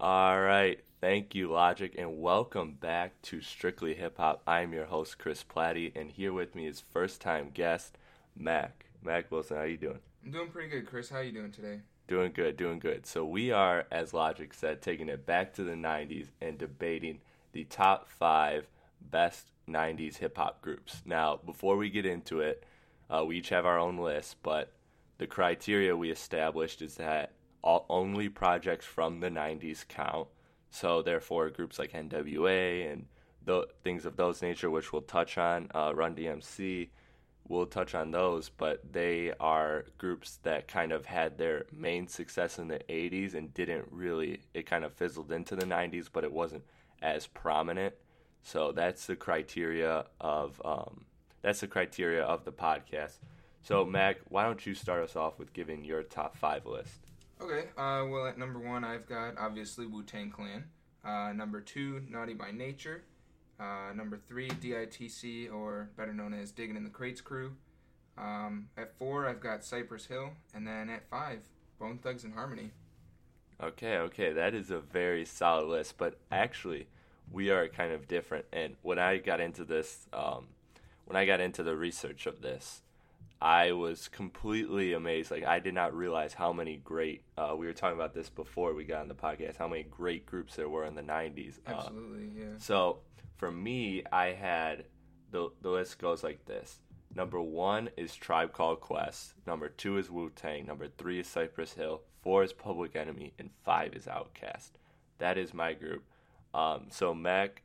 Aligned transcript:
All 0.00 0.40
right. 0.40 0.78
Thank 1.00 1.34
you, 1.34 1.50
Logic, 1.50 1.92
and 1.98 2.20
welcome 2.20 2.74
back 2.74 3.20
to 3.22 3.40
Strictly 3.40 3.94
Hip 3.94 4.18
Hop. 4.18 4.42
I'm 4.46 4.72
your 4.72 4.84
host, 4.84 5.18
Chris 5.18 5.42
Platty, 5.42 5.90
and 5.96 6.08
here 6.08 6.32
with 6.32 6.54
me 6.54 6.68
is 6.68 6.80
first 6.80 7.20
time 7.20 7.50
guest, 7.52 7.98
Mac. 8.36 8.86
Mac 9.02 9.28
Wilson, 9.32 9.56
how 9.56 9.64
you 9.64 9.76
doing? 9.76 9.98
I'm 10.24 10.30
doing 10.30 10.50
pretty 10.50 10.68
good, 10.68 10.86
Chris. 10.86 11.10
How 11.10 11.18
you 11.18 11.32
doing 11.32 11.50
today? 11.50 11.80
Doing 12.06 12.30
good, 12.32 12.56
doing 12.56 12.78
good. 12.78 13.06
So 13.06 13.24
we 13.24 13.50
are, 13.50 13.86
as 13.90 14.14
Logic 14.14 14.54
said, 14.54 14.82
taking 14.82 15.08
it 15.08 15.26
back 15.26 15.52
to 15.54 15.64
the 15.64 15.72
90s 15.72 16.28
and 16.40 16.58
debating 16.58 17.18
the 17.50 17.64
top 17.64 18.08
five 18.08 18.68
best 19.00 19.50
90s 19.68 20.18
hip 20.18 20.36
hop 20.36 20.62
groups. 20.62 21.02
Now, 21.04 21.40
before 21.44 21.76
we 21.76 21.90
get 21.90 22.06
into 22.06 22.38
it, 22.38 22.62
uh, 23.10 23.24
we 23.26 23.38
each 23.38 23.48
have 23.48 23.66
our 23.66 23.80
own 23.80 23.98
list, 23.98 24.36
but 24.44 24.72
the 25.18 25.26
criteria 25.26 25.96
we 25.96 26.12
established 26.12 26.82
is 26.82 26.94
that 26.94 27.32
all, 27.62 27.86
only 27.88 28.28
projects 28.28 28.86
from 28.86 29.20
the 29.20 29.30
90s 29.30 29.86
count. 29.86 30.28
So, 30.70 31.02
therefore, 31.02 31.50
groups 31.50 31.78
like 31.78 31.92
NWA 31.92 32.92
and 32.92 33.06
th- 33.46 33.64
things 33.82 34.04
of 34.04 34.16
those 34.16 34.42
nature, 34.42 34.70
which 34.70 34.92
we'll 34.92 35.02
touch 35.02 35.38
on, 35.38 35.68
uh, 35.74 35.92
Run 35.94 36.14
DMC, 36.14 36.88
we'll 37.48 37.66
touch 37.66 37.94
on 37.94 38.10
those, 38.10 38.50
but 38.50 38.92
they 38.92 39.32
are 39.40 39.86
groups 39.96 40.38
that 40.42 40.68
kind 40.68 40.92
of 40.92 41.06
had 41.06 41.38
their 41.38 41.64
main 41.72 42.06
success 42.06 42.58
in 42.58 42.68
the 42.68 42.80
80s 42.88 43.34
and 43.34 43.54
didn't 43.54 43.86
really, 43.90 44.40
it 44.52 44.66
kind 44.66 44.84
of 44.84 44.92
fizzled 44.92 45.32
into 45.32 45.56
the 45.56 45.66
90s, 45.66 46.08
but 46.12 46.24
it 46.24 46.32
wasn't 46.32 46.64
as 47.00 47.26
prominent. 47.26 47.94
So 48.42 48.72
that's 48.72 49.06
the 49.06 49.16
criteria 49.16 50.04
of 50.20 50.60
um, 50.64 51.04
that's 51.42 51.60
the 51.60 51.66
criteria 51.66 52.22
of 52.22 52.44
the 52.44 52.52
podcast. 52.52 53.18
So 53.62 53.84
Mac, 53.84 54.18
why 54.28 54.44
don't 54.44 54.64
you 54.64 54.74
start 54.74 55.02
us 55.02 55.16
off 55.16 55.38
with 55.38 55.52
giving 55.52 55.84
your 55.84 56.02
top 56.02 56.36
five 56.36 56.64
list? 56.66 57.07
Okay. 57.40 57.68
Uh, 57.76 58.04
well, 58.08 58.26
at 58.26 58.38
number 58.38 58.58
one, 58.58 58.84
I've 58.84 59.06
got 59.08 59.38
obviously 59.38 59.86
Wu 59.86 60.02
Tang 60.02 60.30
Clan. 60.30 60.64
Uh, 61.04 61.32
number 61.32 61.60
two, 61.60 62.02
Naughty 62.08 62.34
by 62.34 62.50
Nature. 62.50 63.04
Uh, 63.60 63.92
number 63.94 64.16
three, 64.16 64.48
DITC, 64.48 65.52
or 65.52 65.90
better 65.96 66.12
known 66.12 66.34
as 66.34 66.52
Digging 66.52 66.76
in 66.76 66.84
the 66.84 66.90
Crates 66.90 67.20
Crew. 67.20 67.52
Um, 68.16 68.68
at 68.76 68.96
four, 68.98 69.28
I've 69.28 69.40
got 69.40 69.64
Cypress 69.64 70.06
Hill, 70.06 70.30
and 70.54 70.66
then 70.66 70.90
at 70.90 71.08
five, 71.08 71.40
Bone 71.78 71.98
Thugs 71.98 72.24
and 72.24 72.34
Harmony. 72.34 72.70
Okay, 73.62 73.96
okay, 73.98 74.32
that 74.32 74.54
is 74.54 74.70
a 74.70 74.78
very 74.78 75.24
solid 75.24 75.66
list. 75.66 75.98
But 75.98 76.18
actually, 76.30 76.88
we 77.30 77.50
are 77.50 77.68
kind 77.68 77.92
of 77.92 78.08
different. 78.08 78.46
And 78.52 78.76
when 78.82 78.98
I 78.98 79.18
got 79.18 79.40
into 79.40 79.64
this, 79.64 80.06
um, 80.12 80.46
when 81.04 81.16
I 81.16 81.26
got 81.26 81.40
into 81.40 81.62
the 81.62 81.76
research 81.76 82.26
of 82.26 82.42
this, 82.42 82.82
I 83.40 83.72
was 83.72 84.08
completely 84.08 84.94
amazed. 84.94 85.30
Like 85.30 85.44
I 85.44 85.60
did 85.60 85.74
not 85.74 85.94
realize 85.94 86.34
how 86.34 86.52
many 86.52 86.76
great. 86.76 87.22
Uh, 87.36 87.54
we 87.56 87.66
were 87.66 87.72
talking 87.72 87.96
about 87.96 88.14
this 88.14 88.28
before 88.28 88.74
we 88.74 88.84
got 88.84 89.02
on 89.02 89.08
the 89.08 89.14
podcast. 89.14 89.56
How 89.56 89.68
many 89.68 89.84
great 89.84 90.26
groups 90.26 90.56
there 90.56 90.68
were 90.68 90.84
in 90.84 90.94
the 90.94 91.02
'90s. 91.02 91.58
Absolutely, 91.66 92.24
uh, 92.24 92.44
yeah. 92.44 92.52
So 92.58 92.98
for 93.36 93.50
me, 93.50 94.02
I 94.10 94.32
had 94.32 94.84
the 95.30 95.50
the 95.62 95.70
list 95.70 95.98
goes 95.98 96.24
like 96.24 96.44
this. 96.46 96.80
Number 97.14 97.40
one 97.40 97.90
is 97.96 98.14
Tribe 98.14 98.52
Called 98.52 98.80
Quest. 98.80 99.34
Number 99.46 99.68
two 99.68 99.98
is 99.98 100.10
Wu 100.10 100.30
Tang. 100.34 100.66
Number 100.66 100.88
three 100.88 101.20
is 101.20 101.26
Cypress 101.26 101.74
Hill. 101.74 102.02
Four 102.22 102.42
is 102.42 102.52
Public 102.52 102.96
Enemy, 102.96 103.32
and 103.38 103.50
five 103.64 103.94
is 103.94 104.06
Outkast. 104.06 104.72
That 105.18 105.38
is 105.38 105.54
my 105.54 105.74
group. 105.74 106.04
Um, 106.52 106.86
so 106.90 107.14
Mac, 107.14 107.62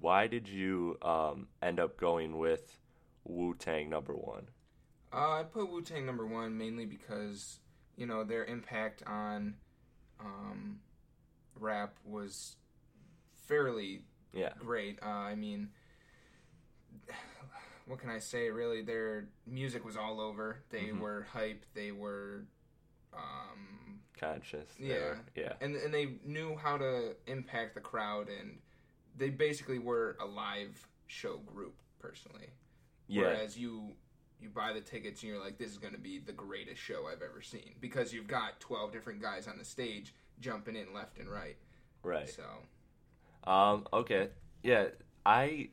why 0.00 0.26
did 0.26 0.48
you 0.48 0.96
um, 1.02 1.48
end 1.60 1.78
up 1.78 1.98
going 1.98 2.38
with 2.38 2.78
Wu 3.24 3.54
Tang 3.54 3.90
number 3.90 4.14
one? 4.14 4.48
Uh, 5.12 5.40
I 5.40 5.42
put 5.42 5.70
Wu 5.70 5.82
Tang 5.82 6.06
number 6.06 6.26
one 6.26 6.56
mainly 6.56 6.86
because 6.86 7.58
you 7.96 8.06
know 8.06 8.24
their 8.24 8.44
impact 8.44 9.02
on 9.06 9.54
um, 10.20 10.80
rap 11.58 11.94
was 12.04 12.56
fairly 13.46 14.02
yeah. 14.32 14.52
great. 14.58 14.98
Uh, 15.02 15.08
I 15.08 15.34
mean, 15.34 15.68
what 17.86 17.98
can 17.98 18.10
I 18.10 18.18
say? 18.18 18.48
Really, 18.50 18.82
their 18.82 19.28
music 19.46 19.84
was 19.84 19.96
all 19.96 20.20
over. 20.20 20.62
They 20.70 20.84
Mhm. 20.86 21.00
were 21.00 21.26
hype. 21.32 21.64
They 21.74 21.92
were, 21.92 22.46
um, 23.12 24.00
Conscious. 24.18 24.68
yeah, 24.78 24.88
there. 24.94 25.20
Yeah. 25.34 25.52
and 25.60 25.76
and 25.76 25.92
they 25.92 26.14
knew 26.24 26.56
how 26.56 26.78
to 26.78 27.16
impact 27.26 27.74
the 27.74 27.80
crowd, 27.80 28.28
and 28.28 28.58
they 29.16 29.28
basically 29.30 29.78
were 29.78 30.16
a 30.20 30.24
live 30.26 30.86
show 31.06 31.36
group. 31.38 31.74
Personally, 31.98 32.48
Yeah. 33.06 33.22
whereas 33.22 33.56
you 33.58 33.94
you 34.42 34.48
buy 34.48 34.72
the 34.72 34.80
tickets 34.80 35.22
and 35.22 35.30
you're 35.30 35.42
like, 35.42 35.58
this 35.58 35.70
is 35.70 35.78
going 35.78 35.94
to 35.94 36.00
be 36.00 36.18
the 36.18 36.32
greatest 36.32 36.80
show 36.80 37.06
I've 37.06 37.22
ever 37.22 37.40
seen 37.42 37.74
because 37.80 38.12
you've 38.12 38.28
got 38.28 38.60
twelve 38.60 38.92
different 38.92 39.22
guys 39.22 39.46
on 39.48 39.58
the 39.58 39.64
stage 39.64 40.14
jumping 40.40 40.76
in 40.76 40.92
left 40.92 41.18
and 41.18 41.28
right. 41.28 41.56
Right. 42.02 42.28
So 42.28 43.50
Um, 43.50 43.86
okay. 43.92 44.28
Yeah, 44.62 44.86
I 45.24 45.70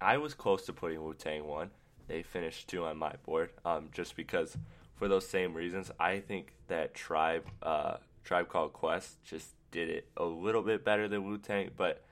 I 0.00 0.18
was 0.18 0.34
close 0.34 0.66
to 0.66 0.72
putting 0.72 1.02
Wu 1.02 1.14
Tang 1.14 1.44
one. 1.46 1.70
They 2.08 2.22
finished 2.22 2.68
two 2.68 2.84
on 2.84 2.96
my 2.98 3.14
board. 3.24 3.50
Um, 3.64 3.88
just 3.92 4.16
because 4.16 4.56
for 4.94 5.08
those 5.08 5.26
same 5.28 5.54
reasons, 5.54 5.90
I 5.98 6.20
think 6.20 6.52
that 6.68 6.94
Tribe 6.94 7.46
uh 7.62 7.96
Tribe 8.24 8.48
Called 8.48 8.72
Quest 8.72 9.22
just 9.24 9.54
did 9.70 9.88
it 9.88 10.08
a 10.16 10.24
little 10.24 10.62
bit 10.62 10.84
better 10.84 11.08
than 11.08 11.24
Wu 11.24 11.38
Tang, 11.38 11.70
but 11.76 12.04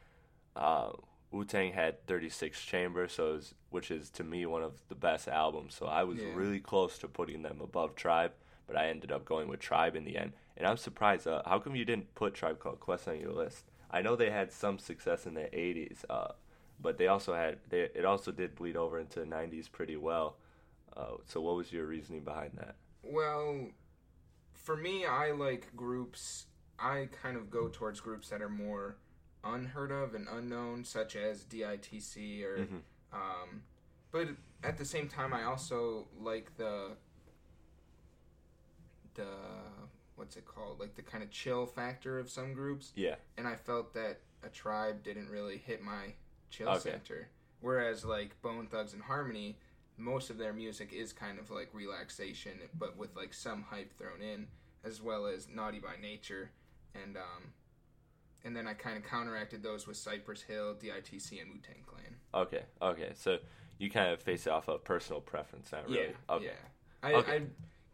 uh 0.57 0.91
Wu 1.31 1.45
Tang 1.45 1.73
had 1.73 2.05
36 2.07 2.61
Chambers, 2.65 3.13
so 3.13 3.35
was, 3.35 3.55
which 3.71 3.91
is 3.91 4.11
to 4.11 4.25
me 4.25 4.47
one 4.47 4.63
of 4.63 4.83
the 4.89 4.95
best 4.95 5.29
albums. 5.29 5.75
So 5.75 5.87
I 5.87 6.03
was 6.03 6.21
Yeah. 6.21 6.35
really 6.35 6.61
close 6.61 6.99
to 6.99 7.09
putting 7.09 7.43
them 7.43 7.61
above 7.61 7.95
Tribe, 7.95 8.33
but 8.67 8.77
I 8.77 8.89
ended 8.89 9.13
up 9.13 9.25
going 9.25 9.49
with 9.49 9.61
Tribe 9.61 9.95
in 9.95 10.05
the 10.05 10.17
end. 10.17 10.33
And 10.57 10.67
I'm 10.67 10.77
surprised. 10.77 11.27
Uh, 11.27 11.43
how 11.47 11.59
come 11.59 11.77
you 11.77 11.85
didn't 11.85 12.15
put 12.15 12.35
Tribe 12.35 12.59
Called 12.59 12.81
Quest 12.81 13.09
on 13.09 13.19
your 13.21 13.33
list? 13.33 13.65
I 13.91 14.03
know 14.03 14.17
they 14.17 14.31
had 14.31 14.53
some 14.53 14.79
success 14.79 15.27
in 15.27 15.35
the 15.35 15.49
80s, 15.57 16.05
uh, 16.11 16.33
but 16.81 16.99
they 16.99 17.07
also 17.07 17.35
had 17.35 17.59
they, 17.69 17.83
it 17.83 18.05
also 18.05 18.33
did 18.33 18.55
bleed 18.55 18.77
over 18.77 18.99
into 18.99 19.21
the 19.21 19.27
90s 19.27 19.69
pretty 19.71 19.97
well. 19.97 20.37
Uh, 20.97 21.17
so 21.25 21.41
what 21.41 21.55
was 21.57 21.73
your 21.73 21.87
reasoning 21.87 22.23
behind 22.25 22.53
that? 22.57 22.77
Well, 23.03 23.69
for 24.53 24.77
me, 24.77 25.07
I 25.07 25.31
like 25.31 25.75
groups. 25.77 26.47
I 26.79 27.09
kind 27.11 27.37
of 27.37 27.51
go 27.51 27.69
towards 27.69 28.01
groups 28.01 28.29
that 28.31 28.43
are 28.43 28.49
more 28.49 28.97
unheard 29.45 29.91
of 29.91 30.15
and 30.15 30.27
unknown, 30.29 30.85
such 30.85 31.17
as 31.17 31.45
DITC 31.45 32.43
or. 32.45 32.59
Mhm. 32.59 32.81
Um, 33.13 33.63
but 34.13 34.29
at 34.63 34.77
the 34.79 34.85
same 34.85 35.09
time, 35.09 35.33
I 35.33 35.45
also 35.45 36.09
like 36.19 36.57
the 36.57 36.97
the 39.15 39.27
what's 40.17 40.37
it 40.37 40.45
called? 40.45 40.79
Like 40.81 40.95
the 40.95 41.03
kind 41.03 41.23
of 41.25 41.31
chill 41.31 41.67
factor 41.67 42.19
of 42.19 42.31
some 42.31 42.53
groups, 42.53 42.93
Yeah, 42.95 43.17
and 43.37 43.47
I 43.49 43.57
felt 43.57 43.95
that 43.95 44.21
a 44.43 44.49
tribe 44.49 45.03
didn't 45.03 45.29
really 45.29 45.57
hit 45.59 45.83
my 45.83 46.15
chill 46.51 46.69
Okay. 46.71 46.91
center. 46.91 47.29
Whereas 47.61 48.05
like 48.05 48.41
Bone 48.43 48.67
Thugs 48.67 48.93
and 48.95 49.03
Harmony, 49.03 49.59
most 49.97 50.31
of 50.31 50.39
their 50.39 50.53
music 50.53 50.93
is 50.93 51.13
kind 51.13 51.39
of 51.39 51.51
like 51.51 51.69
relaxation, 51.75 52.59
but 52.79 52.97
with 52.97 53.15
like 53.17 53.35
some 53.35 53.63
hype 53.63 53.93
thrown 53.99 54.23
in, 54.23 54.49
as 54.85 55.01
well 55.03 55.27
as 55.27 55.49
Naughty 55.49 55.79
by 55.79 55.97
Nature, 56.01 56.51
and 56.95 57.17
um, 57.17 57.53
and 58.45 58.55
then 58.57 58.67
I 58.67 58.75
kind 58.75 58.97
of 58.97 59.05
counteracted 59.05 59.63
those 59.63 59.87
with 59.87 59.97
Cypress 59.97 60.43
Hill, 60.43 60.75
DITC, 60.75 61.41
and 61.41 61.51
Wu 61.51 61.59
Tang 61.61 61.83
Clan. 61.87 62.17
okay, 62.35 62.63
okay. 62.81 63.11
So 63.15 63.39
you 63.79 63.91
kind 63.91 64.13
of 64.13 64.21
face 64.21 64.47
it 64.47 64.51
off 64.53 64.69
of 64.69 64.85
personal 64.85 65.21
preference, 65.21 65.73
not 65.73 65.89
really. 65.89 65.99
Yeah, 66.29 66.35
okay. 66.35 66.45
yeah. 66.47 66.51
I, 67.03 67.13
Okay. 67.15 67.37
I 67.37 67.41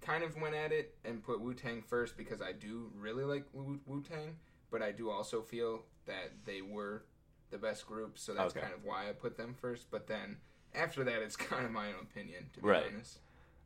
kind 0.05 0.23
of 0.25 0.41
went 0.41 0.55
at 0.55 0.73
it 0.73 0.95
and 1.05 1.23
put 1.23 1.41
Wu 1.41 1.55
Tang 1.55 1.83
first 1.83 2.17
because 2.17 2.41
I 2.43 2.53
do 2.53 2.91
really 2.99 3.25
like 3.25 3.45
Wu 3.53 4.03
Tang, 4.09 4.37
but 4.71 4.83
I 4.83 4.93
do 4.93 5.11
also 5.11 5.43
feel 5.43 5.85
that 6.07 6.33
they 6.45 6.63
were 6.63 7.05
the 7.51 7.59
best 7.59 7.87
group, 7.87 8.19
so 8.19 8.35
that's 8.35 8.53
Okay. 8.55 8.61
kind 8.63 8.75
of 8.75 8.85
why 8.85 9.09
I 9.09 9.13
put 9.13 9.37
them 9.37 9.55
first. 9.61 9.87
But 9.91 10.07
then 10.09 10.37
after 10.75 11.05
that, 11.05 11.23
it's 11.23 11.37
kind 11.53 11.65
of 11.65 11.71
my 11.73 11.89
own 11.89 11.95
opinion, 12.03 12.47
to 12.55 12.61
be 12.61 12.67
Right. 12.69 12.85
honest. 12.93 13.19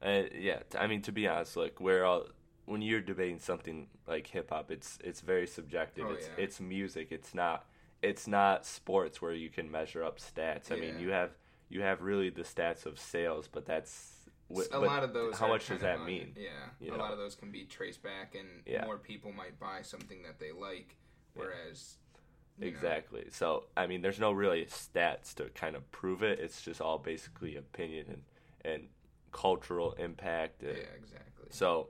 Uh, 0.02 0.22
yeah, 0.34 0.60
I 0.78 0.86
mean 0.86 1.02
to 1.02 1.12
be 1.12 1.28
honest, 1.28 1.56
like 1.56 1.78
we're 1.80 2.04
all 2.04 2.26
when 2.70 2.82
you're 2.82 3.00
debating 3.00 3.40
something 3.40 3.88
like 4.06 4.28
hip 4.28 4.50
hop, 4.50 4.70
it's 4.70 4.98
it's 5.02 5.20
very 5.20 5.46
subjective. 5.46 6.06
Oh, 6.08 6.12
it's 6.12 6.28
yeah. 6.28 6.44
it's 6.44 6.60
music. 6.60 7.08
It's 7.10 7.34
not 7.34 7.66
it's 8.00 8.26
not 8.28 8.64
sports 8.64 9.20
where 9.20 9.32
you 9.32 9.50
can 9.50 9.70
measure 9.70 10.04
up 10.04 10.18
stats. 10.20 10.70
I 10.70 10.76
mean, 10.76 10.98
you 11.00 11.10
have 11.10 11.30
you 11.68 11.82
have 11.82 12.00
really 12.00 12.30
the 12.30 12.42
stats 12.42 12.86
of 12.86 12.98
sales, 12.98 13.48
but 13.50 13.66
that's 13.66 14.12
wh- 14.54 14.62
a 14.72 14.78
lot 14.78 15.02
of 15.02 15.12
those. 15.12 15.36
How 15.36 15.48
much 15.48 15.66
does 15.66 15.80
that 15.80 15.98
on- 15.98 16.06
mean? 16.06 16.32
Yeah, 16.36 16.50
you 16.80 16.94
a 16.94 16.96
know? 16.96 17.02
lot 17.02 17.12
of 17.12 17.18
those 17.18 17.34
can 17.34 17.50
be 17.50 17.64
traced 17.64 18.02
back, 18.04 18.36
and 18.36 18.48
Yeah. 18.64 18.84
more 18.86 18.98
people 18.98 19.32
might 19.32 19.58
buy 19.58 19.82
something 19.82 20.22
that 20.22 20.38
they 20.38 20.52
like, 20.52 20.96
whereas 21.34 21.96
you 22.58 22.66
know, 22.66 22.76
Exactly. 22.76 23.26
So 23.32 23.64
I 23.76 23.88
mean, 23.88 24.00
there's 24.00 24.20
no 24.20 24.30
really 24.30 24.64
stats 24.66 25.34
to 25.34 25.44
kind 25.50 25.74
of 25.74 25.90
prove 25.90 26.22
it. 26.22 26.38
It's 26.38 26.62
just 26.62 26.80
all 26.80 26.98
basically 26.98 27.56
opinion 27.56 28.06
and 28.08 28.22
and 28.64 28.88
cultural 29.32 29.92
impact. 29.94 30.62
yeah, 30.62 30.70
exactly. 30.70 31.46
So 31.50 31.88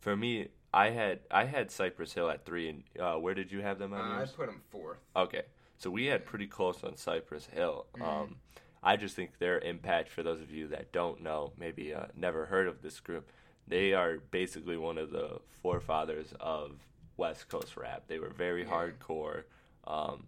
for 0.00 0.16
me, 0.16 0.48
I 0.72 0.90
had 0.90 1.20
I 1.30 1.44
had 1.44 1.70
Cypress 1.70 2.12
Hill 2.14 2.28
at 2.30 2.44
three, 2.44 2.68
and 2.68 2.82
uh, 2.98 3.14
where 3.16 3.34
did 3.34 3.52
you 3.52 3.60
have 3.60 3.78
them 3.78 3.92
on 3.92 4.00
Uh, 4.00 4.22
I 4.22 4.26
put 4.26 4.46
them 4.46 4.62
fourth. 4.70 4.98
Okay, 5.14 5.42
so 5.78 5.90
we 5.90 6.06
had 6.06 6.26
pretty 6.26 6.46
close 6.46 6.82
on 6.84 6.96
Cypress 6.96 7.46
Hill. 7.46 7.86
Mm-hmm. 7.94 8.02
Um, 8.02 8.36
I 8.82 8.96
just 8.96 9.14
think 9.14 9.38
their 9.38 9.58
impact, 9.58 10.08
for 10.08 10.22
those 10.22 10.40
of 10.40 10.50
you 10.50 10.68
that 10.68 10.90
don't 10.92 11.22
know, 11.22 11.52
maybe 11.58 11.92
uh, 11.92 12.06
never 12.16 12.46
heard 12.46 12.66
of 12.66 12.80
this 12.80 12.98
group, 12.98 13.28
they 13.68 13.92
are 13.92 14.18
basically 14.30 14.78
one 14.78 14.96
of 14.96 15.10
the 15.10 15.40
forefathers 15.62 16.32
of 16.40 16.72
West 17.18 17.48
Coast 17.48 17.76
rap. 17.76 18.04
They 18.06 18.18
were 18.18 18.30
very 18.30 18.62
Yeah. 18.62 18.70
hardcore. 18.70 19.42
Um, 19.86 20.26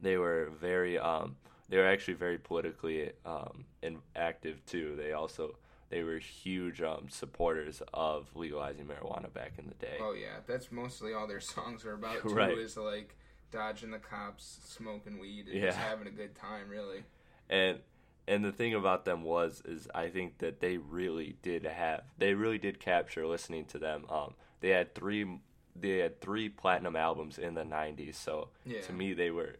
they 0.00 0.18
were 0.18 0.50
very. 0.60 0.98
Um, 0.98 1.36
they 1.70 1.78
were 1.78 1.86
actually 1.86 2.14
very 2.14 2.36
politically 2.36 3.12
um, 3.24 3.64
and 3.82 3.98
active 4.14 4.64
too. 4.66 4.94
They 4.96 5.12
also 5.12 5.56
they 5.94 6.02
were 6.02 6.18
huge 6.18 6.82
um, 6.82 7.06
supporters 7.08 7.80
of 7.94 8.26
legalizing 8.34 8.84
marijuana 8.84 9.32
back 9.32 9.52
in 9.58 9.68
the 9.68 9.74
day. 9.74 9.98
Oh 10.00 10.12
yeah, 10.12 10.38
that's 10.44 10.72
mostly 10.72 11.14
all 11.14 11.28
their 11.28 11.38
songs 11.38 11.84
are 11.84 11.92
about. 11.94 12.20
Too, 12.22 12.30
Right. 12.34 12.58
Is 12.58 12.76
like 12.76 13.14
dodging 13.52 13.92
the 13.92 14.00
cops, 14.00 14.58
smoking 14.64 15.20
weed, 15.20 15.46
and 15.46 15.54
Yeah. 15.56 15.66
just 15.66 15.78
having 15.78 16.08
a 16.08 16.10
good 16.10 16.34
time. 16.34 16.68
Really. 16.68 17.04
and 17.48 17.78
and 18.26 18.44
the 18.44 18.50
thing 18.50 18.74
about 18.74 19.04
them 19.04 19.22
was 19.22 19.62
is 19.66 19.86
I 19.94 20.08
think 20.08 20.38
that 20.38 20.58
they 20.58 20.78
really 20.78 21.36
did 21.42 21.64
have 21.64 22.02
they 22.18 22.34
really 22.34 22.58
did 22.58 22.80
capture 22.80 23.24
listening 23.24 23.64
to 23.66 23.78
them. 23.78 24.04
Um, 24.08 24.34
they 24.60 24.70
had 24.70 24.96
three 24.96 25.38
they 25.76 25.98
had 25.98 26.20
three 26.20 26.48
platinum 26.48 26.96
albums 26.96 27.38
in 27.38 27.54
the 27.54 27.62
'90s, 27.64 28.16
so 28.16 28.48
Yeah. 28.64 28.80
to 28.80 28.92
me 28.92 29.12
they 29.14 29.30
were 29.30 29.56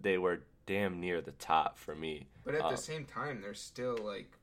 they 0.00 0.16
were 0.16 0.40
damn 0.64 1.00
near 1.00 1.20
the 1.20 1.32
top 1.32 1.76
for 1.76 1.94
me. 1.94 2.28
But 2.44 2.54
at 2.54 2.62
Um, 2.62 2.70
the 2.70 2.78
same 2.78 3.04
time, 3.04 3.42
they're 3.42 3.52
still 3.54 3.98
like 3.98 4.38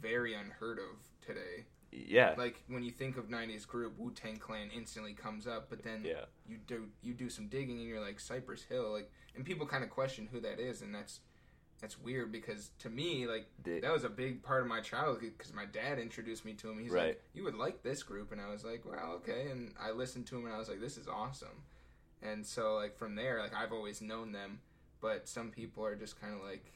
very 0.00 0.34
unheard 0.34 0.78
of 0.78 0.96
today. 1.20 1.64
yeah, 1.92 2.34
Like 2.38 2.62
when 2.68 2.82
you 2.84 2.92
think 2.92 3.16
of 3.16 3.28
'90s 3.28 3.66
group, 3.66 3.98
Wu 3.98 4.12
Tang 4.12 4.36
Clan 4.38 4.70
instantly 4.74 5.12
comes 5.12 5.46
up, 5.46 5.68
but 5.68 5.82
then 5.82 6.04
Yeah. 6.04 6.24
you 6.46 6.56
do 6.58 6.88
you 7.02 7.14
do 7.14 7.28
some 7.28 7.48
digging 7.48 7.78
and 7.78 7.88
you're 7.88 8.00
like 8.00 8.20
Cypress 8.20 8.62
Hill, 8.64 8.92
like, 8.92 9.10
and 9.34 9.44
people 9.44 9.66
kind 9.66 9.82
of 9.84 9.90
question 9.90 10.28
who 10.30 10.40
that 10.40 10.60
is, 10.60 10.82
and 10.82 10.94
that's 10.94 11.20
that's 11.80 11.98
weird 11.98 12.30
because 12.30 12.70
to 12.78 12.90
me, 12.90 13.26
like, 13.26 13.46
They- 13.62 13.80
that 13.80 13.90
was 13.90 14.04
a 14.04 14.10
big 14.10 14.42
part 14.42 14.60
of 14.60 14.68
my 14.68 14.82
childhood 14.82 15.32
because 15.38 15.54
my 15.54 15.64
dad 15.64 15.98
introduced 15.98 16.44
me 16.44 16.52
to 16.54 16.68
him. 16.70 16.78
He's 16.78 16.92
Right. 16.92 17.08
like, 17.08 17.22
"You 17.32 17.42
would 17.44 17.54
like 17.54 17.82
this 17.82 18.02
group," 18.02 18.32
and 18.32 18.40
I 18.40 18.48
was 18.50 18.64
like, 18.66 18.84
"Well, 18.84 19.12
okay." 19.14 19.48
And 19.50 19.74
I 19.78 19.90
listened 19.92 20.26
to 20.26 20.36
him 20.38 20.44
and 20.44 20.54
I 20.54 20.58
was 20.58 20.68
like, 20.68 20.80
"This 20.80 20.98
is 20.98 21.08
awesome." 21.08 21.64
And 22.22 22.46
so, 22.46 22.74
like 22.76 22.96
from 22.98 23.14
there, 23.14 23.38
like 23.40 23.54
I've 23.54 23.72
always 23.72 24.02
known 24.02 24.30
them, 24.32 24.60
but 25.00 25.26
some 25.26 25.50
people 25.50 25.82
are 25.84 25.96
just 25.96 26.20
kind 26.20 26.34
of 26.34 26.42
like, 26.42 26.70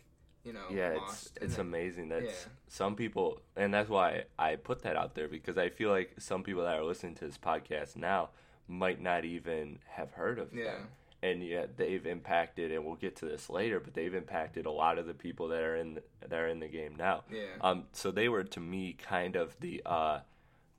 you 0.44 0.52
know, 0.52 0.60
yeah, 0.70 0.98
it's 1.06 1.32
it's 1.40 1.58
and 1.58 1.68
amazing 1.68 2.08
that 2.10 2.24
yeah. 2.24 2.30
some 2.68 2.94
people, 2.96 3.40
and 3.56 3.72
that's 3.72 3.88
why 3.88 4.24
I 4.38 4.56
put 4.56 4.82
that 4.82 4.96
out 4.96 5.14
there 5.14 5.28
because 5.28 5.56
I 5.58 5.68
feel 5.70 5.90
like 5.90 6.12
some 6.18 6.42
people 6.42 6.62
that 6.64 6.74
are 6.78 6.84
listening 6.84 7.14
to 7.16 7.26
this 7.26 7.38
podcast 7.38 7.96
now 7.96 8.30
might 8.68 9.00
not 9.00 9.24
even 9.24 9.78
have 9.88 10.12
heard 10.12 10.38
of 10.38 10.52
Yeah. 10.54 10.64
them, 10.72 10.88
and 11.22 11.42
yet 11.42 11.76
they've 11.76 12.06
impacted, 12.06 12.72
and 12.72 12.84
we'll 12.84 12.94
get 12.96 13.16
to 13.16 13.26
this 13.26 13.48
later, 13.50 13.80
but 13.80 13.94
they've 13.94 14.14
impacted 14.14 14.66
a 14.66 14.70
lot 14.70 14.98
of 14.98 15.06
the 15.06 15.14
people 15.14 15.48
that 15.48 15.62
are 15.62 15.76
in 15.76 16.00
that 16.20 16.32
are 16.38 16.48
in 16.48 16.60
the 16.60 16.68
game 16.68 16.94
now. 16.96 17.24
Yeah. 17.30 17.44
Um. 17.60 17.84
So 17.92 18.10
they 18.10 18.28
were 18.28 18.44
to 18.44 18.60
me 18.60 18.92
kind 18.94 19.36
of 19.36 19.56
the 19.60 19.82
uh, 19.86 20.20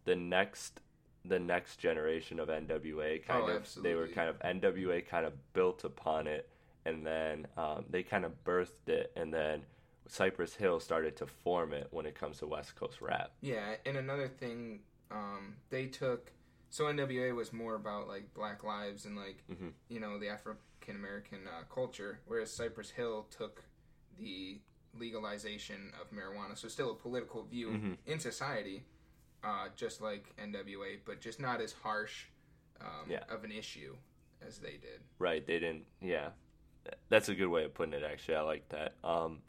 the 0.06 0.16
next 0.16 0.80
the 1.28 1.40
next 1.40 1.78
generation 1.78 2.40
of 2.40 2.50
NWA 2.50 3.26
kind 3.26 3.44
Oh, 3.46 3.48
of 3.56 3.68
they 3.82 3.96
were 3.96 4.08
kind 4.08 4.30
of 4.30 4.38
NWA 4.40 5.08
kind 5.08 5.26
of 5.26 5.34
built 5.54 5.84
upon 5.84 6.28
it 6.28 6.48
and 6.86 7.06
then 7.06 7.48
um, 7.58 7.86
they 7.90 8.04
kind 8.04 8.26
of 8.26 8.44
birthed 8.44 8.88
it 8.88 9.12
and 9.16 9.34
then 9.34 9.64
Cypress 10.08 10.54
Hill 10.54 10.80
started 10.80 11.16
to 11.18 11.26
form 11.26 11.74
it 11.74 11.88
when 11.92 12.06
it 12.06 12.14
comes 12.14 12.38
to 12.40 12.48
West 12.48 12.76
Coast 12.76 13.02
rap. 13.02 13.32
Yeah, 13.42 13.76
and 13.88 13.98
another 13.98 14.28
thing, 14.28 14.82
um, 15.12 15.56
they 15.70 15.88
took 15.88 16.32
so 16.70 16.86
NWA 16.86 17.34
was 17.36 17.52
more 17.54 17.76
about 17.76 18.08
like 18.08 18.34
Black 18.34 18.64
lives 18.64 19.06
and 19.06 19.16
like 19.18 19.44
Mhm. 19.50 19.72
you 19.90 20.00
know 20.00 20.20
the 20.20 20.30
African 20.30 20.96
American 20.96 21.48
uh, 21.48 21.64
culture, 21.74 22.20
whereas 22.28 22.52
Cypress 22.56 22.92
Hill 22.92 23.26
took 23.32 23.64
the 24.20 24.60
legalization 24.98 25.92
of 26.02 26.10
marijuana, 26.12 26.58
so 26.58 26.68
still 26.68 26.92
a 26.92 26.96
political 26.96 27.44
view 27.44 27.70
Mm-hmm. 27.70 27.94
in 28.06 28.20
society, 28.20 28.84
uh, 29.44 29.70
just 29.76 30.02
like 30.02 30.34
NWA, 30.38 31.00
but 31.06 31.20
just 31.22 31.40
not 31.40 31.62
as 31.62 31.74
harsh 31.74 32.26
um, 32.82 33.10
Yeah. 33.10 33.24
of 33.30 33.44
an 33.44 33.52
issue 33.52 33.96
as 34.46 34.60
they 34.60 34.78
did. 34.78 35.02
Right, 35.18 35.46
they 35.46 35.60
didn't 35.60 35.86
yeah. 36.02 36.30
That's 37.10 37.30
a 37.30 37.36
good 37.36 37.48
way 37.48 37.64
of 37.66 37.74
putting 37.74 37.94
it 37.94 38.04
actually. 38.04 38.36
I 38.36 38.42
like 38.42 38.70
that. 38.70 38.94
Um 39.04 39.42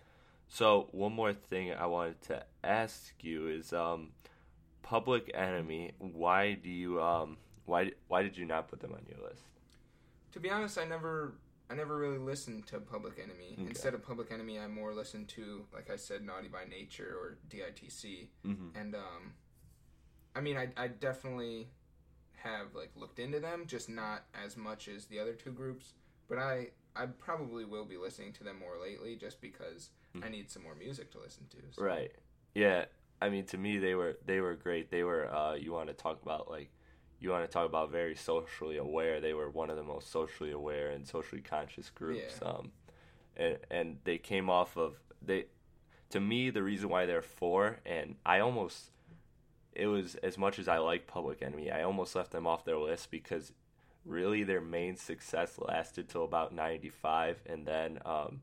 so 0.48 0.88
one 0.92 1.12
more 1.12 1.32
thing 1.32 1.72
I 1.72 1.86
wanted 1.86 2.20
to 2.22 2.44
ask 2.64 3.12
you 3.22 3.48
is 3.48 3.72
um 3.72 4.12
Public 4.82 5.30
Enemy, 5.34 5.92
why 5.98 6.54
do 6.54 6.70
you 6.70 7.02
um 7.02 7.36
why 7.64 7.92
why 8.08 8.22
did 8.22 8.36
you 8.36 8.44
not 8.44 8.68
put 8.68 8.80
them 8.80 8.92
on 8.92 9.04
your 9.08 9.26
list? 9.28 9.42
To 10.32 10.40
be 10.40 10.50
honest, 10.50 10.78
I 10.78 10.84
never 10.84 11.34
I 11.68 11.74
never 11.74 11.96
really 11.96 12.18
listened 12.18 12.66
to 12.68 12.78
Public 12.78 13.18
Enemy. 13.18 13.54
Okay. 13.58 13.68
Instead 13.68 13.94
of 13.94 14.02
Public 14.06 14.30
Enemy, 14.30 14.60
I 14.60 14.68
more 14.68 14.94
listened 14.94 15.26
to, 15.30 15.64
like 15.74 15.90
I 15.90 15.96
said, 15.96 16.22
Naughty 16.24 16.46
by 16.46 16.62
Nature 16.64 17.16
or 17.20 17.38
DITC. 17.50 18.28
Mhm. 18.44 18.70
And 18.80 18.94
um, 18.94 19.32
I 20.36 20.40
mean, 20.40 20.56
I 20.56 20.68
I 20.76 20.86
definitely 20.86 21.68
have 22.36 22.74
like 22.74 22.92
looked 22.94 23.18
into 23.18 23.40
them, 23.40 23.64
just 23.66 23.88
not 23.88 24.26
as 24.44 24.56
much 24.56 24.86
as 24.86 25.06
the 25.06 25.18
other 25.18 25.32
two 25.32 25.50
groups. 25.50 25.94
But 26.28 26.38
I 26.38 26.68
I 26.96 27.06
probably 27.06 27.64
will 27.64 27.84
be 27.84 27.96
listening 27.96 28.32
to 28.34 28.44
them 28.44 28.58
more 28.58 28.78
lately, 28.80 29.16
just 29.16 29.40
because 29.40 29.90
I 30.22 30.28
need 30.28 30.50
some 30.50 30.62
more 30.62 30.74
music 30.74 31.10
to 31.12 31.18
listen 31.20 31.46
to. 31.50 31.56
so- 31.72 31.82
Right. 31.84 32.12
Yeah. 32.54 32.86
I 33.20 33.28
mean, 33.28 33.44
to 33.46 33.58
me, 33.58 33.78
they 33.78 33.94
were 33.94 34.16
they 34.24 34.40
were 34.40 34.54
great. 34.54 34.90
They 34.90 35.02
were. 35.04 35.32
Uh, 35.34 35.54
you 35.54 35.72
want 35.72 35.88
to 35.88 35.94
talk 35.94 36.22
about 36.22 36.50
like, 36.50 36.70
you 37.20 37.30
want 37.30 37.44
to 37.44 37.50
talk 37.50 37.66
about 37.66 37.90
very 37.90 38.14
socially 38.14 38.76
aware. 38.76 39.20
They 39.20 39.32
were 39.34 39.48
one 39.50 39.70
of 39.70 39.76
the 39.76 39.82
most 39.82 40.10
socially 40.10 40.52
aware 40.52 40.90
and 40.90 41.06
socially 41.06 41.40
conscious 41.42 41.88
groups. 41.90 42.38
Yeah. 42.42 42.48
Um, 42.48 42.72
and 43.36 43.58
and 43.70 43.98
they 44.04 44.18
came 44.18 44.48
off 44.50 44.76
of 44.76 45.00
they. 45.22 45.46
To 46.10 46.20
me, 46.20 46.50
the 46.50 46.62
reason 46.62 46.88
why 46.88 47.04
they're 47.04 47.20
four, 47.22 47.80
and 47.84 48.14
I 48.24 48.38
almost, 48.38 48.90
it 49.72 49.88
was 49.88 50.14
as 50.16 50.38
much 50.38 50.58
as 50.58 50.68
I 50.68 50.78
like 50.78 51.06
Public 51.08 51.42
Enemy, 51.42 51.70
I 51.70 51.82
almost 51.82 52.14
left 52.14 52.30
them 52.30 52.46
off 52.46 52.64
their 52.64 52.78
list 52.78 53.10
because, 53.10 53.52
really, 54.06 54.42
their 54.44 54.60
main 54.60 54.96
success 54.96 55.58
lasted 55.58 56.08
till 56.08 56.24
about 56.24 56.54
'95, 56.54 57.42
and 57.46 57.66
then. 57.66 57.98
Um, 58.04 58.40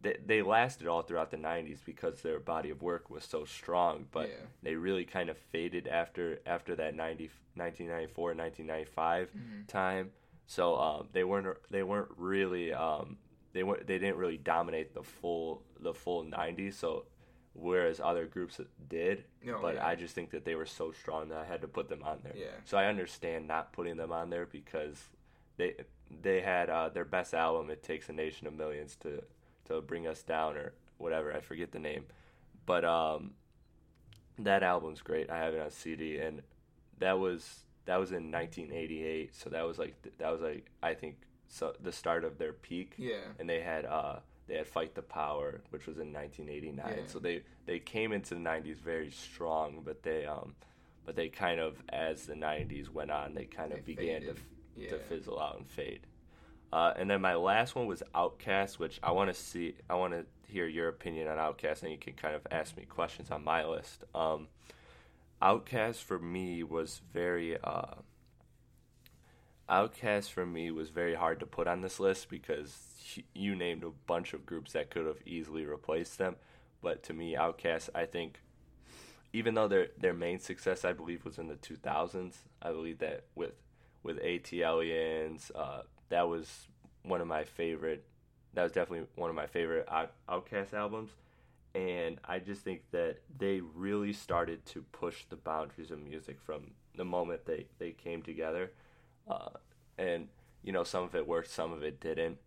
they, 0.00 0.16
they 0.26 0.42
lasted 0.42 0.88
all 0.88 1.02
throughout 1.02 1.30
the 1.30 1.36
90s 1.36 1.78
because 1.86 2.22
their 2.22 2.40
body 2.40 2.70
of 2.70 2.82
work 2.82 3.08
was 3.08 3.22
so 3.22 3.44
strong 3.44 4.06
but 4.10 4.28
Yeah. 4.30 4.46
they 4.60 4.74
really 4.74 5.04
kind 5.04 5.30
of 5.30 5.38
faded 5.38 5.86
after 5.86 6.40
after 6.44 6.74
that 6.74 6.96
90, 6.96 7.30
1994 7.54 8.34
1995 8.34 9.28
Mm-hmm. 9.28 9.66
time 9.68 10.10
so 10.48 10.74
um, 10.76 11.08
they 11.12 11.22
weren't 11.22 11.56
they 11.70 11.84
weren't 11.84 12.08
really 12.16 12.72
um, 12.72 13.16
they 13.52 13.62
weren't 13.62 13.86
they 13.86 13.98
didn't 14.00 14.16
really 14.16 14.38
dominate 14.38 14.92
the 14.92 15.04
full 15.04 15.62
the 15.78 15.94
full 15.94 16.24
90s 16.24 16.74
so 16.74 17.04
whereas 17.54 18.00
other 18.00 18.26
groups 18.26 18.60
did 18.88 19.24
Oh, 19.48 19.58
but 19.60 19.74
yeah. 19.74 19.86
I 19.86 19.94
just 19.94 20.14
think 20.14 20.30
that 20.30 20.44
they 20.44 20.54
were 20.54 20.66
so 20.66 20.92
strong 20.92 21.28
that 21.28 21.38
I 21.38 21.44
had 21.44 21.60
to 21.62 21.68
put 21.68 21.88
them 21.88 22.02
on 22.02 22.20
there 22.22 22.34
Yeah. 22.36 22.46
so 22.64 22.78
I 22.78 22.86
understand 22.86 23.46
not 23.46 23.72
putting 23.72 23.96
them 23.96 24.10
on 24.12 24.30
there 24.30 24.46
because 24.46 24.98
they 25.58 25.74
they 26.22 26.40
had 26.40 26.70
uh, 26.70 26.88
their 26.88 27.04
best 27.04 27.34
album 27.34 27.70
it 27.70 27.82
takes 27.82 28.08
a 28.08 28.12
nation 28.12 28.46
of 28.46 28.54
millions 28.54 28.96
to 28.96 29.22
to 29.66 29.80
bring 29.80 30.06
us 30.06 30.22
down 30.22 30.56
or 30.56 30.72
whatever 30.98 31.32
I 31.34 31.40
forget 31.40 31.72
the 31.72 31.78
name 31.78 32.04
but 32.66 32.84
um 32.84 33.32
that 34.38 34.62
album's 34.62 35.02
great 35.02 35.30
I 35.30 35.38
have 35.38 35.54
it 35.54 35.60
on 35.60 35.70
CD 35.70 36.18
and 36.18 36.42
that 36.98 37.18
was 37.18 37.64
that 37.84 37.98
was 37.98 38.12
in 38.12 38.30
1988 38.30 39.34
so 39.34 39.50
that 39.50 39.66
was 39.66 39.78
like 39.78 39.94
that 40.18 40.30
was 40.32 40.40
like 40.40 40.70
I 40.82 40.94
think 40.94 41.16
so 41.48 41.74
the 41.82 41.92
start 41.92 42.24
of 42.24 42.38
their 42.38 42.52
peak 42.54 42.94
Yeah. 42.96 43.16
and 43.38 43.48
they 43.48 43.60
had 43.60 43.84
uh 43.84 44.20
they 44.48 44.56
had 44.56 44.66
Fight 44.66 44.94
the 44.94 45.02
Power, 45.02 45.60
which 45.70 45.86
was 45.86 45.98
in 45.98 46.12
1989. 46.12 46.86
Yeah. 46.96 47.02
So 47.06 47.18
they 47.18 47.42
they 47.66 47.78
came 47.78 48.12
into 48.12 48.34
the 48.34 48.40
90s 48.40 48.76
very 48.76 49.10
strong, 49.10 49.82
but 49.84 50.02
they 50.02 50.26
um 50.26 50.54
but 51.04 51.16
they 51.16 51.28
kind 51.28 51.60
of 51.60 51.82
as 51.88 52.26
the 52.26 52.34
90s 52.34 52.88
went 52.88 53.10
on 53.10 53.34
they 53.34 53.44
kind 53.44 53.72
of 53.72 53.84
They 53.84 53.94
began 53.94 54.20
to, 54.22 54.26
faded. 54.28 54.36
to 54.90 54.96
Yeah. 54.96 55.02
fizzle 55.08 55.40
out 55.40 55.56
and 55.58 55.66
fade 55.68 56.06
uh, 56.72 56.94
and 56.96 57.10
then 57.10 57.20
my 57.20 57.34
last 57.34 57.74
one 57.74 57.86
was 57.86 58.02
Outkast, 58.14 58.78
which 58.78 58.98
I 59.02 59.10
want 59.12 59.28
to 59.28 59.34
see. 59.38 59.74
I 59.90 59.94
want 59.94 60.14
to 60.14 60.24
hear 60.50 60.66
your 60.66 60.88
opinion 60.88 61.28
on 61.28 61.36
Outkast, 61.36 61.82
and 61.82 61.92
you 61.92 61.98
can 61.98 62.14
kind 62.14 62.34
of 62.34 62.46
ask 62.50 62.78
me 62.78 62.86
questions 62.86 63.30
on 63.30 63.44
my 63.44 63.62
list. 63.66 64.04
Um, 64.14 64.48
Outkast 65.42 65.96
for 66.02 66.18
me 66.18 66.62
was 66.62 67.02
very. 67.12 67.58
Uh, 67.62 67.96
Outkast 69.72 70.30
for 70.30 70.44
me 70.44 70.70
was 70.70 70.90
very 70.90 71.14
hard 71.14 71.40
to 71.40 71.46
put 71.46 71.66
on 71.66 71.80
this 71.80 71.98
list 71.98 72.28
because 72.28 72.76
you 73.34 73.56
named 73.56 73.84
a 73.84 73.90
bunch 74.06 74.34
of 74.34 74.44
groups 74.46 74.72
that 74.72 74.90
could 74.90 75.06
have 75.06 75.22
easily 75.26 75.64
replaced 75.64 76.18
them, 76.18 76.36
but 76.82 77.02
to 77.04 77.14
me, 77.14 77.34
Outkast, 77.34 77.88
I 77.94 78.04
think, 78.04 78.40
even 79.32 79.54
though 79.54 79.68
their 79.68 79.88
their 79.98 80.12
main 80.14 80.38
success, 80.40 80.84
I 80.84 80.92
believe, 80.92 81.24
was 81.24 81.38
in 81.38 81.48
the 81.48 81.56
2000s. 81.56 82.36
I 82.60 82.70
believe 82.72 82.98
that 82.98 83.24
with 83.34 83.54
with 84.02 84.18
ATLiens, 84.22 85.50
uh, 85.54 85.82
that 86.10 86.28
was 86.28 86.68
one 87.02 87.22
of 87.22 87.26
my 87.26 87.44
favorite. 87.44 88.04
That 88.54 88.64
was 88.64 88.72
definitely 88.72 89.06
one 89.16 89.30
of 89.30 89.36
my 89.36 89.46
favorite 89.46 89.88
Out- 89.90 90.12
Outkast 90.28 90.74
albums, 90.74 91.12
and 91.74 92.20
I 92.26 92.40
just 92.40 92.62
think 92.62 92.82
that 92.90 93.18
they 93.38 93.60
really 93.60 94.12
started 94.12 94.66
to 94.66 94.82
push 94.92 95.24
the 95.30 95.36
boundaries 95.36 95.90
of 95.90 96.02
music 96.02 96.38
from 96.42 96.72
the 96.96 97.04
moment 97.06 97.46
they 97.46 97.66
they 97.78 97.92
came 97.92 98.22
together, 98.22 98.72
uh, 99.28 99.50
and 99.98 100.28
you 100.62 100.72
know 100.72 100.84
some 100.84 101.04
of 101.04 101.14
it 101.14 101.26
worked, 101.26 101.50
some 101.50 101.72
of 101.72 101.82
it 101.82 102.00
didn't. 102.00 102.38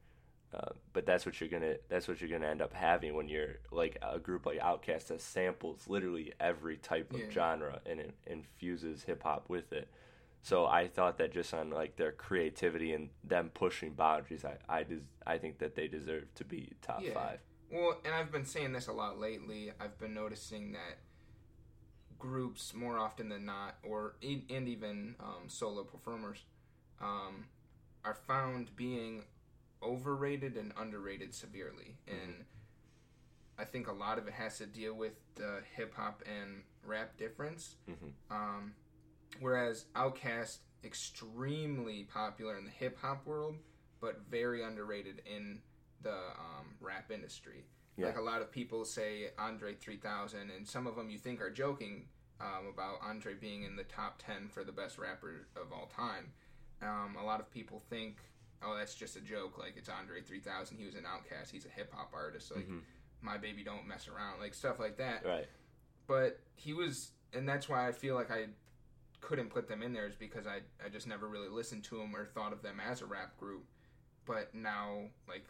Uh, 0.54 0.70
but 0.94 1.06
that's 1.06 1.26
what 1.26 1.42
you're 1.42 1.50
gonna 1.50 1.76
that's 1.90 2.08
what 2.08 2.22
you're 2.22 2.30
gonna 2.30 2.50
end 2.50 2.62
up 2.62 2.72
having 2.74 3.14
when 3.16 3.28
you're 3.28 3.56
like 3.72 3.98
a 4.02 4.18
group 4.20 4.46
like 4.46 4.60
Outkast 4.60 5.08
that 5.08 5.20
samples 5.22 5.88
literally 5.90 6.32
every 6.40 6.78
type 6.78 7.12
of 7.14 7.20
Yeah. 7.20 7.30
genre 7.30 7.82
and 7.86 8.00
it 8.00 8.16
infuses 8.26 9.04
hip 9.04 9.24
hop 9.24 9.50
with 9.50 9.74
it. 9.74 9.90
So 10.44 10.66
I 10.66 10.88
thought 10.88 11.18
that 11.18 11.34
just 11.34 11.54
on 11.54 11.72
like 11.72 11.98
their 11.98 12.12
creativity 12.14 12.94
and 12.94 13.10
them 13.24 13.50
pushing 13.54 13.94
boundaries, 13.94 14.46
I 14.46 14.58
I, 14.70 14.84
des- 14.84 15.02
I 15.28 15.38
think 15.40 15.58
that 15.58 15.76
they 15.76 15.88
deserve 15.90 16.34
to 16.36 16.46
be 16.46 16.72
top 16.82 17.02
Yeah. 17.02 17.14
five. 17.16 17.40
Well, 17.72 18.00
and 18.06 18.14
I've 18.14 18.32
been 18.32 18.46
saying 18.46 18.72
this 18.72 18.88
a 18.88 18.94
lot 18.94 19.20
lately. 19.20 19.72
I've 19.80 19.98
been 19.98 20.14
noticing 20.14 20.72
that 20.74 21.00
groups 22.20 22.74
more 22.74 22.98
often 22.98 23.28
than 23.30 23.46
not, 23.46 23.76
or 23.84 24.16
and 24.22 24.68
even 24.70 25.16
um, 25.20 25.48
solo 25.50 25.84
performers, 25.84 26.44
um, 27.02 27.46
are 28.04 28.14
found 28.14 28.76
being 28.76 29.24
overrated 29.82 30.56
and 30.58 30.74
underrated 30.78 31.34
severely. 31.34 31.98
And 32.08 32.46
I 33.58 33.64
think 33.64 33.88
a 33.88 33.94
lot 33.94 34.18
of 34.18 34.28
it 34.28 34.34
has 34.34 34.58
to 34.58 34.66
deal 34.66 34.94
with 34.94 35.14
the 35.36 35.62
hip 35.76 35.94
hop 35.96 36.24
and 36.26 36.64
rap 36.86 37.18
difference. 37.18 37.76
Um, 38.32 38.74
whereas 39.40 39.86
Outkast, 39.96 40.58
extremely 40.84 42.04
popular 42.04 42.58
in 42.58 42.66
the 42.66 42.72
hip 42.72 42.98
hop 43.02 43.26
world, 43.26 43.56
but 44.02 44.22
very 44.30 44.64
underrated 44.64 45.22
in 45.26 45.60
the 46.02 46.14
um, 46.14 46.76
rap 46.80 47.12
industry. 47.12 47.66
Yeah. 47.98 48.08
Like 48.08 48.18
a 48.18 48.22
lot 48.22 48.42
of 48.42 48.52
people 48.52 48.84
say 48.86 49.30
Andre 49.40 49.74
3000, 49.74 50.52
and 50.56 50.68
some 50.68 50.86
of 50.86 50.96
them 50.96 51.10
you 51.10 51.18
think 51.18 51.42
are 51.42 51.50
joking 51.50 52.06
um, 52.42 52.68
about 52.72 53.00
Andre 53.02 53.34
being 53.34 53.64
in 53.64 53.76
the 53.76 53.84
top 53.84 54.22
10 54.26 54.50
for 54.50 54.64
the 54.64 54.72
best 54.72 54.98
rapper 54.98 55.48
of 55.56 55.72
all 55.72 55.90
time. 55.96 56.34
Um, 56.82 57.16
a 57.22 57.26
lot 57.26 57.40
of 57.40 57.50
people 57.50 57.82
think, 57.90 58.18
oh, 58.64 58.76
that's 58.78 58.96
just 58.96 59.16
a 59.16 59.22
joke. 59.22 59.58
Like 59.58 59.74
it's 59.78 59.90
Andre 59.90 60.22
3000. 60.22 60.78
He 60.78 60.86
was 60.86 60.96
an 60.96 61.06
outcast. 61.08 61.52
He's 61.52 61.66
a 61.66 61.70
hip 61.70 61.92
hop 61.94 62.12
artist. 62.14 62.52
Like 62.56 62.68
my 63.22 63.38
baby 63.38 63.64
don't 63.64 63.88
mess 63.88 64.08
around. 64.08 64.40
Like 64.40 64.54
stuff 64.54 64.80
like 64.80 64.98
that 64.98 65.26
Right. 65.26 65.48
but 66.08 66.40
he 66.56 66.74
was 66.74 67.12
and 67.34 67.48
that's 67.50 67.68
why 67.68 67.88
i 67.88 67.92
feel 67.92 68.16
like 68.16 68.30
i 68.32 68.46
couldn't 69.20 69.50
put 69.50 69.68
them 69.68 69.82
in 69.82 69.92
there 69.92 70.06
is 70.06 70.16
because 70.16 70.46
i, 70.48 70.58
I 70.86 70.90
just 70.90 71.06
never 71.08 71.28
really 71.28 71.50
listened 71.50 71.84
to 71.86 71.98
them 71.98 72.16
or 72.16 72.26
thought 72.26 72.54
of 72.54 72.62
them 72.62 72.80
as 72.80 73.02
a 73.02 73.06
rap 73.06 73.36
group 73.38 73.66
but 74.26 74.54
now 74.54 75.00
like 75.28 75.46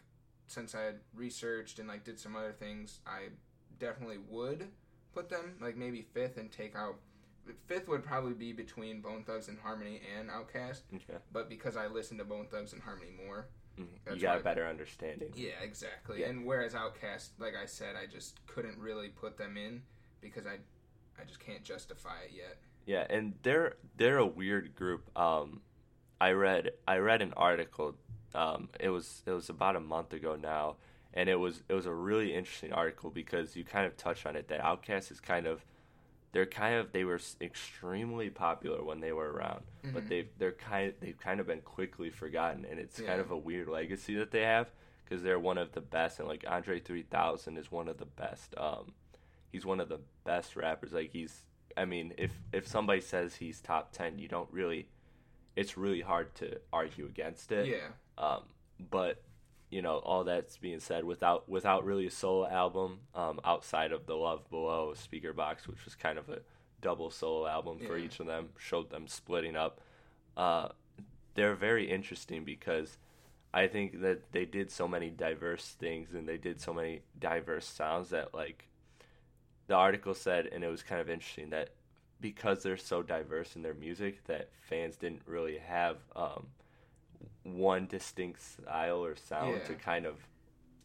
since 0.48 0.74
i 0.74 0.80
had 0.80 1.00
researched 1.14 1.78
and 1.78 1.86
like 1.86 2.02
did 2.04 2.18
some 2.18 2.34
other 2.34 2.52
things 2.52 3.00
i 3.06 3.28
definitely 3.78 4.18
would 4.28 4.68
put 5.14 5.28
them 5.28 5.54
like 5.60 5.76
maybe 5.76 6.00
fifth 6.02 6.38
and 6.38 6.50
take 6.50 6.74
out 6.74 6.96
fifth 7.66 7.88
would 7.88 8.02
probably 8.04 8.34
be 8.34 8.52
between 8.52 9.00
bone 9.00 9.24
thugs 9.24 9.48
and 9.48 9.58
harmony 9.58 10.00
and 10.18 10.28
Outkast 10.30 10.82
Okay. 10.94 11.18
but 11.32 11.48
because 11.48 11.76
i 11.76 11.86
listen 11.86 12.18
to 12.18 12.24
bone 12.24 12.46
thugs 12.50 12.72
and 12.72 12.82
harmony 12.82 13.10
more 13.26 13.46
You 13.78 13.86
That's 14.06 14.22
got 14.22 14.38
a 14.40 14.42
better 14.42 14.66
understanding. 14.66 15.32
yeah, 15.34 15.50
exactly. 15.62 16.20
Yeah. 16.20 16.28
And 16.30 16.46
whereas 16.46 16.72
Outkast, 16.74 17.30
like 17.38 17.54
I 17.62 17.66
said, 17.66 17.94
I 17.94 18.06
just 18.06 18.40
couldn't 18.46 18.78
really 18.78 19.08
put 19.08 19.36
them 19.36 19.56
in 19.58 19.82
because 20.22 20.46
I, 20.46 20.54
I 21.20 21.24
just 21.26 21.40
can't 21.40 21.62
justify 21.62 22.20
it 22.24 22.32
yet. 22.34 22.56
Yeah, 22.86 23.04
and 23.10 23.34
they're 23.42 23.76
they're 23.98 24.16
a 24.16 24.26
weird 24.26 24.74
group. 24.76 25.10
Um, 25.14 25.60
I 26.20 26.30
read 26.30 26.70
I 26.88 26.96
read 26.98 27.20
an 27.20 27.34
article. 27.36 27.96
Um, 28.34 28.70
it 28.80 28.88
was 28.88 29.22
it 29.26 29.32
was 29.32 29.50
about 29.50 29.76
a 29.76 29.80
month 29.80 30.14
ago 30.14 30.36
now, 30.36 30.76
and 31.12 31.28
it 31.28 31.36
was 31.38 31.62
it 31.68 31.74
was 31.74 31.84
a 31.84 31.92
really 31.92 32.32
interesting 32.34 32.72
article 32.72 33.10
because 33.10 33.56
you 33.56 33.64
kind 33.64 33.84
of 33.86 33.94
touch 33.98 34.24
on 34.24 34.36
it 34.36 34.48
that 34.48 34.62
Outkast 34.62 35.10
is 35.10 35.20
kind 35.20 35.46
of 35.46 35.64
they're 36.36 36.44
kind 36.44 36.74
of 36.74 36.92
they 36.92 37.04
were 37.04 37.18
extremely 37.40 38.28
popular 38.28 38.84
when 38.84 39.00
they 39.00 39.10
were 39.10 39.32
around, 39.32 39.62
but 39.94 40.06
they 40.06 40.28
they're 40.36 40.52
kind 40.52 40.92
they've 41.00 41.18
kind 41.18 41.40
of 41.40 41.46
been 41.46 41.62
quickly 41.62 42.10
forgotten, 42.10 42.66
and 42.70 42.78
it's 42.78 43.00
kind 43.00 43.22
of 43.22 43.30
a 43.30 43.36
weird 43.38 43.68
legacy 43.68 44.16
that 44.16 44.32
they 44.32 44.42
have 44.42 44.68
because 45.02 45.22
they're 45.22 45.38
one 45.38 45.56
of 45.56 45.72
the 45.72 45.80
best, 45.80 46.18
and 46.18 46.28
like 46.28 46.44
Andre 46.46 46.78
three 46.78 47.04
thousand 47.04 47.56
is 47.56 47.72
one 47.72 47.88
of 47.88 47.96
the 47.96 48.04
best. 48.04 48.54
Um, 48.58 48.92
he's 49.50 49.64
one 49.64 49.80
of 49.80 49.88
the 49.88 50.00
best 50.24 50.56
rappers. 50.56 50.92
Like 50.92 51.10
he's, 51.10 51.40
I 51.74 51.86
mean, 51.86 52.12
if 52.18 52.32
if 52.52 52.68
somebody 52.68 53.00
says 53.00 53.36
he's 53.36 53.62
top 53.62 53.92
ten, 53.92 54.18
you 54.18 54.28
don't 54.28 54.52
really, 54.52 54.88
it's 55.56 55.78
really 55.78 56.02
hard 56.02 56.34
to 56.34 56.60
argue 56.70 57.06
against 57.06 57.50
it. 57.50 57.66
Yeah. 57.66 57.88
Um, 58.18 58.42
but 58.90 59.22
you 59.76 59.82
know, 59.82 59.98
all 59.98 60.24
that's 60.24 60.56
being 60.56 60.80
said, 60.80 61.04
without 61.04 61.46
without 61.50 61.84
really 61.84 62.06
a 62.06 62.10
solo 62.10 62.48
album, 62.48 63.00
um, 63.14 63.38
outside 63.44 63.92
of 63.92 64.06
the 64.06 64.14
Love 64.14 64.48
Below 64.48 64.94
Speakerboxxx, 64.96 65.68
which 65.68 65.84
was 65.84 65.94
kind 65.94 66.16
of 66.18 66.30
a 66.30 66.38
double 66.80 67.10
solo 67.10 67.46
album 67.46 67.78
for 67.86 67.98
Yeah. 67.98 68.06
each 68.06 68.18
of 68.18 68.26
them, 68.26 68.48
showed 68.56 68.88
them 68.88 69.06
splitting 69.06 69.54
up. 69.54 69.82
Uh, 70.34 70.70
they're 71.34 71.54
very 71.54 71.90
interesting 71.90 72.42
because 72.42 72.96
I 73.52 73.66
think 73.66 74.00
that 74.00 74.32
they 74.32 74.46
did 74.46 74.70
so 74.70 74.88
many 74.88 75.10
diverse 75.10 75.72
things 75.78 76.14
and 76.14 76.26
they 76.26 76.38
did 76.38 76.58
so 76.58 76.72
many 76.72 77.02
diverse 77.18 77.66
sounds 77.66 78.08
that 78.10 78.32
like 78.32 78.68
the 79.66 79.74
article 79.74 80.14
said 80.14 80.46
and 80.46 80.64
it 80.64 80.68
was 80.68 80.82
kind 80.82 81.02
of 81.02 81.10
interesting 81.10 81.50
that 81.50 81.68
because 82.18 82.62
they're 82.62 82.78
so 82.78 83.02
diverse 83.02 83.56
in 83.56 83.62
their 83.62 83.74
music 83.74 84.24
that 84.24 84.48
fans 84.70 84.96
didn't 84.96 85.20
really 85.26 85.58
have 85.58 85.98
um, 86.14 86.46
one 87.42 87.86
distinct 87.86 88.42
style 88.42 89.04
or 89.04 89.16
sound 89.16 89.64
to 89.66 89.74
kind 89.74 90.06
of 90.06 90.16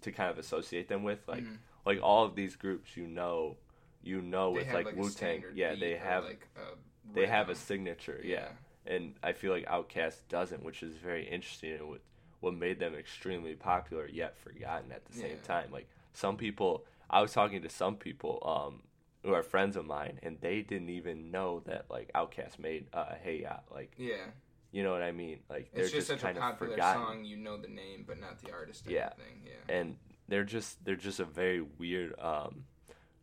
to 0.02 0.12
kind 0.12 0.30
of 0.30 0.38
associate 0.38 0.88
them 0.88 1.04
with 1.04 1.28
like 1.28 1.44
like 1.86 2.00
all 2.02 2.26
of 2.26 2.36
these 2.36 2.56
groups 2.56 2.96
you 2.96 3.08
know 3.08 3.58
you 4.04 4.22
know 4.22 4.52
They 4.52 4.60
with 4.60 4.74
like, 4.74 4.86
like, 4.86 4.96
Wu 4.96 5.10
Tang 5.10 5.44
yeah 5.54 5.76
they 5.76 5.96
have 5.96 6.24
like 6.26 6.48
a 6.56 6.76
they 7.14 7.28
have 7.28 7.50
a 7.50 7.56
signature, 7.56 8.22
yeah. 8.24 8.50
Yeah. 8.86 8.94
And 8.94 9.16
I 9.22 9.34
feel 9.34 9.52
like 9.52 9.66
Outkast 9.68 10.28
doesn't, 10.30 10.64
which 10.64 10.82
is 10.82 10.96
very 10.96 11.28
interesting 11.28 11.74
and 11.74 11.88
what 11.88 12.02
what 12.40 12.56
made 12.56 12.80
them 12.80 12.96
extremely 12.96 13.54
popular 13.54 14.08
yet 14.08 14.36
forgotten 14.38 14.92
at 14.92 15.06
the 15.06 15.14
same 15.14 15.38
Yeah. 15.42 15.48
time. 15.48 15.72
Like 15.72 15.88
some 16.14 16.38
people, 16.38 16.86
I 17.10 17.22
was 17.22 17.32
talking 17.34 17.62
to 17.62 17.70
some 17.70 17.96
people 17.96 18.42
um, 18.44 18.82
who 19.24 19.34
are 19.34 19.44
friends 19.44 19.76
of 19.76 19.86
mine, 19.86 20.20
and 20.24 20.42
they 20.42 20.62
didn't 20.62 20.90
even 20.90 21.30
know 21.30 21.60
that 21.66 21.86
like 21.92 22.12
Outkast 22.16 22.58
made 22.58 22.88
uh, 22.94 23.14
Hey 23.22 23.42
Ya. 23.42 23.58
Like 23.72 23.92
Yeah. 23.98 24.32
You 24.72 24.84
know 24.84 24.92
what 24.92 25.02
I 25.02 25.12
mean? 25.12 25.40
Like 25.50 25.72
they're 25.74 25.84
It's 25.84 25.94
just, 25.94 26.08
such 26.08 26.20
a 26.20 26.22
kind 26.22 26.38
of 26.38 26.44
popular 26.44 26.74
forgotten 26.74 27.04
song. 27.04 27.24
You 27.26 27.38
know 27.38 27.58
the 27.58 27.68
name, 27.68 28.06
but 28.08 28.20
not 28.20 28.40
the 28.42 28.52
artist. 28.52 28.86
Yeah. 28.88 29.08
Of 29.08 29.18
thing. 29.18 29.42
Yeah. 29.46 29.76
and 29.76 29.98
they're 30.28 30.44
just 30.46 30.84
they're 30.86 30.96
just 30.96 31.20
a 31.20 31.26
very 31.26 31.62
weird 31.62 32.18
um, 32.20 32.64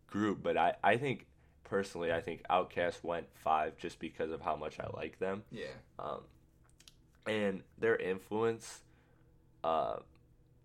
group. 0.06 0.42
But 0.42 0.56
I 0.56 0.74
I 0.84 0.96
think 0.96 1.26
personally 1.64 2.12
I 2.12 2.20
think 2.20 2.42
Outkast 2.50 3.02
went 3.02 3.26
five 3.34 3.76
just 3.78 3.98
because 3.98 4.30
of 4.30 4.40
how 4.40 4.56
much 4.56 4.78
I 4.80 4.88
like 4.94 5.18
them. 5.18 5.42
Yeah. 5.50 5.66
um, 5.98 6.20
and 7.26 7.62
their 7.78 7.96
influence 7.96 8.80
uh, 9.64 9.96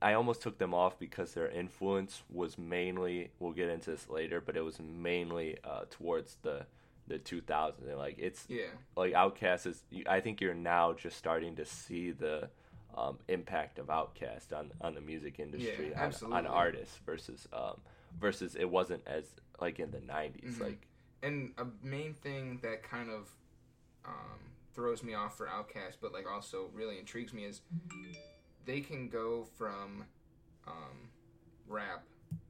i 0.01 0.13
almost 0.13 0.41
took 0.41 0.57
them 0.57 0.73
off 0.73 0.97
because 0.97 1.33
their 1.33 1.49
influence 1.49 2.21
was 2.29 2.57
mainly 2.57 3.31
we'll 3.39 3.51
get 3.51 3.69
into 3.69 3.91
this 3.91 4.09
later 4.09 4.39
but 4.39 4.55
it 4.55 4.61
was 4.61 4.79
mainly 4.79 5.57
uh, 5.63 5.81
towards 5.89 6.37
the 6.41 6.65
the 7.07 7.17
2000s 7.19 7.87
and 7.87 7.97
like 7.97 8.15
it's 8.17 8.47
Yeah. 8.49 8.65
like 8.95 9.13
Outkast 9.13 9.65
is 9.67 9.83
i 10.07 10.19
think 10.19 10.41
you're 10.41 10.53
now 10.53 10.93
just 10.93 11.17
starting 11.17 11.55
to 11.57 11.65
see 11.65 12.11
the 12.11 12.49
um, 12.95 13.17
impact 13.27 13.79
of 13.79 13.87
Outkast 13.87 14.53
on 14.55 14.71
on 14.81 14.93
the 14.93 15.01
music 15.01 15.39
industry 15.39 15.93
Yeah, 15.95 16.05
on, 16.05 16.13
on 16.31 16.45
artists 16.47 16.97
versus 17.05 17.47
um 17.53 17.77
versus 18.21 18.55
it 18.55 18.69
wasn't 18.69 19.01
as 19.07 19.25
like 19.59 19.79
in 19.79 19.91
the 19.91 19.99
90s 19.99 20.43
Mm-hmm. 20.45 20.63
like 20.63 20.87
And 21.23 21.53
a 21.57 21.65
main 21.81 22.13
thing 22.13 22.59
that 22.61 22.83
kind 22.83 23.09
of 23.09 23.29
um, 24.05 24.39
throws 24.73 25.03
me 25.03 25.13
off 25.13 25.37
for 25.37 25.47
Outkast, 25.47 25.95
but 26.01 26.11
like 26.13 26.29
also 26.29 26.69
really 26.73 26.99
intrigues 26.99 27.33
me 27.33 27.45
is 27.45 27.61
they 28.65 28.79
can 28.81 29.09
go 29.09 29.45
from 29.57 30.05
um, 30.67 31.09
rap 31.67 32.03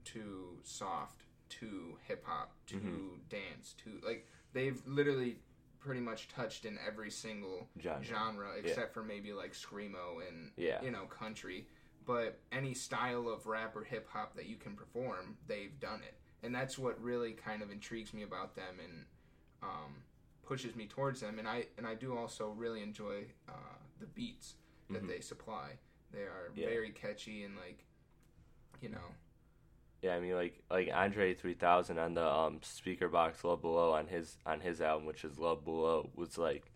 to 0.05 0.57
soft 0.63 1.24
to 1.50 1.98
hip 2.07 2.24
hop 2.25 2.53
to 2.67 2.75
Mm-hmm. 2.77 2.98
dance 3.29 3.74
to 3.83 4.00
like 4.05 4.27
they've 4.53 4.81
literally 4.86 5.38
pretty 5.79 6.00
much 6.00 6.29
touched 6.29 6.63
in 6.65 6.77
every 6.88 7.10
single 7.12 7.67
Genre. 7.81 8.03
genre, 8.03 8.51
except 8.57 8.93
for 8.93 9.03
maybe 9.03 9.33
like 9.33 9.53
screamo 9.53 10.25
and 10.27 10.51
Yeah. 10.55 10.81
you 10.81 10.91
know 10.91 11.05
country. 11.05 11.67
But 12.05 12.39
any 12.51 12.74
style 12.74 13.29
of 13.29 13.45
rap 13.48 13.75
or 13.75 13.83
hip 13.83 14.07
hop 14.10 14.36
that 14.36 14.45
you 14.45 14.57
can 14.57 14.75
perform, 14.75 15.38
they've 15.48 15.77
done 15.79 16.01
it, 16.03 16.15
and 16.45 16.53
that's 16.53 16.77
what 16.77 17.01
really 17.01 17.31
kind 17.31 17.62
of 17.62 17.72
intrigues 17.72 18.13
me 18.13 18.24
about 18.24 18.55
them 18.55 18.75
and 18.83 19.05
um, 19.62 19.95
pushes 20.45 20.75
me 20.75 20.86
towards 20.86 21.22
them. 21.22 21.39
And 21.39 21.48
I 21.48 21.67
and 21.77 21.88
I 21.88 21.95
do 21.95 22.17
also 22.17 22.50
really 22.50 22.81
enjoy 22.81 23.25
uh, 23.48 23.53
the 24.00 24.05
beats 24.07 24.55
that 24.89 25.07
they 25.07 25.19
supply. 25.22 25.72
They 26.12 26.19
are 26.24 26.50
Mm-hmm. 26.51 26.60
Yeah. 26.60 26.67
very 26.67 26.91
catchy 26.91 27.43
and 27.43 27.55
like, 27.55 27.83
you 28.81 28.89
know, 28.89 29.15
Yeah, 30.03 30.15
I 30.15 30.19
mean 30.19 30.36
like 30.36 30.62
like 30.69 30.89
Andre 30.93 31.33
3000 31.33 31.98
on 31.98 32.13
the 32.13 32.27
um 32.27 32.60
Speakerboxxx 32.60 33.43
Love 33.43 33.62
Below 33.62 33.93
on 33.93 34.07
his 34.07 34.38
on 34.45 34.60
his 34.60 34.81
album 34.81 35.05
which 35.07 35.24
is 35.24 35.39
Love 35.39 35.63
Below 35.63 36.10
was 36.13 36.38
like 36.38 36.72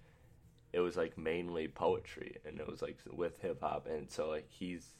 it 0.72 0.80
was 0.80 0.96
like 0.96 1.18
mainly 1.18 1.68
poetry 1.68 2.38
and 2.46 2.60
it 2.60 2.68
was 2.68 2.82
like 2.82 2.98
with 3.12 3.40
hip 3.42 3.62
hop 3.62 3.86
and 3.88 4.10
so 4.10 4.30
like 4.30 4.48
he's 4.50 4.96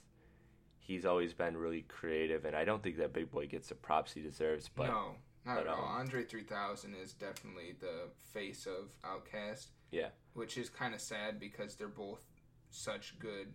he's 0.80 1.06
always 1.06 1.34
been 1.34 1.56
really 1.56 1.82
creative 1.88 2.44
and 2.46 2.56
I 2.56 2.66
don't 2.66 2.84
think 2.84 2.98
that 2.98 3.14
Big 3.14 3.32
Boi 3.32 3.48
gets 3.48 3.70
the 3.70 3.76
props 3.76 4.12
he 4.12 4.22
deserves 4.22 4.70
but 4.76 4.88
no, 4.88 5.16
not 5.46 5.56
but, 5.56 5.68
at 5.68 5.68
all. 5.68 5.86
um, 5.86 6.00
Andre 6.00 6.24
3000 6.24 6.96
is 7.02 7.14
definitely 7.14 7.76
the 7.80 8.10
face 8.34 8.66
of 8.68 8.90
Outkast, 9.10 9.68
yeah 9.92 10.10
which 10.34 10.58
is 10.58 10.70
kind 10.70 10.94
of 10.94 11.00
sad 11.02 11.40
because 11.40 11.76
they're 11.76 11.88
both 11.88 12.26
such 12.70 13.18
good. 13.20 13.54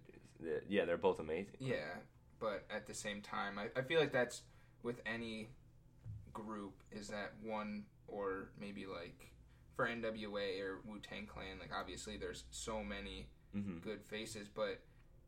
yeah 0.69 0.85
they're 0.85 0.97
both 0.97 1.21
amazing. 1.21 1.55
Yeah, 1.59 1.99
but 2.41 2.65
at 2.75 2.87
the 2.87 2.95
same 2.95 3.21
time, 3.21 3.59
I, 3.59 3.69
I 3.79 3.83
feel 3.83 4.01
like 4.01 4.13
that's 4.13 4.43
with 4.83 5.01
any 5.07 5.49
group 6.33 6.73
is 6.91 7.09
that 7.09 7.33
one 7.43 7.85
or 8.09 8.51
maybe 8.61 8.87
like 8.87 9.31
for 9.77 9.87
NWA 9.87 10.61
or 10.61 10.81
Wu 10.85 10.99
Tang 11.01 11.27
Clan, 11.27 11.59
like 11.61 11.71
obviously 11.79 12.17
there's 12.17 12.45
so 12.51 12.83
many 12.83 13.29
Mhm. 13.55 13.81
good 13.83 14.03
faces, 14.05 14.49
but 14.49 14.81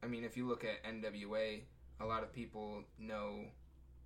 I 0.03 0.07
mean, 0.07 0.25
if 0.25 0.37
you 0.37 0.47
look 0.47 0.65
at 0.65 0.83
NWA, 0.85 1.65
a 2.01 2.07
lot 2.07 2.23
of 2.23 2.33
people 2.33 2.85
know 2.99 3.47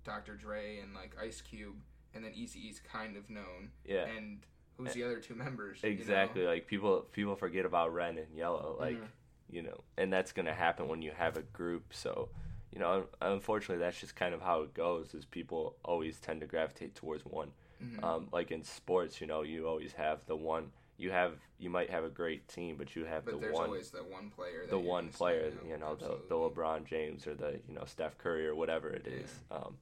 Dr. 0.03 0.35
Dre 0.35 0.79
and 0.79 0.93
like 0.93 1.17
Ice 1.17 1.41
Cube, 1.41 1.75
and 2.13 2.23
then 2.23 2.31
Eazy-E's 2.33 2.79
kind 2.79 3.17
of 3.17 3.29
known. 3.29 3.71
Yeah. 3.85 4.05
And 4.07 4.45
who's 4.77 4.93
the 4.93 5.03
other 5.03 5.19
two 5.19 5.35
members? 5.35 5.81
you 5.83 5.89
know? 5.89 5.95
Exactly. 5.95 6.45
Like 6.45 6.67
people 6.67 7.01
people 7.11 7.35
forget 7.35 7.65
about 7.65 7.93
Ren 7.93 8.17
and 8.17 8.33
Yella. 8.35 8.71
Like 8.77 8.97
Mhm. 8.97 9.07
you 9.49 9.61
know, 9.63 9.83
and 9.97 10.11
that's 10.13 10.31
gonna 10.31 10.53
happen 10.53 10.87
when 10.87 11.01
you 11.01 11.11
have 11.11 11.35
a 11.37 11.41
group. 11.41 11.93
So 11.93 12.29
you 12.71 12.79
know, 12.79 13.05
unfortunately, 13.21 13.83
that's 13.83 13.99
just 13.99 14.15
kind 14.15 14.33
of 14.33 14.41
how 14.41 14.61
it 14.61 14.73
goes. 14.73 15.13
Is 15.13 15.25
people 15.25 15.75
always 15.83 16.19
tend 16.19 16.41
to 16.41 16.47
gravitate 16.47 16.95
towards 16.95 17.25
one. 17.25 17.49
Mm-hmm. 17.83 18.03
Um, 18.03 18.27
like 18.31 18.51
in 18.51 18.63
sports, 18.63 19.21
you 19.21 19.27
know, 19.27 19.41
you 19.41 19.67
always 19.67 19.93
have 19.93 20.25
the 20.25 20.35
one. 20.35 20.71
You 20.97 21.11
have 21.11 21.33
you 21.57 21.69
might 21.69 21.89
have 21.89 22.03
a 22.03 22.09
great 22.09 22.47
team, 22.47 22.75
but 22.77 22.95
you 22.95 23.05
have 23.05 23.25
But 23.25 23.35
the 23.35 23.39
there's 23.39 23.53
one 23.53 23.65
always 23.65 23.89
the 23.89 24.03
one 24.03 24.29
player. 24.29 24.61
That 24.61 24.69
the 24.69 24.79
one 24.79 25.09
player, 25.09 25.51
you 25.67 25.77
know, 25.77 25.95
the, 25.95 26.19
the. 26.27 26.35
LeBron 26.35 26.85
James 26.85 27.25
or 27.25 27.33
the 27.33 27.59
you 27.67 27.73
know 27.73 27.85
Steph 27.85 28.17
Curry 28.17 28.47
or 28.47 28.55
whatever 28.55 28.89
it 28.89 29.07
is. 29.07 29.29
Um, 29.51 29.77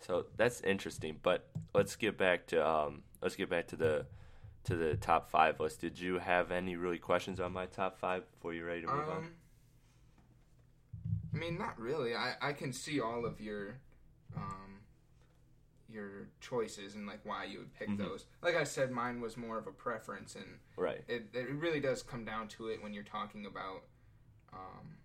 so 0.00 0.26
that's 0.36 0.60
interesting. 0.62 1.16
But 1.22 1.46
let's 1.74 1.96
get 1.96 2.18
back 2.18 2.46
to 2.48 2.66
um, 2.66 3.02
let's 3.22 3.36
get 3.36 3.48
back 3.48 3.68
to 3.68 3.76
the 3.76 4.06
to 4.64 4.76
the 4.76 4.96
top 4.96 5.30
five 5.30 5.60
list. 5.60 5.80
Did 5.80 5.98
you 5.98 6.18
have 6.18 6.50
any 6.50 6.76
really 6.76 6.98
questions 6.98 7.40
on 7.40 7.52
my 7.52 7.66
top 7.66 7.98
five 7.98 8.30
before 8.32 8.52
you're 8.52 8.66
ready 8.66 8.82
to 8.82 8.88
move 8.88 9.08
on? 9.08 9.28
I 11.38 11.40
mean, 11.40 11.58
not 11.58 11.78
really. 11.78 12.14
I, 12.14 12.34
I 12.42 12.52
can 12.52 12.72
see 12.72 13.00
all 13.00 13.24
of 13.24 13.40
your 13.40 13.78
um, 14.36 14.80
your 15.88 16.28
choices 16.40 16.94
and 16.94 17.06
like 17.06 17.20
why 17.24 17.44
you 17.44 17.58
would 17.60 17.74
pick 17.74 17.88
Mm-hmm. 17.88 18.02
those. 18.02 18.26
Like 18.42 18.56
I 18.56 18.64
said, 18.64 18.90
mine 18.90 19.20
was 19.20 19.36
more 19.36 19.56
of 19.58 19.66
a 19.66 19.70
preference, 19.72 20.34
and 20.34 20.58
Right. 20.76 21.02
it 21.08 21.28
it 21.32 21.48
really 21.54 21.80
does 21.80 22.02
come 22.02 22.24
down 22.24 22.48
to 22.48 22.68
it 22.68 22.82
when 22.82 22.92
you're 22.92 23.04
talking 23.04 23.46
about 23.46 23.84
um, 24.52 24.96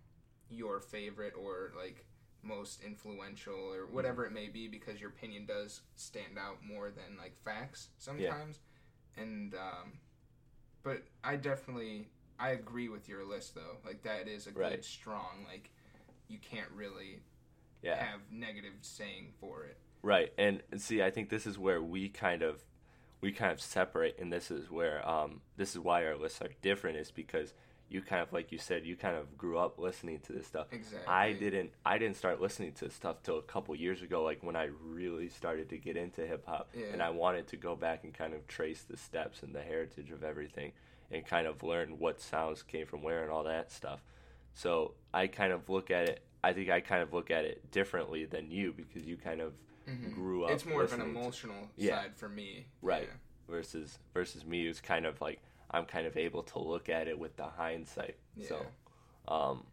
your 0.50 0.80
favorite 0.80 1.34
or 1.38 1.70
like 1.76 2.04
most 2.42 2.82
influential 2.82 3.54
or 3.72 3.86
whatever 3.86 4.26
it 4.26 4.32
may 4.32 4.48
be, 4.48 4.68
because 4.68 5.00
your 5.00 5.10
opinion 5.10 5.46
does 5.46 5.82
stand 5.96 6.36
out 6.38 6.56
more 6.66 6.90
than 6.90 7.16
like 7.16 7.36
facts 7.44 7.88
sometimes. 7.98 8.58
Yeah. 9.16 9.22
And 9.22 9.54
um, 9.54 9.92
but 10.82 11.02
I 11.22 11.36
definitely 11.36 12.08
I 12.38 12.50
agree 12.50 12.88
with 12.88 13.08
your 13.08 13.24
list 13.24 13.54
though. 13.54 13.78
Like 13.86 14.02
that 14.02 14.26
is 14.28 14.46
a 14.48 14.50
good 14.50 14.60
Right. 14.60 14.84
strong 14.84 15.46
like 15.48 15.70
you 16.28 16.38
can't 16.38 16.70
really 16.74 17.20
Yeah. 17.82 17.96
have 18.02 18.20
negative 18.30 18.72
saying 18.82 19.32
for 19.40 19.64
it. 19.64 19.76
Right, 20.02 20.32
and 20.38 20.62
see, 20.76 21.02
I 21.02 21.10
think 21.10 21.28
this 21.30 21.46
is 21.46 21.58
where 21.58 21.82
we 21.82 22.08
kind 22.08 22.42
of 22.42 22.64
we 23.20 23.32
kind 23.32 23.52
of 23.52 23.60
separate, 23.60 24.18
and 24.18 24.30
this 24.30 24.50
is 24.50 24.70
where 24.70 25.06
um, 25.08 25.40
this 25.56 25.70
is 25.70 25.78
why 25.78 26.04
our 26.04 26.14
lists 26.16 26.42
are 26.42 26.48
different, 26.60 26.98
is 26.98 27.10
because 27.10 27.54
you 27.88 28.02
kind 28.02 28.20
of 28.22 28.32
like 28.34 28.52
you 28.52 28.58
said, 28.58 28.84
you 28.84 28.96
kind 28.96 29.16
of 29.16 29.38
grew 29.38 29.56
up 29.58 29.78
listening 29.78 30.18
to 30.20 30.32
this 30.34 30.46
stuff. 30.46 30.66
Exactly. 30.72 31.06
I 31.06 31.32
didn't. 31.32 31.70
I 31.86 31.96
didn't 31.96 32.16
start 32.16 32.40
listening 32.40 32.72
to 32.72 32.84
this 32.86 32.94
stuff 32.94 33.22
till 33.22 33.38
a 33.38 33.42
couple 33.42 33.74
years 33.76 34.02
ago, 34.02 34.22
like 34.22 34.42
when 34.42 34.56
I 34.56 34.68
really 34.82 35.28
started 35.30 35.70
to 35.70 35.78
get 35.78 35.96
into 35.96 36.26
hip 36.26 36.44
hop, 36.46 36.68
Yeah. 36.74 36.86
and 36.92 37.02
I 37.02 37.10
wanted 37.10 37.46
to 37.48 37.56
go 37.56 37.74
back 37.76 38.04
and 38.04 38.12
kind 38.12 38.34
of 38.34 38.46
trace 38.46 38.82
the 38.82 38.96
steps 38.98 39.42
and 39.42 39.54
the 39.54 39.62
heritage 39.62 40.10
of 40.10 40.22
everything, 40.22 40.72
and 41.10 41.24
kind 41.24 41.46
of 41.46 41.62
learn 41.62 41.98
what 41.98 42.20
sounds 42.20 42.62
came 42.62 42.86
from 42.86 43.02
where 43.02 43.22
and 43.22 43.30
all 43.30 43.44
that 43.44 43.70
stuff. 43.72 44.02
So 44.54 44.94
I 45.12 45.26
kind 45.26 45.52
of 45.52 45.68
look 45.68 45.90
at 45.90 46.08
it. 46.08 46.22
I 46.42 46.52
think 46.52 46.70
I 46.70 46.80
kind 46.80 47.02
of 47.02 47.12
look 47.12 47.30
at 47.30 47.44
it 47.44 47.70
differently 47.70 48.24
than 48.24 48.50
you 48.50 48.72
because 48.76 49.04
you 49.06 49.16
kind 49.16 49.40
of 49.40 49.52
grew 50.14 50.44
up. 50.44 50.48
Mm-hmm. 50.50 50.54
It's 50.54 50.64
more 50.66 50.82
of 50.82 50.92
an 50.92 50.98
listening 51.00 51.14
to- 51.14 51.20
emotional 51.20 51.68
Yeah. 51.76 52.02
side 52.02 52.16
for 52.16 52.28
me. 52.28 52.66
right 52.82 53.08
Yeah. 53.08 53.14
versus 53.54 53.98
versus 54.12 54.44
me 54.44 54.64
who's 54.66 54.80
kind 54.80 55.06
of 55.06 55.20
like 55.20 55.40
I'm 55.70 55.86
kind 55.86 56.06
of 56.06 56.16
able 56.16 56.42
to 56.44 56.58
look 56.58 56.88
at 56.88 57.08
it 57.08 57.18
with 57.18 57.36
the 57.36 57.46
hindsight. 57.46 58.16
So 58.48 58.64
um 59.28 59.64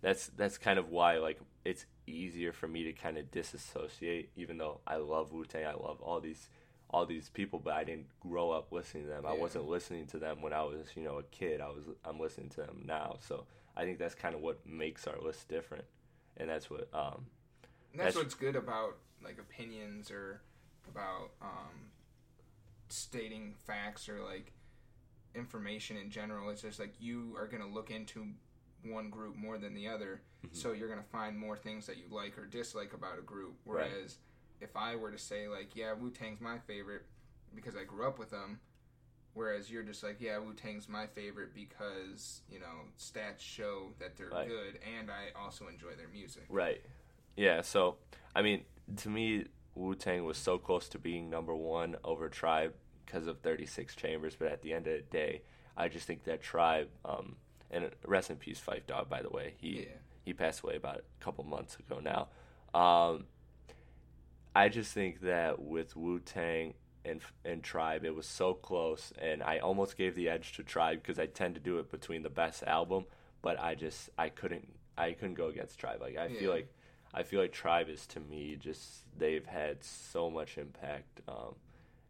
that's 0.00 0.28
that's 0.36 0.58
kind 0.58 0.78
of 0.78 0.90
why 0.90 1.18
like 1.18 1.40
it's 1.64 1.86
easier 2.06 2.52
for 2.52 2.68
me 2.68 2.84
to 2.84 2.92
kind 2.92 3.18
of 3.18 3.30
disassociate 3.30 4.30
even 4.36 4.58
though 4.58 4.80
I 4.86 4.96
love 4.96 5.32
Wu-Tang, 5.32 5.66
I 5.66 5.72
love 5.74 6.00
all 6.00 6.20
these 6.20 6.48
all 6.90 7.04
these 7.06 7.28
people 7.28 7.58
but 7.58 7.74
I 7.74 7.84
didn't 7.84 8.06
grow 8.20 8.50
up 8.50 8.72
listening 8.72 9.04
to 9.04 9.10
them. 9.10 9.26
I 9.26 9.32
wasn't 9.34 9.68
listening 9.68 10.06
to 10.08 10.18
them 10.18 10.40
when 10.42 10.52
I 10.52 10.62
was, 10.62 10.86
you 10.96 11.02
know, 11.02 11.18
a 11.18 11.22
kid. 11.24 11.60
I 11.60 11.68
was 11.68 11.84
I'm 12.04 12.18
listening 12.20 12.48
to 12.50 12.60
them 12.62 12.82
now. 12.86 13.16
So 13.20 13.44
I 13.78 13.84
think 13.84 13.98
that's 13.98 14.14
kind 14.14 14.34
of 14.34 14.40
what 14.42 14.66
makes 14.66 15.06
our 15.06 15.18
list 15.22 15.48
different. 15.48 15.84
And 16.36 16.50
that's 16.50 16.68
what 16.68 16.88
um 16.92 17.26
And 17.92 18.00
that's, 18.00 18.14
That's- 18.14 18.16
what's 18.16 18.34
good 18.34 18.56
about 18.56 18.96
like 19.22 19.38
opinions 19.38 20.10
or 20.10 20.40
about 20.90 21.30
um, 21.42 21.90
stating 22.88 23.54
facts 23.66 24.08
or 24.08 24.20
like 24.22 24.52
information 25.34 25.96
in 25.96 26.10
general. 26.10 26.50
It's 26.50 26.62
just 26.62 26.78
like 26.80 26.94
you 27.00 27.34
are 27.38 27.46
gonna 27.46 27.66
look 27.68 27.90
into 27.90 28.26
one 28.84 29.10
group 29.10 29.36
more 29.36 29.58
than 29.58 29.74
the 29.74 29.88
other, 29.88 30.20
Mm-hmm. 30.46 30.54
so 30.54 30.70
you're 30.72 30.88
gonna 30.88 31.02
find 31.02 31.36
more 31.36 31.56
things 31.56 31.86
that 31.86 31.96
you 31.96 32.04
like 32.12 32.38
or 32.38 32.46
dislike 32.46 32.92
about 32.92 33.18
a 33.18 33.22
group. 33.22 33.54
Whereas 33.64 34.18
if 34.60 34.76
I 34.76 34.94
were 34.96 35.10
to 35.10 35.18
say 35.18 35.48
like, 35.48 35.74
yeah, 35.74 35.92
Wu 35.94 36.10
Tang's 36.10 36.40
my 36.40 36.58
favorite 36.58 37.02
because 37.56 37.74
I 37.76 37.82
grew 37.84 38.06
up 38.06 38.18
with 38.20 38.30
them. 38.30 38.60
Whereas 39.38 39.70
you're 39.70 39.84
just 39.84 40.02
like, 40.02 40.16
yeah, 40.20 40.36
Wu 40.38 40.52
Tang's 40.52 40.88
my 40.88 41.06
favorite 41.06 41.54
because 41.54 42.40
you 42.50 42.58
know 42.58 42.66
stats 42.98 43.38
show 43.38 43.92
that 44.00 44.16
they're 44.16 44.30
Right. 44.30 44.48
good, 44.48 44.80
and 44.98 45.10
I 45.12 45.28
also 45.40 45.68
enjoy 45.68 45.94
their 45.96 46.08
music. 46.08 46.42
Right. 46.48 46.82
Yeah, 47.36 47.60
so 47.62 47.98
I 48.34 48.42
mean, 48.42 48.64
to 48.96 49.08
me 49.08 49.44
Wu 49.76 49.94
Tang 49.94 50.24
was 50.24 50.36
so 50.38 50.58
close 50.58 50.88
to 50.88 50.98
being 50.98 51.30
number 51.30 51.54
one 51.54 51.94
over 52.02 52.28
Tribe 52.28 52.74
because 53.06 53.28
of 53.28 53.38
36 53.40 53.94
Chambers, 53.94 54.34
but 54.36 54.48
at 54.48 54.60
the 54.62 54.72
end 54.72 54.88
of 54.88 54.94
the 54.94 55.02
day, 55.02 55.42
I 55.76 55.86
just 55.86 56.04
think 56.08 56.24
that 56.24 56.42
Tribe, 56.42 56.88
um, 57.04 57.36
and 57.70 57.88
rest 58.04 58.30
in 58.30 58.36
peace, 58.38 58.60
Phife 58.60 58.86
Dawg, 58.88 59.08
by 59.08 59.22
the 59.22 59.30
way, 59.30 59.54
he 59.58 59.82
Yeah. 59.84 59.94
he 60.24 60.34
passed 60.34 60.62
away 60.64 60.74
about 60.74 60.96
a 60.98 61.24
couple 61.24 61.44
months 61.44 61.76
ago 61.78 62.00
now. 62.00 62.28
Um, 62.74 63.26
I 64.56 64.68
just 64.68 64.92
think 64.92 65.20
that 65.20 65.60
with 65.62 65.94
Wu 65.94 66.18
Tang 66.18 66.74
and 67.04 67.20
and 67.44 67.62
Tribe, 67.62 68.04
it 68.04 68.14
was 68.14 68.26
so 68.26 68.54
close, 68.54 69.12
and 69.20 69.42
I 69.42 69.58
almost 69.58 69.96
gave 69.96 70.14
the 70.14 70.28
edge 70.28 70.52
to 70.54 70.62
Tribe 70.62 71.00
because 71.02 71.18
I 71.18 71.26
tend 71.26 71.54
to 71.54 71.60
do 71.60 71.78
it 71.78 71.90
between 71.90 72.22
the 72.22 72.30
best 72.30 72.62
album, 72.64 73.04
but 73.42 73.58
I 73.60 73.74
just 73.74 74.10
I 74.18 74.28
couldn't 74.28 74.68
I 74.96 75.12
couldn't 75.12 75.34
go 75.34 75.46
against 75.48 75.78
Tribe. 75.78 76.00
Like 76.00 76.16
I 76.16 76.26
Yeah. 76.26 76.38
feel 76.40 76.50
like 76.50 76.68
I 77.14 77.22
feel 77.22 77.40
like 77.40 77.52
Tribe 77.52 77.88
is 77.88 78.06
to 78.08 78.20
me 78.20 78.56
just 78.56 79.04
they've 79.18 79.46
had 79.46 79.82
so 79.82 80.30
much 80.30 80.58
impact, 80.58 81.20
um, 81.28 81.54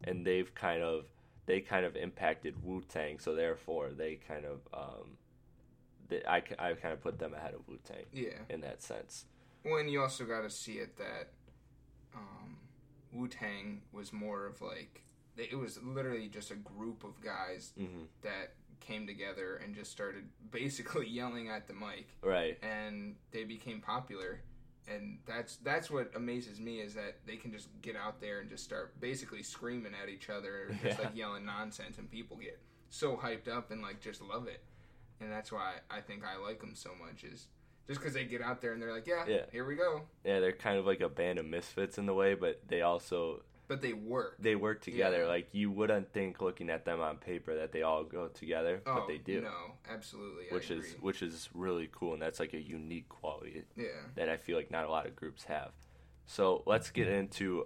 and 0.03 0.25
they've 0.25 0.53
kind 0.53 0.83
of 0.83 1.05
they 1.45 1.61
kind 1.61 1.85
of 1.85 1.95
impacted 1.95 2.63
Wu 2.63 2.81
Tang, 2.87 3.17
so 3.19 3.33
therefore 3.35 3.91
they 3.91 4.15
kind 4.15 4.45
of 4.45 4.59
um, 4.73 5.17
they, 6.09 6.21
I 6.27 6.37
I 6.59 6.73
kind 6.73 6.93
of 6.93 7.01
put 7.01 7.19
them 7.19 7.33
ahead 7.33 7.53
of 7.53 7.67
Wu 7.67 7.77
Tang 7.83 8.05
Yeah. 8.11 8.39
in 8.49 8.61
that 8.61 8.81
sense. 8.81 9.25
Well, 9.63 9.77
and 9.77 9.89
you 9.91 10.01
also 10.01 10.25
got 10.25 10.41
to 10.41 10.49
see 10.49 10.73
it 10.79 10.97
that 10.97 11.29
um, 12.15 12.57
Wu 13.13 13.27
Tang 13.27 13.81
was 13.91 14.11
more 14.13 14.45
of 14.45 14.61
like 14.61 15.03
it 15.37 15.57
was 15.57 15.79
literally 15.81 16.27
just 16.27 16.51
a 16.51 16.55
group 16.55 17.03
of 17.03 17.19
guys 17.21 17.71
Mm-hmm. 17.79 18.03
that 18.23 18.53
came 18.81 19.05
together 19.07 19.57
and 19.63 19.75
just 19.75 19.91
started 19.91 20.23
basically 20.51 21.07
yelling 21.19 21.49
at 21.49 21.67
the 21.67 21.73
mic, 21.73 22.07
Right. 22.21 22.57
and 22.63 23.15
they 23.31 23.43
became 23.43 23.81
popular. 23.81 24.41
And 24.87 25.19
that's 25.27 25.57
that's 25.57 25.91
what 25.91 26.11
amazes 26.15 26.59
me 26.59 26.79
is 26.79 26.95
that 26.95 27.17
they 27.27 27.35
can 27.35 27.51
just 27.51 27.67
get 27.81 27.95
out 27.95 28.19
there 28.19 28.39
and 28.39 28.49
just 28.49 28.63
start 28.63 28.99
basically 28.99 29.43
screaming 29.43 29.91
at 30.01 30.09
each 30.09 30.29
other, 30.29 30.69
just 30.83 30.97
Yeah. 30.97 31.05
like 31.05 31.15
yelling 31.15 31.45
nonsense, 31.45 31.97
and 31.99 32.09
people 32.09 32.37
get 32.37 32.59
so 32.89 33.15
hyped 33.15 33.47
up 33.47 33.69
and 33.71 33.81
like 33.83 34.01
just 34.01 34.21
love 34.21 34.47
it, 34.47 34.63
and 35.21 35.31
that's 35.31 35.51
why 35.51 35.75
I 35.91 36.01
think 36.01 36.23
I 36.25 36.37
like 36.43 36.59
them 36.59 36.73
so 36.73 36.89
much. 36.99 37.23
Is 37.23 37.47
just 37.89 37.99
because 37.99 38.13
they 38.13 38.23
get 38.23 38.41
out 38.41 38.61
there 38.61 38.71
and 38.71 38.81
they're 38.81 38.93
like, 38.93 39.07
yeah, 39.07 39.25
Yeah. 39.27 39.45
here 39.51 39.65
we 39.65 39.75
go, 39.75 40.03
Yeah, 40.23 40.39
they're 40.39 40.53
kind 40.53 40.77
of 40.77 40.85
like 40.85 41.01
a 41.01 41.09
band 41.09 41.39
of 41.39 41.45
misfits 41.45 41.97
in 41.97 42.05
the 42.05 42.13
way, 42.13 42.35
but 42.35 42.61
they 42.67 42.81
also 42.81 43.41
but 43.67 43.81
they 43.81 43.93
work. 43.93 44.35
they 44.39 44.55
work 44.55 44.81
together. 44.81 45.19
Yeah. 45.23 45.27
Like 45.27 45.49
you 45.51 45.69
wouldn't 45.69 46.11
think 46.13 46.39
looking 46.41 46.69
at 46.69 46.85
them 46.85 47.01
on 47.01 47.17
paper 47.17 47.55
that 47.57 47.71
they 47.71 47.81
all 47.81 48.03
go 48.03 48.27
together, 48.27 48.81
oh, 48.85 48.95
but 48.95 49.07
they 49.07 49.17
do. 49.17 49.41
No, 49.41 49.73
absolutely, 49.89 50.45
Which 50.51 50.71
is 50.71 50.95
which 51.01 51.21
is 51.21 51.49
really 51.53 51.89
cool 51.91 52.13
and 52.13 52.21
that's 52.21 52.39
like 52.39 52.53
a 52.53 52.61
unique 52.61 53.09
quality 53.09 53.63
yeah, 53.75 53.87
that 54.15 54.29
I 54.29 54.37
feel 54.37 54.55
like 54.57 54.71
not 54.71 54.85
a 54.85 54.89
lot 54.89 55.05
of 55.07 55.15
groups 55.15 55.43
have. 55.45 55.71
So 56.25 56.63
let's 56.67 56.89
get 56.91 57.07
into 57.07 57.65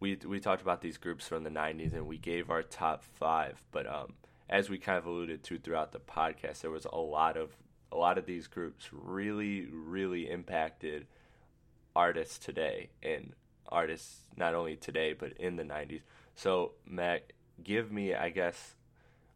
we 0.00 0.16
we 0.26 0.40
talked 0.40 0.62
about 0.62 0.80
these 0.80 0.96
groups 0.96 1.26
from 1.28 1.42
the 1.44 1.50
'90s 1.50 1.92
and 1.92 2.06
we 2.06 2.18
gave 2.18 2.50
our 2.50 2.62
top 2.62 3.02
five, 3.02 3.62
but 3.72 3.86
um, 3.86 4.14
as 4.48 4.70
we 4.70 4.78
kind 4.78 4.96
of 4.98 5.06
alluded 5.06 5.42
to 5.44 5.58
throughout 5.58 5.92
the 5.92 6.00
podcast, 6.00 6.60
there 6.62 6.70
was 6.70 6.86
a 6.86 6.96
lot 6.98 7.36
of 7.36 7.50
a 7.92 7.96
lot 7.96 8.18
of 8.18 8.26
these 8.26 8.46
groups 8.46 8.88
really 8.92 9.66
really 9.66 10.30
impacted 10.30 11.06
artists 11.96 12.38
today 12.38 12.90
and 13.02 13.32
artists 13.68 14.20
not 14.36 14.54
only 14.54 14.76
today 14.76 15.12
but 15.12 15.32
in 15.38 15.56
the 15.56 15.64
'90s. 15.64 16.02
So 16.34 16.72
Mac, 16.86 17.32
give 17.62 17.90
me 17.90 18.14
I 18.14 18.30
guess 18.30 18.74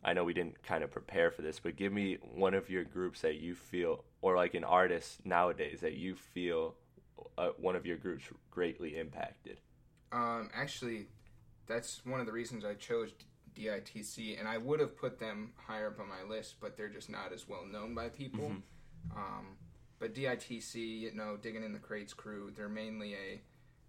I 0.05 0.15
know 0.15 0.25
we 0.25 0.35
didn't 0.35 0.63
kind 0.63 0.83
of 0.83 0.91
prepare 0.91 1.31
for 1.31 1.43
this, 1.43 1.61
but 1.61 1.77
give 1.77 1.93
me 1.93 2.19
one 2.35 2.55
of 2.55 2.69
your 2.69 2.85
groups 2.85 3.21
that 3.21 3.37
you 3.37 3.55
feel, 3.55 4.05
or 4.21 4.37
like 4.37 4.55
an 4.55 4.65
artist 4.65 5.25
nowadays 5.25 5.81
that 5.81 5.95
you 5.95 6.17
feel 6.17 6.75
uh, 7.39 7.51
one 7.59 7.77
of 7.77 7.87
your 7.87 7.97
groups 7.97 8.25
greatly 8.51 8.99
impacted. 8.99 9.59
Um, 10.11 10.51
actually, 10.55 11.07
that's 11.69 12.05
one 12.05 12.21
of 12.21 12.27
the 12.27 12.33
reasons 12.33 12.65
I 12.65 12.75
chose 12.75 13.13
DITC, 13.57 14.39
and 14.39 14.49
I 14.49 14.59
would 14.59 14.81
have 14.81 14.97
put 14.97 15.19
them 15.19 15.53
higher 15.57 15.89
up 15.89 16.01
on 16.01 16.09
my 16.09 16.23
list, 16.29 16.57
but 16.61 16.77
they're 16.77 16.89
just 16.89 17.11
not 17.11 17.33
as 17.33 17.49
well 17.49 17.65
known 17.71 17.95
by 17.95 18.09
people. 18.09 18.53
Um, 19.17 19.57
but 19.99 20.15
DITC, 20.15 20.75
you 20.75 21.13
know, 21.15 21.37
Digging 21.41 21.63
in 21.65 21.73
the 21.73 21.79
Crates 21.79 22.13
crew, 22.15 22.53
they're 22.57 22.69
mainly 22.69 23.15
a 23.15 23.41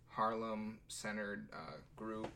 Harlem 0.10 0.80
centered 0.88 1.48
uh, 1.54 1.74
group 1.96 2.28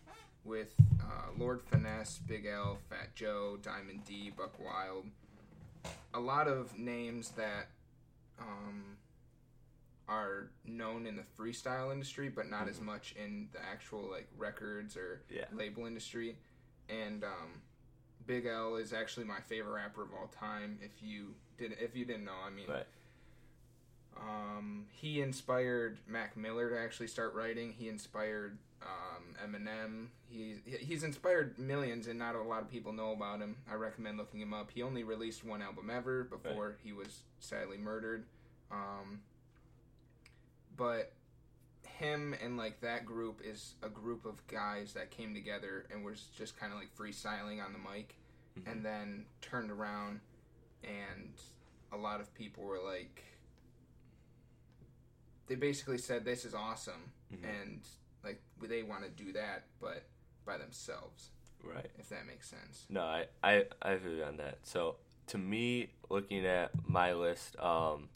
with 0.43 0.73
uh, 1.01 1.27
Lord 1.37 1.61
Finesse, 1.61 2.19
Big 2.25 2.45
L, 2.45 2.77
Fat 2.89 3.13
Joe, 3.15 3.57
Diamond 3.61 4.05
D, 4.05 4.31
Buck 4.35 4.53
Wild. 4.63 5.05
A 6.13 6.19
lot 6.19 6.47
of 6.47 6.77
names 6.77 7.29
that 7.31 7.67
um, 8.39 8.83
are 10.07 10.49
known 10.65 11.05
in 11.05 11.15
the 11.17 11.23
freestyle 11.37 11.91
industry, 11.91 12.29
but 12.29 12.49
not 12.49 12.67
as 12.69 12.79
much 12.79 13.13
in 13.21 13.49
the 13.51 13.59
actual 13.63 14.09
like 14.09 14.27
records 14.37 14.95
or 14.95 15.21
Yeah. 15.29 15.45
label 15.53 15.85
industry. 15.85 16.37
And 16.89 17.23
um, 17.23 17.61
Big 18.25 18.45
L 18.45 18.75
is 18.75 18.93
actually 18.93 19.25
my 19.25 19.39
favorite 19.47 19.73
rapper 19.73 20.03
of 20.03 20.09
all 20.13 20.27
time. 20.39 20.79
If 20.81 20.91
you 21.01 21.33
did, 21.57 21.75
if 21.79 21.95
you 21.95 22.05
didn't 22.05 22.25
know, 22.25 22.31
I 22.45 22.49
mean, 22.49 22.67
Right. 22.69 22.85
um, 24.17 24.85
he 24.91 25.21
inspired 25.21 25.97
Mac 26.07 26.35
Miller 26.37 26.69
to 26.69 26.79
actually 26.79 27.07
start 27.07 27.33
writing. 27.33 27.73
He 27.77 27.89
inspired 27.89 28.57
um, 28.81 29.35
Eminem. 29.43 30.07
He 30.29 30.55
he's 30.65 31.03
inspired 31.03 31.57
millions, 31.57 32.07
and 32.07 32.17
not 32.19 32.35
a 32.35 32.41
lot 32.41 32.61
of 32.61 32.69
people 32.71 32.93
know 32.93 33.11
about 33.11 33.39
him. 33.39 33.55
I 33.69 33.75
recommend 33.75 34.17
looking 34.17 34.39
him 34.41 34.53
up. 34.53 34.71
He 34.73 34.81
only 34.83 35.03
released 35.03 35.43
one 35.45 35.61
album 35.61 35.89
ever 35.89 36.23
before 36.25 36.75
he 36.83 36.93
was 36.93 37.21
sadly 37.39 37.77
murdered. 37.77 38.25
Um, 38.71 39.21
but 40.75 41.11
him 41.97 42.35
and 42.43 42.57
like 42.57 42.81
that 42.81 43.05
group 43.05 43.41
is 43.43 43.75
a 43.83 43.89
group 43.89 44.25
of 44.25 44.45
guys 44.47 44.93
that 44.93 45.11
came 45.11 45.33
together 45.33 45.85
and 45.91 46.03
was 46.05 46.27
just 46.37 46.59
kind 46.59 46.71
of 46.71 46.79
like 46.79 46.95
freestyling 46.95 47.63
on 47.63 47.73
the 47.73 47.79
mic, 47.79 48.15
and 48.65 48.83
then 48.83 49.25
turned 49.41 49.71
around, 49.71 50.19
and 50.83 51.33
a 51.91 51.97
lot 51.97 52.19
of 52.19 52.33
people 52.33 52.63
were 52.63 52.79
like 52.83 53.23
they 55.47 55.55
basically 55.55 55.97
said 55.97 56.25
this 56.25 56.43
is 56.45 56.53
awesome 56.53 57.11
and 57.43 57.81
like 58.23 58.41
they 58.61 58.83
want 58.83 59.03
to 59.03 59.09
do 59.23 59.31
that 59.31 59.63
but 59.79 60.03
by 60.45 60.57
themselves 60.57 61.29
Right. 61.63 61.89
if 61.97 62.09
that 62.09 62.25
makes 62.27 62.49
sense 62.49 62.85
No, 62.89 63.01
I, 63.01 63.25
I, 63.43 63.65
I 63.81 63.93
you 63.93 64.23
on 64.23 64.37
that. 64.37 64.59
So 64.63 64.95
to 65.27 65.37
me, 65.37 65.89
looking 66.09 66.45
at 66.45 66.71
my 66.87 67.13
list, 67.13 67.57
um, 67.59 68.09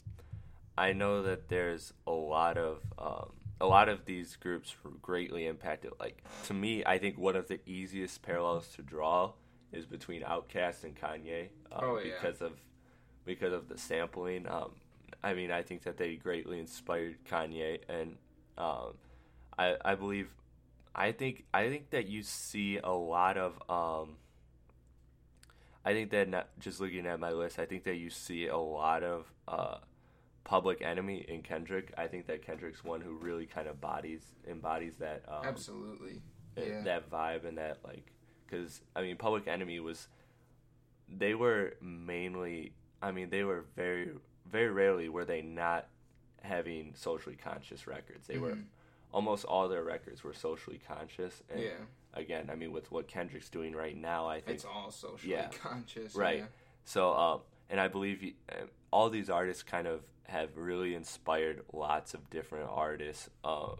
I 0.78 0.92
know 0.92 1.22
that 1.22 1.48
there's 1.48 1.92
a 2.06 2.10
lot 2.12 2.56
of 2.56 2.80
um, 2.98 3.32
a 3.62 3.66
lot 3.66 3.88
of 3.88 4.04
these 4.04 4.34
groups 4.36 4.74
were 4.82 4.90
greatly 5.00 5.46
impacted. 5.46 5.92
Like 6.00 6.22
to 6.46 6.52
me, 6.52 6.84
I 6.84 6.98
think 6.98 7.16
one 7.16 7.36
of 7.36 7.46
the 7.46 7.60
easiest 7.64 8.20
parallels 8.20 8.66
to 8.76 8.82
draw 8.82 9.32
is 9.72 9.86
between 9.86 10.22
Outkast 10.22 10.82
and 10.84 10.96
Kanye 10.96 11.44
um, 11.70 11.80
Oh, 11.82 11.98
yeah. 11.98 12.12
because 12.20 12.42
of 12.42 12.52
because 13.24 13.52
of 13.52 13.68
the 13.68 13.78
sampling. 13.78 14.48
Um, 14.48 14.72
I 15.22 15.32
mean, 15.34 15.52
I 15.52 15.62
think 15.62 15.84
that 15.84 15.96
they 15.96 16.16
greatly 16.16 16.58
inspired 16.58 17.24
Kanye, 17.24 17.78
and 17.88 18.16
um, 18.58 18.94
I 19.56 19.76
I 19.84 19.94
believe 19.94 20.34
I 20.94 21.12
think 21.12 21.44
I 21.54 21.68
think 21.68 21.90
that 21.90 22.08
you 22.08 22.24
see 22.24 22.78
a 22.82 22.90
lot 22.90 23.36
of 23.38 23.52
um, 23.70 24.16
I 25.84 25.92
think 25.92 26.10
that 26.10 26.28
not, 26.28 26.48
just 26.58 26.80
looking 26.80 27.06
at 27.06 27.20
my 27.20 27.30
list, 27.30 27.60
I 27.60 27.66
think 27.66 27.84
that 27.84 27.96
you 27.96 28.10
see 28.10 28.48
a 28.48 28.58
lot 28.58 29.04
of 29.04 29.32
uh, 29.46 29.76
Public 30.44 30.82
Enemy 30.82 31.24
in 31.28 31.42
Kendrick. 31.42 31.92
I 31.96 32.06
think 32.08 32.26
that 32.26 32.44
Kendrick's 32.44 32.82
one 32.84 33.00
who 33.00 33.14
really 33.14 33.46
kind 33.46 33.68
of 33.68 33.80
bodies 33.80 34.22
embodies 34.48 34.96
that 34.96 35.22
um, 35.28 35.44
absolutely 35.44 36.20
uh, 36.58 36.62
yeah 36.62 36.82
that 36.82 37.10
vibe 37.10 37.44
and 37.46 37.58
that 37.58 37.78
like 37.84 38.12
because 38.46 38.80
I 38.96 39.02
mean 39.02 39.16
Public 39.16 39.46
Enemy 39.46 39.80
was 39.80 40.08
they 41.08 41.34
were 41.34 41.74
mainly 41.80 42.72
I 43.00 43.12
mean 43.12 43.30
they 43.30 43.44
were 43.44 43.64
very 43.76 44.10
very 44.50 44.70
rarely 44.70 45.08
were 45.08 45.24
they 45.24 45.42
not 45.42 45.86
having 46.42 46.92
socially 46.96 47.36
conscious 47.36 47.86
records. 47.86 48.26
They 48.26 48.38
were 48.38 48.52
Mhm. 48.56 48.64
almost 49.12 49.44
all 49.44 49.68
their 49.68 49.84
records 49.84 50.24
were 50.24 50.34
socially 50.34 50.80
conscious. 50.86 51.42
And 51.50 51.60
yeah 51.62 51.70
again, 52.14 52.50
I 52.50 52.56
mean 52.56 52.72
with 52.72 52.90
what 52.90 53.06
Kendrick's 53.08 53.48
doing 53.48 53.74
right 53.74 53.96
now, 53.96 54.26
I 54.26 54.40
think 54.40 54.56
it's 54.56 54.64
all 54.64 54.90
socially 54.90 55.32
Yeah. 55.32 55.48
conscious 55.50 56.14
Right. 56.16 56.38
yeah. 56.40 56.46
so, 56.84 57.12
um, 57.14 57.40
and 57.72 57.80
I 57.80 57.88
believe 57.88 58.34
uh, 58.50 58.66
all 58.92 59.10
these 59.10 59.28
artists 59.30 59.62
kind 59.64 59.88
of 59.88 60.02
have 60.24 60.56
really 60.56 60.94
inspired 60.94 61.62
lots 61.72 62.14
of 62.14 62.30
different 62.30 62.68
artists. 62.70 63.28
Uh, 63.42 63.74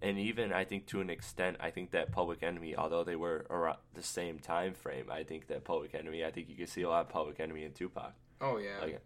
and 0.00 0.18
even 0.18 0.52
I 0.52 0.64
think 0.64 0.86
to 0.86 1.00
an 1.00 1.10
extent, 1.10 1.56
I 1.60 1.70
think 1.70 1.90
that 1.90 2.12
Public 2.12 2.42
Enemy, 2.42 2.76
although 2.76 3.02
they 3.04 3.16
were 3.16 3.44
around 3.50 3.78
the 3.94 4.02
same 4.02 4.38
time 4.38 4.74
frame, 4.74 5.06
I 5.10 5.24
think 5.24 5.48
that 5.48 5.64
Public 5.64 5.94
Enemy, 5.94 6.24
I 6.24 6.30
think 6.30 6.48
you 6.48 6.54
can 6.54 6.66
see 6.66 6.82
a 6.82 6.88
lot 6.88 7.00
of 7.02 7.08
Public 7.08 7.40
Enemy 7.40 7.64
in 7.64 7.72
Tupac. 7.72 8.14
oh 8.40 8.58
yeah 8.58 8.78
Like, 8.82 9.00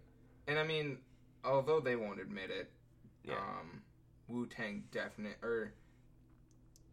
and 0.48 0.58
i 0.58 0.64
mean 0.64 0.98
although 1.44 1.78
they 1.80 1.94
won't 1.96 2.20
admit 2.20 2.50
it 2.50 2.70
Yeah. 3.24 3.34
um 3.36 3.82
wu-tang 4.28 4.82
definite 4.90 5.36
or 5.42 5.72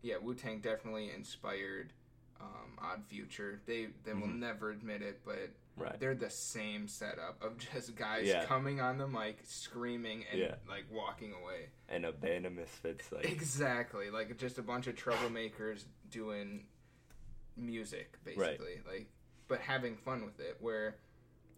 yeah 0.03 0.17
wu-tang 0.21 0.59
definitely 0.59 1.09
inspired 1.15 1.93
um, 2.39 2.77
odd 2.79 3.01
future 3.07 3.59
they 3.65 3.87
they 4.05 4.13
will 4.13 4.27
Mhm. 4.27 4.37
never 4.39 4.69
admit 4.69 5.01
it 5.01 5.21
but 5.25 5.49
right. 5.77 5.99
they're 5.99 6.15
the 6.15 6.29
same 6.29 6.87
setup 6.87 7.41
of 7.41 7.57
just 7.73 7.95
guys 7.95 8.27
Yeah. 8.27 8.43
coming 8.45 8.81
on 8.81 8.97
the 8.97 9.07
mic, 9.07 9.39
screaming, 9.45 10.25
and 10.31 10.39
Yeah. 10.41 10.55
like 10.67 10.85
walking 10.91 11.31
away. 11.33 11.69
And 11.87 12.05
a 12.05 12.11
band 12.11 12.45
of 12.45 12.53
misfits, 12.53 13.11
like 13.11 13.25
Exactly, 13.25 14.09
like 14.09 14.37
just 14.37 14.57
a 14.57 14.63
bunch 14.63 14.87
of 14.87 14.95
troublemakers 14.95 15.85
doing 16.09 16.65
music, 17.55 18.17
basically. 18.23 18.81
Like, 18.87 19.07
but 19.47 19.59
having 19.59 19.95
fun 19.97 20.25
with 20.25 20.39
it. 20.39 20.57
Where 20.59 20.97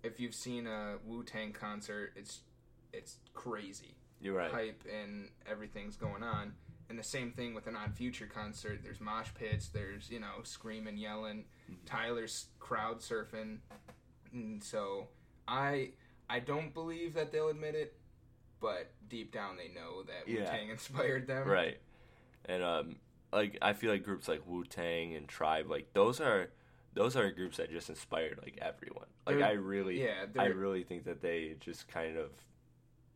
if 0.04 0.20
you've 0.20 0.36
seen 0.36 0.68
a 0.68 0.98
Wu 1.06 1.24
Tang 1.24 1.52
concert, 1.52 2.14
it's 2.16 2.42
it's 2.94 3.18
crazy, 3.34 3.96
you're 4.22 4.36
right. 4.36 4.52
hype, 4.52 4.84
and 4.92 5.30
everything's 5.50 5.96
going 5.96 6.24
on. 6.24 6.54
And 6.90 6.98
the 6.98 7.04
same 7.04 7.32
thing 7.32 7.54
with 7.54 7.68
an 7.68 7.76
Odd 7.76 7.94
Future 7.94 8.26
concert. 8.26 8.80
There's 8.84 9.00
mosh 9.00 9.30
pits. 9.36 9.68
There's 9.70 10.10
you 10.10 10.20
know 10.20 10.42
screaming, 10.44 10.98
yelling. 10.98 11.46
Mm-hmm. 11.70 11.86
Tyler's 11.86 12.48
crowd 12.60 13.00
surfing. 13.00 13.58
And 14.34 14.64
so 14.64 15.08
I 15.48 15.92
I 16.30 16.40
don't 16.40 16.74
believe 16.74 17.14
that 17.16 17.32
they'll 17.32 17.50
admit 17.50 17.76
it, 17.76 17.96
but 18.60 18.92
deep 19.08 19.32
down 19.34 19.58
they 19.58 19.68
know 19.74 20.04
that 20.04 20.28
Wu 20.28 20.34
Yeah. 20.40 20.46
Tang 20.50 20.70
inspired 20.78 21.28
them. 21.28 21.48
Right. 21.48 21.78
And 22.46 22.64
um 22.64 22.96
like 23.32 23.58
I 23.62 23.74
feel 23.74 23.92
like 23.92 24.04
groups 24.04 24.28
like 24.28 24.42
Wu 24.48 24.64
Tang 24.64 25.16
and 25.16 25.28
Tribe, 25.28 25.70
like 25.70 25.94
those 25.94 26.20
are 26.22 26.50
those 26.94 27.16
are 27.16 27.30
groups 27.32 27.58
that 27.58 27.70
just 27.72 27.90
inspired 27.90 28.40
like 28.44 28.58
everyone. 28.62 29.06
Like 29.26 29.38
They're- 29.38 29.46
I 29.46 29.52
really 29.52 30.04
yeah, 30.04 30.26
I 30.38 30.46
really 30.48 30.84
think 30.84 31.06
that 31.06 31.22
they 31.22 31.56
just 31.60 31.88
kind 31.88 32.18
of 32.18 32.32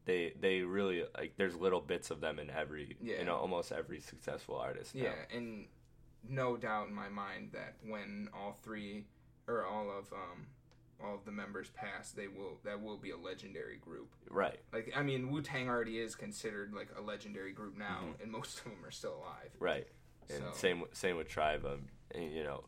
they 0.06 0.34
they 0.40 0.62
really 0.62 1.04
like 1.18 1.34
there's 1.38 1.56
little 1.56 1.80
bits 1.82 2.12
of 2.12 2.20
them 2.22 2.38
in 2.40 2.50
every 2.50 2.98
Yeah. 3.02 3.20
you 3.20 3.26
know, 3.26 3.36
almost 3.36 3.72
every 3.72 4.00
successful 4.02 4.56
artist. 4.58 4.94
now. 4.96 5.04
Yeah, 5.04 5.38
and 5.38 5.66
no 6.28 6.56
doubt 6.58 6.88
in 6.90 6.94
my 6.94 7.10
mind 7.10 7.50
that 7.54 7.76
when 7.86 8.30
all 8.34 8.58
three 8.64 9.06
or 9.48 9.66
all 9.66 9.90
of 9.90 10.12
um 10.14 10.46
all 11.04 11.16
of 11.16 11.26
the 11.26 11.32
members 11.32 11.70
pass, 11.72 12.12
they 12.12 12.28
will 12.28 12.60
that 12.64 12.82
will 12.82 12.98
be 12.98 13.12
a 13.12 13.18
legendary 13.18 13.78
group. 13.78 14.14
Right. 14.30 14.60
Like 14.74 14.92
I 14.96 15.04
mean, 15.04 15.32
Wu 15.32 15.42
Tang 15.42 15.70
already 15.70 16.00
is 16.00 16.16
considered 16.16 16.74
like 16.74 16.90
a 16.98 17.02
legendary 17.02 17.52
group 17.54 17.78
now, 17.78 18.00
Mm-hmm. 18.04 18.24
and 18.24 18.32
most 18.32 18.58
of 18.60 18.64
them 18.66 18.86
are 18.86 18.92
still 18.92 19.16
alive. 19.16 19.52
Right. 19.60 19.88
And 20.30 20.40
So- 20.40 20.52
same 20.54 20.84
same 20.94 21.16
with 21.18 21.28
Tribe. 21.30 21.66
Um, 21.66 21.88
and, 22.14 22.32
you 22.32 22.44
know, 22.44 22.66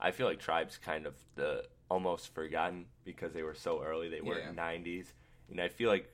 I 0.00 0.10
feel 0.10 0.26
like 0.26 0.40
Tribe's 0.40 0.76
kind 0.78 1.06
of 1.06 1.14
the 1.36 1.66
almost 1.90 2.34
forgotten 2.34 2.86
because 3.04 3.32
they 3.32 3.42
were 3.42 3.54
so 3.54 3.82
early. 3.82 4.08
They 4.08 4.20
were 4.20 4.38
Yeah. 4.38 4.52
90s. 4.52 5.12
And 5.50 5.60
I 5.60 5.68
feel 5.68 5.88
like 5.90 6.10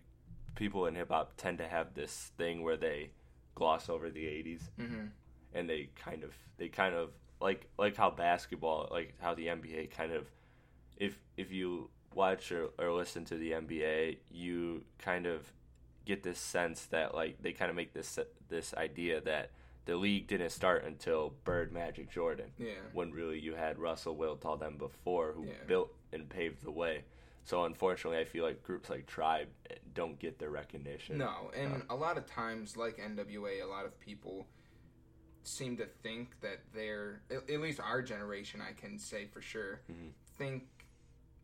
people 0.57 0.87
in 0.87 0.95
hip 0.97 1.09
hop 1.11 1.37
tend 1.37 1.59
to 1.59 1.67
have 1.69 1.95
this 1.95 2.33
thing 2.37 2.63
where 2.63 2.77
they 2.77 3.11
gloss 3.55 3.89
over 3.89 4.11
the 4.11 4.25
80s 4.25 4.71
hmm 4.77 5.07
and 5.53 5.69
they 5.69 5.91
kind 5.97 6.23
of 6.25 6.33
they 6.57 6.69
kind 6.69 6.95
of 6.95 7.11
like 7.41 7.67
like 7.79 7.97
how 7.97 8.11
basketball 8.11 8.89
like 8.91 9.15
how 9.21 9.35
the 9.35 9.47
NBA 9.49 9.91
kind 9.91 10.13
of 10.13 10.27
if 11.01 11.19
if 11.37 11.51
you 11.51 11.91
watch 12.15 12.53
or, 12.53 12.69
or 12.79 12.93
listen 12.93 13.25
to 13.25 13.37
the 13.37 13.53
NBA 13.53 14.19
you 14.31 14.85
kind 14.99 15.27
of 15.27 15.53
get 16.05 16.23
this 16.23 16.39
sense 16.39 16.87
that 16.87 17.15
like 17.15 17.41
they 17.43 17.53
kind 17.53 17.71
of 17.71 17.77
make 17.77 17.93
this 17.93 18.19
this 18.49 18.73
idea 18.75 19.21
that 19.23 19.51
the 19.87 19.97
league 19.97 20.27
didn't 20.29 20.51
start 20.51 20.85
until 20.85 21.33
Bird 21.45 21.73
Magic 21.73 22.11
Jordan 22.11 22.51
Yeah. 22.59 22.73
when 22.93 23.11
really 23.13 23.39
you 23.41 23.55
had 23.55 23.79
Russell 23.79 24.15
Wilt 24.15 24.45
all 24.45 24.57
them 24.57 24.77
before 24.77 25.33
who 25.33 25.47
Yeah. 25.47 25.53
built 25.67 25.93
and 26.13 26.29
paved 26.29 26.63
the 26.63 26.71
way 26.71 27.05
so 27.45 27.65
unfortunately 27.65 28.19
I 28.21 28.25
feel 28.25 28.45
like 28.45 28.63
groups 28.63 28.91
like 28.91 29.07
Tribe 29.07 29.49
don't 29.95 30.19
get 30.19 30.39
their 30.39 30.51
recognition 30.51 31.17
No, 31.19 31.51
and 31.57 31.83
a 31.91 31.97
lot 31.97 32.17
of 32.19 32.27
times, 32.27 32.77
like 32.77 32.99
NWA, 32.99 33.63
a 33.63 33.67
lot 33.67 33.85
of 33.87 33.99
people 33.99 34.47
seem 35.43 35.77
to 35.79 35.87
think 36.03 36.39
that 36.43 36.61
they're 36.75 37.23
at 37.31 37.49
least 37.61 37.81
our 37.81 38.03
generation, 38.03 38.61
I 38.61 38.73
can 38.73 38.99
say 38.99 39.27
for 39.27 39.41
sure, 39.41 39.81
Mhm. 39.91 40.13
think 40.37 40.65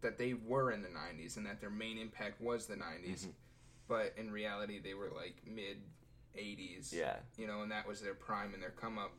that 0.02 0.18
they 0.18 0.34
were 0.34 0.72
in 0.72 0.82
the 0.82 0.88
'90s 0.88 1.36
and 1.36 1.46
that 1.46 1.60
their 1.60 1.70
main 1.70 1.98
impact 1.98 2.40
was 2.40 2.66
the 2.66 2.74
'90s, 2.76 3.20
Mm-hmm. 3.22 3.30
but 3.88 4.14
in 4.16 4.30
reality, 4.30 4.78
they 4.80 4.94
were 4.94 5.10
like 5.14 5.36
mid 5.46 5.78
'80s. 6.38 6.92
yeah 6.92 7.16
you 7.38 7.46
know, 7.46 7.62
and 7.62 7.70
that 7.72 7.86
was 7.88 8.00
their 8.00 8.14
prime 8.14 8.52
and 8.54 8.62
their 8.62 8.70
come 8.70 8.98
up, 8.98 9.12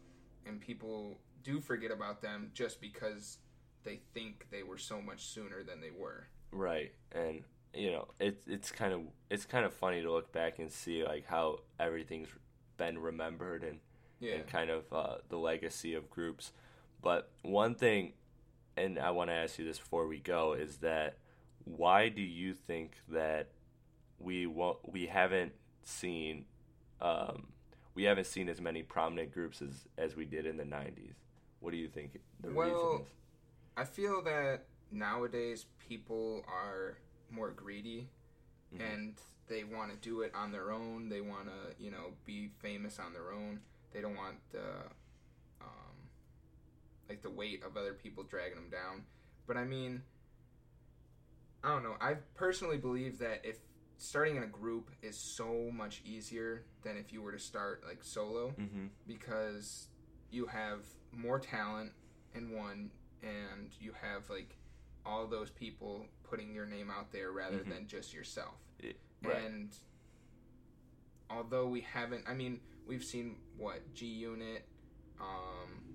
and 0.45 0.59
people 0.61 1.17
do 1.43 1.59
forget 1.59 1.91
about 1.91 2.21
them 2.21 2.51
just 2.53 2.79
because 2.81 3.37
they 3.83 3.99
think 4.13 4.47
they 4.51 4.63
were 4.63 4.77
so 4.77 5.01
much 5.01 5.25
sooner 5.25 5.63
than 5.63 5.79
they 5.81 5.91
were. 5.91 6.27
Right, 6.51 6.91
and 7.11 7.43
you 7.73 7.91
know, 7.91 8.07
it's 8.19 8.47
it's 8.47 8.71
kind 8.71 8.93
of 8.93 9.01
it's 9.29 9.45
kind 9.45 9.65
of 9.65 9.73
funny 9.73 10.01
to 10.01 10.11
look 10.11 10.31
back 10.31 10.59
and 10.59 10.71
see 10.71 11.03
like 11.03 11.25
how 11.27 11.59
everything's 11.79 12.29
been 12.77 12.97
remembered 12.99 13.63
and 13.63 13.79
Yeah. 14.19 14.35
and 14.35 14.47
kind 14.47 14.69
of 14.69 14.91
uh, 14.91 15.17
the 15.29 15.37
legacy 15.37 15.93
of 15.95 16.09
groups. 16.09 16.51
But 17.01 17.29
one 17.43 17.75
thing, 17.75 18.13
and 18.77 18.99
I 18.99 19.11
want 19.11 19.29
to 19.29 19.33
ask 19.33 19.57
you 19.59 19.65
this 19.65 19.79
before 19.79 20.07
we 20.07 20.19
go, 20.19 20.53
is 20.53 20.77
that 20.77 21.17
why 21.65 22.09
do 22.09 22.21
you 22.21 22.53
think 22.53 22.93
that 23.09 23.49
we 24.19 24.45
won't, 24.47 24.77
we 24.91 25.07
haven't 25.07 25.53
seen 25.83 26.45
um, 27.01 27.47
we 27.93 28.03
haven't 28.03 28.25
seen 28.27 28.49
as 28.49 28.59
many 28.61 28.83
prominent 28.83 29.31
groups 29.33 29.61
as 29.61 29.87
as 29.97 30.15
we 30.15 30.25
did 30.25 30.45
in 30.45 30.57
the 30.57 30.63
'90s? 30.63 31.15
What 31.59 31.71
do 31.71 31.77
you 31.77 31.87
think 31.87 32.19
the 32.41 32.51
Well, 32.51 32.67
reason 32.67 33.01
is? 33.01 33.07
I 33.75 33.83
feel 33.85 34.21
that 34.23 34.65
nowadays 34.91 35.65
people 35.79 36.43
are 36.47 36.97
more 37.31 37.51
greedy 37.51 38.09
Mm-hmm. 38.73 38.83
and 38.83 39.13
they 39.47 39.63
want 39.63 39.91
to 39.91 39.97
do 39.97 40.21
it 40.21 40.33
on 40.35 40.51
their 40.51 40.71
own. 40.71 41.07
They 41.09 41.21
want 41.21 41.45
to, 41.45 41.81
you 41.83 41.89
know, 41.89 42.11
be 42.25 42.49
famous 42.59 42.99
on 42.99 43.13
their 43.13 43.31
own. 43.31 43.61
They 43.93 44.01
don't 44.01 44.15
want 44.15 44.35
the 44.51 44.59
um 44.59 45.06
like 47.09 47.21
the 47.21 47.29
weight 47.29 47.63
of 47.63 47.77
other 47.77 47.93
people 47.93 48.23
dragging 48.23 48.55
them 48.55 48.69
down. 48.69 49.03
But 49.47 49.57
I 49.57 49.63
mean 49.65 50.01
I 51.63 51.69
don't 51.69 51.83
know. 51.83 51.95
I 51.99 52.15
personally 52.35 52.77
believe 52.77 53.17
that 53.19 53.41
if 53.43 53.57
starting 53.97 54.35
in 54.37 54.43
a 54.43 54.47
group 54.47 54.91
is 55.01 55.17
so 55.17 55.69
much 55.73 56.01
easier 56.05 56.63
than 56.83 56.97
if 56.97 57.11
you 57.11 57.21
were 57.21 57.31
to 57.31 57.39
start 57.39 57.83
like 57.87 58.03
solo 58.03 58.49
Mm-hmm. 58.59 58.85
because 59.07 59.87
you 60.29 60.45
have 60.45 60.81
more 61.11 61.39
talent 61.39 61.91
in 62.35 62.51
one 62.51 62.91
and 63.23 63.71
you 63.79 63.91
have 64.01 64.29
like 64.29 64.55
all 65.05 65.25
those 65.25 65.49
people 65.49 66.05
putting 66.29 66.53
your 66.53 66.65
name 66.65 66.91
out 66.91 67.11
there 67.11 67.31
rather 67.31 67.59
Mhm. 67.59 67.69
than 67.69 67.87
just 67.87 68.13
yourself. 68.13 68.55
Right. 69.23 69.35
And 69.45 69.73
although 71.29 71.67
we 71.67 71.81
haven't 71.81 72.25
I 72.27 72.33
mean, 72.33 72.59
we've 72.85 73.03
seen 73.03 73.37
what 73.57 73.93
G 73.93 74.05
Unit 74.05 74.67
um 75.19 75.86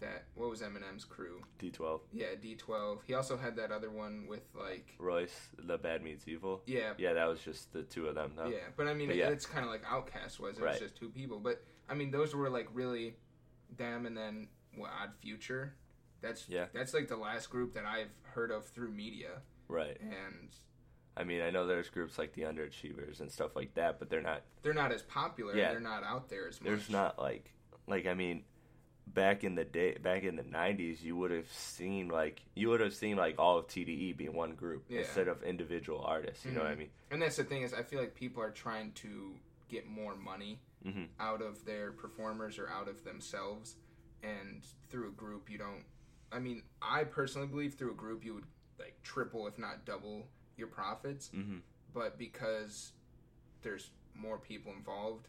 that 0.00 0.24
what 0.34 0.48
was 0.50 0.60
Eminem's 0.60 1.04
crew? 1.04 1.42
D12. 1.60 2.00
Yeah, 2.12 2.26
D12. 2.42 2.98
He 3.06 3.14
also 3.14 3.36
had 3.36 3.56
that 3.56 3.70
other 3.72 3.90
one 3.90 4.26
with 4.28 4.42
like 4.54 4.94
Royce, 4.98 5.48
the 5.58 5.78
bad 5.78 6.02
meets 6.02 6.26
evil. 6.28 6.62
yeah, 6.66 6.92
Yeah, 6.98 7.12
that 7.14 7.26
was 7.26 7.40
just 7.40 7.72
the 7.72 7.82
two 7.82 8.06
of 8.06 8.14
them 8.14 8.32
though. 8.36 8.48
Yeah, 8.48 8.58
but 8.76 8.86
I 8.88 8.94
mean, 8.94 9.08
But 9.08 9.16
yeah. 9.16 9.28
it's 9.28 9.46
kind 9.46 9.64
of 9.64 9.70
like 9.70 9.84
Outkast 9.84 10.38
was. 10.40 10.58
It 10.58 10.62
Right. 10.62 10.72
was 10.72 10.80
just 10.80 10.96
two 10.96 11.08
people. 11.10 11.38
But 11.40 11.62
I 11.88 11.94
mean, 11.94 12.10
those 12.10 12.34
were 12.34 12.50
like 12.50 12.68
really 12.72 13.16
them, 13.76 14.06
and 14.06 14.16
then 14.16 14.48
what 14.76 14.90
Odd 15.02 15.12
Future. 15.20 15.74
That's 16.20 16.48
Yeah. 16.48 16.66
That's 16.72 16.94
like 16.94 17.08
the 17.08 17.16
last 17.16 17.50
group 17.50 17.74
that 17.74 17.84
I've 17.84 18.10
heard 18.22 18.50
of 18.50 18.66
through 18.66 18.90
media, 18.90 19.42
Right. 19.68 19.98
and 20.00 20.54
I 21.16 21.24
mean, 21.24 21.40
I 21.40 21.50
know 21.50 21.66
there's 21.66 21.88
groups 21.88 22.18
like 22.18 22.34
the 22.34 22.42
Underachievers 22.42 23.20
and 23.20 23.30
stuff 23.32 23.56
like 23.56 23.72
that, 23.74 23.98
but 23.98 24.10
they're 24.10 24.20
not. 24.22 24.42
they're 24.62 24.74
not 24.74 24.92
as 24.92 25.02
popular. 25.02 25.56
Yeah. 25.56 25.70
They're 25.70 25.80
not 25.80 26.04
out 26.04 26.28
there 26.28 26.46
as 26.48 26.60
much. 26.60 26.66
There's 26.68 26.90
not 26.90 27.18
like, 27.18 27.52
like 27.86 28.06
I 28.06 28.12
mean, 28.14 28.44
back 29.06 29.44
in 29.44 29.54
the 29.54 29.64
day, 29.64 29.96
back 30.02 30.22
in 30.24 30.36
the 30.36 30.42
'90s, 30.42 31.02
you 31.02 31.16
would 31.16 31.30
have 31.30 31.50
seen 31.50 32.08
like 32.08 32.42
you 32.54 32.68
would 32.68 32.80
have 32.80 32.94
seen 32.94 33.16
like 33.16 33.38
all 33.38 33.58
of 33.58 33.66
TDE 33.68 34.16
be 34.16 34.28
one 34.28 34.54
group 34.54 34.84
Yeah. 34.88 35.00
instead 35.00 35.28
of 35.28 35.42
individual 35.42 36.00
artists. 36.04 36.44
You 36.44 36.52
know 36.52 36.62
what 36.62 36.70
I 36.72 36.74
Mhm. 36.74 36.78
mean? 36.78 36.90
And 37.10 37.22
that's 37.22 37.36
the 37.36 37.44
thing 37.44 37.62
is, 37.62 37.72
I 37.72 37.82
feel 37.82 38.00
like 38.00 38.14
people 38.14 38.42
are 38.42 38.50
trying 38.50 38.92
to 38.94 39.38
get 39.68 39.86
more 39.86 40.14
money 40.16 40.60
hmm 40.82 41.04
out 41.18 41.42
of 41.42 41.64
their 41.64 41.90
performers 41.92 42.58
or 42.58 42.68
out 42.68 42.88
of 42.88 43.02
themselves, 43.04 43.76
and 44.22 44.64
through 44.88 45.08
a 45.08 45.12
group, 45.12 45.50
you 45.50 45.58
don't. 45.58 45.84
I 46.32 46.38
mean, 46.38 46.62
I 46.82 47.04
personally 47.04 47.46
believe 47.48 47.74
through 47.74 47.92
a 47.92 47.94
group 47.94 48.24
you 48.24 48.34
would 48.34 48.46
like 48.78 49.00
triple, 49.02 49.46
if 49.46 49.58
not 49.58 49.84
double, 49.84 50.28
your 50.56 50.68
profits. 50.68 51.28
hmm 51.30 51.58
but 51.94 52.18
because 52.18 52.92
there's 53.62 53.90
more 54.14 54.36
people 54.36 54.70
involved, 54.70 55.28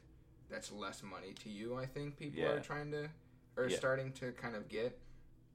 that's 0.49 0.69
less 0.69 1.01
money 1.01 1.31
to 1.33 1.49
you. 1.49 1.77
I 1.77 1.85
think 1.85 2.17
people 2.17 2.41
Yeah. 2.41 2.47
are 2.55 2.59
trying 2.59 2.91
to 2.91 3.09
or 3.57 3.67
Yeah. 3.67 3.77
starting 3.77 4.11
to 4.13 4.31
kind 4.33 4.55
of 4.55 4.67
get, 4.69 4.97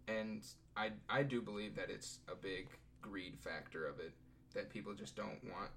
and 0.09 0.45
I 0.77 0.93
I 1.09 1.23
do 1.23 1.41
believe 1.41 1.77
that 1.77 1.91
it's 1.91 2.19
a 2.29 2.35
big 2.35 2.69
greed 3.01 3.39
factor 3.39 3.87
of 3.87 4.01
it 4.01 4.13
that 4.55 4.69
people 4.71 4.93
just 4.95 5.17
don't 5.17 5.43
want 5.45 5.71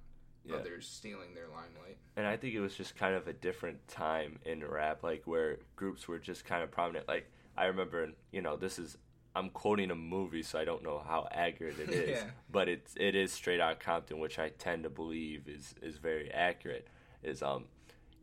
Yeah. 0.43 0.55
others 0.57 0.87
stealing 0.87 1.33
their 1.33 1.47
limelight. 1.47 1.97
And 2.15 2.27
I 2.27 2.37
think 2.37 2.53
it 2.53 2.59
was 2.59 2.75
just 2.75 2.95
kind 2.95 3.15
of 3.15 3.27
a 3.27 3.33
different 3.33 3.87
time 3.87 4.39
in 4.45 4.63
rap, 4.65 5.01
like 5.03 5.25
where 5.25 5.59
groups 5.75 6.07
were 6.07 6.19
just 6.19 6.45
kind 6.45 6.63
of 6.63 6.71
prominent. 6.71 7.07
Like 7.07 7.29
I 7.57 7.65
remember, 7.65 8.11
you 8.31 8.41
know, 8.41 8.55
this 8.57 8.77
is 8.79 8.97
I'm 9.37 9.49
quoting 9.49 9.91
a 9.91 9.95
movie, 9.95 10.43
so 10.43 10.57
I 10.59 10.63
don't 10.65 10.81
know 10.81 10.99
how 10.99 11.27
accurate 11.29 11.77
it 11.79 11.89
is, 11.89 12.19
Yeah. 12.21 12.31
but 12.49 12.69
it's 12.69 12.95
it 12.95 13.15
is 13.15 13.31
Straight 13.33 13.59
Out 13.59 13.79
Compton, 13.79 14.19
which 14.19 14.39
I 14.39 14.49
tend 14.49 14.83
to 14.83 14.89
believe 14.89 15.47
is 15.47 15.75
is 15.81 15.97
very 15.97 16.31
accurate. 16.31 16.87
Is 17.23 17.41
um, 17.41 17.65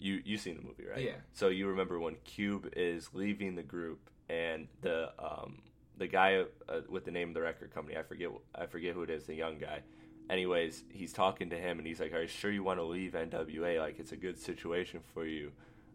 you 0.03 0.21
you 0.25 0.37
seen 0.37 0.57
the 0.57 0.62
movie 0.62 0.85
right? 0.91 1.05
Yeah. 1.05 1.17
So 1.33 1.49
you 1.49 1.69
remember 1.69 1.99
when 1.99 2.17
Cube 2.25 2.73
is 2.77 3.11
leaving 3.12 3.55
the 3.55 3.62
group 3.62 4.11
and 4.29 4.69
the 4.81 5.11
um 5.19 5.62
the 5.99 6.07
guy 6.07 6.45
uh, 6.69 6.81
with 6.88 7.05
the 7.05 7.11
name 7.11 7.29
of 7.29 7.35
the 7.35 7.43
record 7.43 7.73
company, 7.73 7.97
I 7.97 8.03
forget 8.03 8.31
I 8.55 8.67
forget 8.67 8.95
who 8.95 9.03
it 9.03 9.11
is, 9.11 9.25
the 9.25 9.35
young 9.35 9.59
guy 9.59 9.83
anyways, 10.31 10.85
he's 10.91 11.12
talking 11.12 11.51
to 11.51 11.57
him 11.57 11.79
and 11.79 11.87
he's 11.87 12.01
like, 12.01 12.12
"Are 12.12 12.23
you 12.23 12.29
sure 12.29 12.51
you 12.51 12.62
want 12.62 12.79
to 12.79 12.85
leave 12.85 13.12
NWA? 13.12 13.79
Like, 13.79 13.99
it's 13.99 14.12
a 14.12 14.17
good 14.17 14.38
situation 14.38 15.01
for 15.12 15.25
you. 15.25 15.53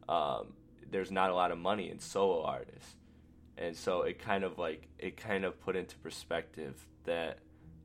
Um, 0.08 0.54
there's 0.90 1.12
not 1.12 1.32
a 1.32 1.36
lot 1.36 1.52
of 1.52 1.58
money 1.58 1.90
in 1.90 2.00
solo 2.00 2.44
artists." 2.44 2.96
And 3.58 3.76
so 3.76 4.04
it 4.04 4.20
kind 4.20 4.44
of 4.44 4.58
like 4.58 4.88
it 5.00 5.18
kind 5.18 5.44
of 5.44 5.60
put 5.60 5.76
into 5.76 5.98
perspective 5.98 6.86
that 7.06 7.40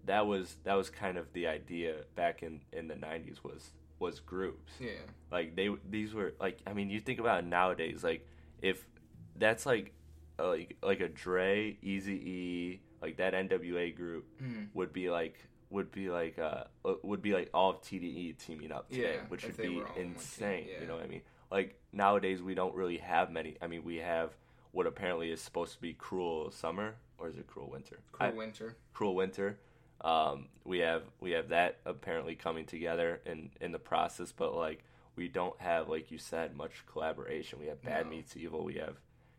that 0.04 0.26
was 0.26 0.56
that 0.64 0.74
was 0.74 0.90
kind 0.90 1.16
of 1.16 1.32
the 1.32 1.46
idea 1.46 2.04
back 2.14 2.42
in 2.42 2.60
in 2.72 2.88
the 2.88 2.94
90s 2.94 3.42
was 3.42 3.70
was 4.02 4.20
groups. 4.20 4.72
Yeah, 4.80 4.90
Like 5.30 5.54
they 5.56 5.68
these 5.88 6.12
were 6.12 6.34
like 6.40 6.58
I 6.66 6.72
mean 6.74 6.90
you 6.90 7.00
think 7.00 7.18
about 7.20 7.44
it 7.44 7.46
nowadays 7.46 8.02
like 8.04 8.28
if 8.60 8.84
that's 9.36 9.64
like 9.64 9.94
uh, 10.38 10.48
like 10.48 10.76
like 10.82 11.00
a 11.00 11.08
Dre, 11.08 11.76
Easy 11.82 12.14
E, 12.14 12.80
like 13.00 13.16
that 13.18 13.32
NWA 13.34 13.94
group 13.96 14.24
Mhm. 14.42 14.68
would 14.74 14.92
be 14.92 15.08
like 15.10 15.36
would 15.70 15.90
be 15.90 16.10
like 16.10 16.38
uh 16.38 16.64
uh, 16.84 16.94
would 17.02 17.22
be 17.22 17.32
like 17.32 17.48
all 17.54 17.70
of 17.70 17.80
TDE 17.80 18.36
teaming 18.44 18.72
up 18.72 18.88
today, 18.90 19.14
Yeah, 19.14 19.20
which 19.28 19.44
would 19.46 19.56
be 19.56 19.76
were 19.76 19.86
all 19.88 19.94
in 19.96 20.08
one 20.12 20.14
team, 20.14 20.14
insane. 20.14 20.66
yeah. 20.70 20.80
You 20.80 20.86
know 20.88 20.96
what 20.96 21.04
I 21.04 21.08
mean? 21.08 21.22
Like 21.50 21.80
nowadays 21.92 22.42
we 22.42 22.54
don't 22.54 22.74
really 22.74 22.98
have 22.98 23.30
many. 23.30 23.56
I 23.62 23.66
mean 23.68 23.82
we 23.84 23.96
have 23.96 24.30
what 24.72 24.86
apparently 24.86 25.30
is 25.30 25.40
supposed 25.40 25.74
to 25.74 25.80
be 25.80 25.92
Cruel 25.94 26.50
Summer 26.50 26.96
or 27.18 27.28
is 27.28 27.36
it 27.36 27.46
Cruel 27.46 27.70
Winter? 27.70 27.98
Cruel 28.12 28.30
I- 28.32 28.34
Winter. 28.34 28.76
Cruel 28.94 29.14
Winter. 29.14 29.58
Um, 30.02 30.48
we 30.64 30.78
have 30.80 31.02
we 31.20 31.30
have 31.32 31.48
that 31.50 31.78
apparently 31.84 32.34
coming 32.34 32.66
together 32.66 33.20
in 33.24 33.50
in 33.60 33.72
the 33.72 33.78
process, 33.78 34.32
but 34.32 34.54
like 34.54 34.82
we 35.16 35.28
don't 35.28 35.58
have 35.60 35.88
like 35.88 36.10
you 36.10 36.18
said 36.18 36.56
much 36.56 36.84
collaboration. 36.90 37.58
We 37.60 37.66
have 37.66 37.82
Bad 37.82 38.06
No. 38.06 38.10
Meets 38.10 38.36
Evil. 38.36 38.64
We 38.64 38.74
have 38.74 38.96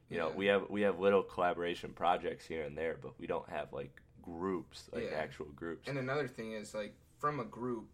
you 0.10 0.18
know 0.18 0.30
we 0.30 0.46
have 0.48 0.70
we 0.70 0.82
have 0.82 1.00
little 1.00 1.24
collaboration 1.24 1.92
projects 1.94 2.46
here 2.46 2.64
and 2.64 2.78
there, 2.78 2.98
but 3.02 3.20
we 3.20 3.28
don't 3.28 3.48
have 3.50 3.74
like 3.74 4.02
groups 4.22 4.90
like 4.94 5.10
Yeah. 5.12 5.18
actual 5.18 5.48
groups. 5.48 5.88
And 5.90 5.98
another 5.98 6.28
thing 6.28 6.54
is 6.54 6.74
like 6.74 6.96
from 7.20 7.40
a 7.42 7.46
group, 7.46 7.90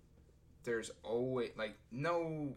there's 0.64 0.92
always 1.04 1.52
like 1.58 1.76
no 1.92 2.56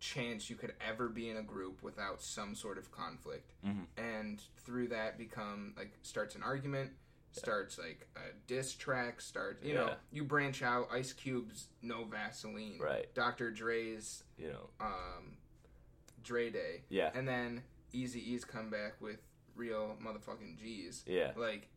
chance 0.00 0.50
you 0.50 0.56
could 0.56 0.74
ever 0.86 1.08
be 1.08 1.30
in 1.30 1.36
a 1.36 1.42
group 1.42 1.82
without 1.82 2.20
some 2.20 2.54
sort 2.54 2.76
of 2.76 2.90
conflict, 2.90 3.52
Mhm. 3.64 3.86
and 3.96 4.42
through 4.56 4.88
that 4.88 5.16
become 5.16 5.74
like 5.76 5.92
starts 6.02 6.34
an 6.34 6.42
argument, 6.42 6.92
starts 7.36 7.78
like 7.78 8.06
a 8.16 8.32
diss 8.46 8.74
track, 8.74 9.20
starts 9.20 9.62
you 9.64 9.74
know 9.74 9.86
Yeah. 9.86 9.94
you 10.12 10.24
branch 10.24 10.62
out. 10.62 10.88
Ice 10.92 11.12
Cube's 11.12 11.68
No 11.82 12.04
Vaseline, 12.04 12.78
Right. 12.80 13.12
Dr. 13.14 13.50
Dre's 13.50 14.24
You 14.38 14.48
know. 14.52 14.70
um, 14.80 15.36
Dre 16.22 16.50
Day, 16.50 16.84
Yeah. 16.88 17.10
and 17.14 17.26
then 17.28 17.62
Eazy-E's 17.92 18.44
come 18.44 18.70
back 18.70 19.00
with 19.00 19.18
Real 19.54 19.96
Motherfucking 20.02 20.58
G's, 20.58 21.04
Yeah. 21.06 21.32
like 21.36 21.68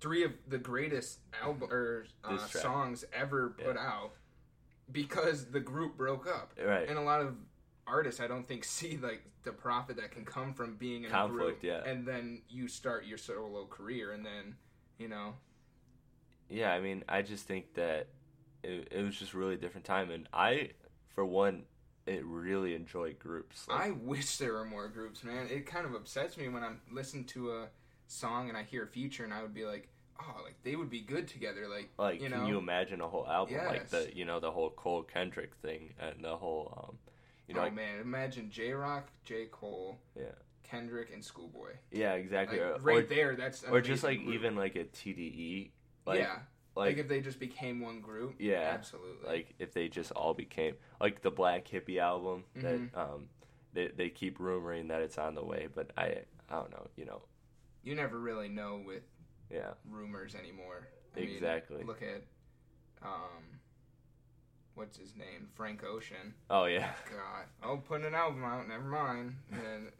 three 0.00 0.22
of 0.24 0.32
the 0.46 0.58
greatest 0.58 1.20
album 1.42 1.68
or 1.72 2.06
uh, 2.22 2.30
Diss 2.36 2.50
track. 2.50 2.62
songs 2.62 3.04
ever 3.12 3.50
put 3.50 3.76
out 3.76 4.12
because 4.92 5.50
the 5.50 5.60
group 5.60 5.96
broke 5.96 6.26
up. 6.26 6.52
Right. 6.62 6.88
And 6.88 6.98
a 6.98 7.02
lot 7.02 7.20
of 7.20 7.36
artists, 7.86 8.20
I 8.20 8.26
don't 8.28 8.46
think, 8.46 8.64
see 8.64 8.96
like 8.96 9.22
the 9.44 9.52
profit 9.52 9.96
that 9.96 10.10
can 10.10 10.24
come 10.24 10.52
from 10.54 10.76
being 10.76 11.04
in 11.04 11.10
Conflict, 11.10 11.42
a 11.42 11.44
group. 11.52 11.62
yeah. 11.62 11.90
And 11.90 12.06
then 12.06 12.42
you 12.48 12.68
start 12.68 13.06
your 13.06 13.18
solo 13.18 13.66
career, 13.66 14.12
and 14.12 14.24
then 14.24 14.56
you 14.98 15.08
know, 15.08 15.34
Yeah, 16.48 16.72
I 16.72 16.80
mean, 16.80 17.04
I 17.08 17.22
just 17.22 17.46
think 17.46 17.74
that 17.74 18.08
it, 18.62 18.88
it 18.90 19.02
was 19.02 19.16
just 19.16 19.34
really 19.34 19.56
different 19.56 19.84
time, 19.84 20.10
and 20.10 20.28
I, 20.32 20.70
for 21.14 21.24
one, 21.24 21.64
it 22.06 22.24
really 22.24 22.74
enjoy 22.74 23.14
groups. 23.14 23.66
Like, 23.68 23.80
I 23.80 23.90
wish 23.90 24.38
there 24.38 24.54
were 24.54 24.64
more 24.64 24.88
groups, 24.88 25.22
man. 25.24 25.48
It 25.50 25.66
kind 25.66 25.86
of 25.86 25.94
upsets 25.94 26.36
me 26.36 26.48
when 26.48 26.64
I'm 26.64 26.80
listening 26.90 27.24
to 27.26 27.52
a 27.52 27.66
song 28.06 28.48
and 28.48 28.56
I 28.56 28.62
hear 28.62 28.86
Future, 28.86 29.24
and 29.24 29.32
I 29.32 29.42
would 29.42 29.54
be 29.54 29.64
like, 29.64 29.88
oh, 30.20 30.42
like 30.42 30.56
they 30.64 30.74
would 30.74 30.90
be 30.90 31.00
good 31.00 31.28
together, 31.28 31.68
like, 31.68 31.90
like, 31.98 32.20
you 32.20 32.28
can 32.28 32.40
know, 32.40 32.46
you 32.46 32.58
imagine 32.58 33.00
a 33.00 33.08
whole 33.08 33.26
album 33.28 33.58
like 33.66 33.88
the, 33.90 34.10
you 34.14 34.24
know, 34.24 34.40
the 34.40 34.50
whole 34.50 34.70
Cole 34.70 35.02
Kendrick 35.02 35.54
thing 35.56 35.94
and 36.00 36.24
the 36.24 36.36
whole, 36.36 36.72
um, 36.88 36.98
you 37.46 37.54
know, 37.54 37.60
oh 37.60 37.64
like, 37.64 37.74
man, 37.74 38.00
imagine 38.00 38.50
Jay 38.50 38.72
Rock, 38.72 39.08
J. 39.24 39.46
Cole, 39.50 39.98
yeah, 40.16 40.26
Kendrick, 40.70 41.10
and 41.12 41.24
Schoolboy. 41.24 41.72
yeah, 41.90 42.12
exactly, 42.14 42.60
Like, 42.60 42.84
right 42.84 43.04
or, 43.04 43.06
there, 43.06 43.36
that's 43.36 43.64
or 43.64 43.80
just 43.80 44.04
like 44.04 44.18
group. 44.22 44.34
even 44.34 44.56
like 44.56 44.76
a 44.76 44.84
TDE, 44.84 45.70
like, 46.06 46.18
yeah, 46.20 46.38
like, 46.76 46.88
like, 46.90 46.98
if 46.98 47.08
they 47.08 47.20
just 47.20 47.40
became 47.40 47.80
one 47.80 48.00
group. 48.00 48.34
Yeah, 48.38 48.70
absolutely. 48.74 49.26
like 49.26 49.54
if 49.58 49.72
they 49.72 49.88
just 49.88 50.12
all 50.12 50.34
became 50.34 50.74
like 51.00 51.22
the 51.22 51.30
Black 51.30 51.66
Hippy 51.66 51.98
album 51.98 52.44
Mhm. 52.56 52.90
that 52.92 53.00
um 53.00 53.28
they 53.72 53.88
they 53.88 54.10
keep 54.10 54.38
rumoring 54.38 54.88
that 54.88 55.00
it's 55.00 55.18
on 55.18 55.34
the 55.34 55.44
way, 55.44 55.68
but 55.74 55.90
I 55.96 56.22
I 56.50 56.54
don't 56.56 56.70
know, 56.70 56.86
you 56.96 57.04
know, 57.04 57.22
you 57.82 57.94
never 57.94 58.18
really 58.18 58.48
know 58.48 58.82
with 58.86 59.02
yeah, 59.50 59.72
rumors 59.90 60.34
anymore. 60.34 60.86
I 61.16 61.20
mean, 61.20 61.30
Exactly. 61.30 61.82
look 61.84 62.02
at, 62.02 62.22
um, 63.02 63.58
what's 64.74 64.98
his 64.98 65.16
name, 65.16 65.48
Frank 65.54 65.82
Ocean. 65.84 66.34
oh 66.50 66.66
yeah, 66.66 66.92
God, 67.10 67.46
oh, 67.62 67.78
putting 67.78 68.06
an 68.06 68.14
album 68.14 68.44
out. 68.44 68.68
Never 68.68 68.84
mind. 68.84 69.34
And 69.52 69.90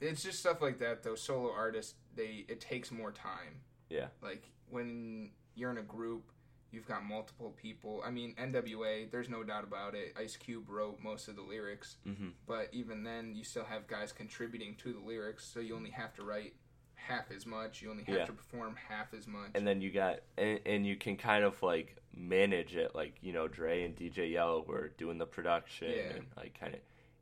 it's 0.00 0.22
just 0.22 0.38
stuff 0.40 0.60
like 0.62 0.78
that. 0.78 1.02
though. 1.02 1.14
solo 1.14 1.52
artists, 1.52 1.94
they 2.14 2.44
it 2.48 2.60
takes 2.60 2.90
more 2.90 3.12
time. 3.12 3.60
yeah, 3.88 4.06
Like 4.22 4.50
when 4.68 5.30
you're 5.54 5.70
in 5.70 5.78
a 5.78 5.82
group, 5.82 6.30
you've 6.70 6.86
got 6.86 7.04
multiple 7.04 7.54
people. 7.60 8.02
I 8.06 8.10
mean, 8.10 8.34
NWA. 8.40 9.10
There's 9.10 9.28
no 9.28 9.42
doubt 9.42 9.64
about 9.64 9.94
it. 9.94 10.14
Ice 10.18 10.36
Cube 10.36 10.68
wrote 10.68 10.98
most 11.02 11.28
of 11.28 11.36
the 11.36 11.42
lyrics, 11.42 11.96
hmm 12.04 12.28
but 12.46 12.68
even 12.72 13.02
then, 13.04 13.34
you 13.34 13.44
still 13.44 13.64
have 13.64 13.86
guys 13.86 14.12
contributing 14.12 14.74
to 14.76 14.92
the 14.92 15.00
lyrics. 15.00 15.44
So 15.44 15.60
you 15.60 15.74
only 15.76 15.90
have 15.90 16.14
to 16.14 16.22
write 16.24 16.54
half 16.94 17.30
as 17.34 17.46
much. 17.46 17.82
You 17.82 17.90
only 17.90 18.04
have 18.04 18.14
Yeah. 18.16 18.26
to 18.26 18.32
perform 18.32 18.76
half 18.88 19.12
as 19.14 19.26
much. 19.26 19.50
and 19.54 19.66
then 19.66 19.80
you 19.80 19.90
got 19.90 20.20
and, 20.38 20.60
and 20.66 20.86
you 20.86 20.96
can 20.96 21.16
kind 21.16 21.44
of 21.44 21.60
like 21.62 21.96
manage 22.14 22.76
it, 22.76 22.94
like 22.94 23.14
you 23.22 23.32
know 23.32 23.48
Dre 23.48 23.84
and 23.84 23.96
DJ 23.96 24.32
Yella 24.32 24.60
were 24.62 24.88
doing 24.98 25.18
the 25.18 25.26
production 25.26 25.90
Yeah. 25.90 26.16
and 26.16 26.26
like 26.36 26.58
kind 26.58 26.74
of. 26.74 26.80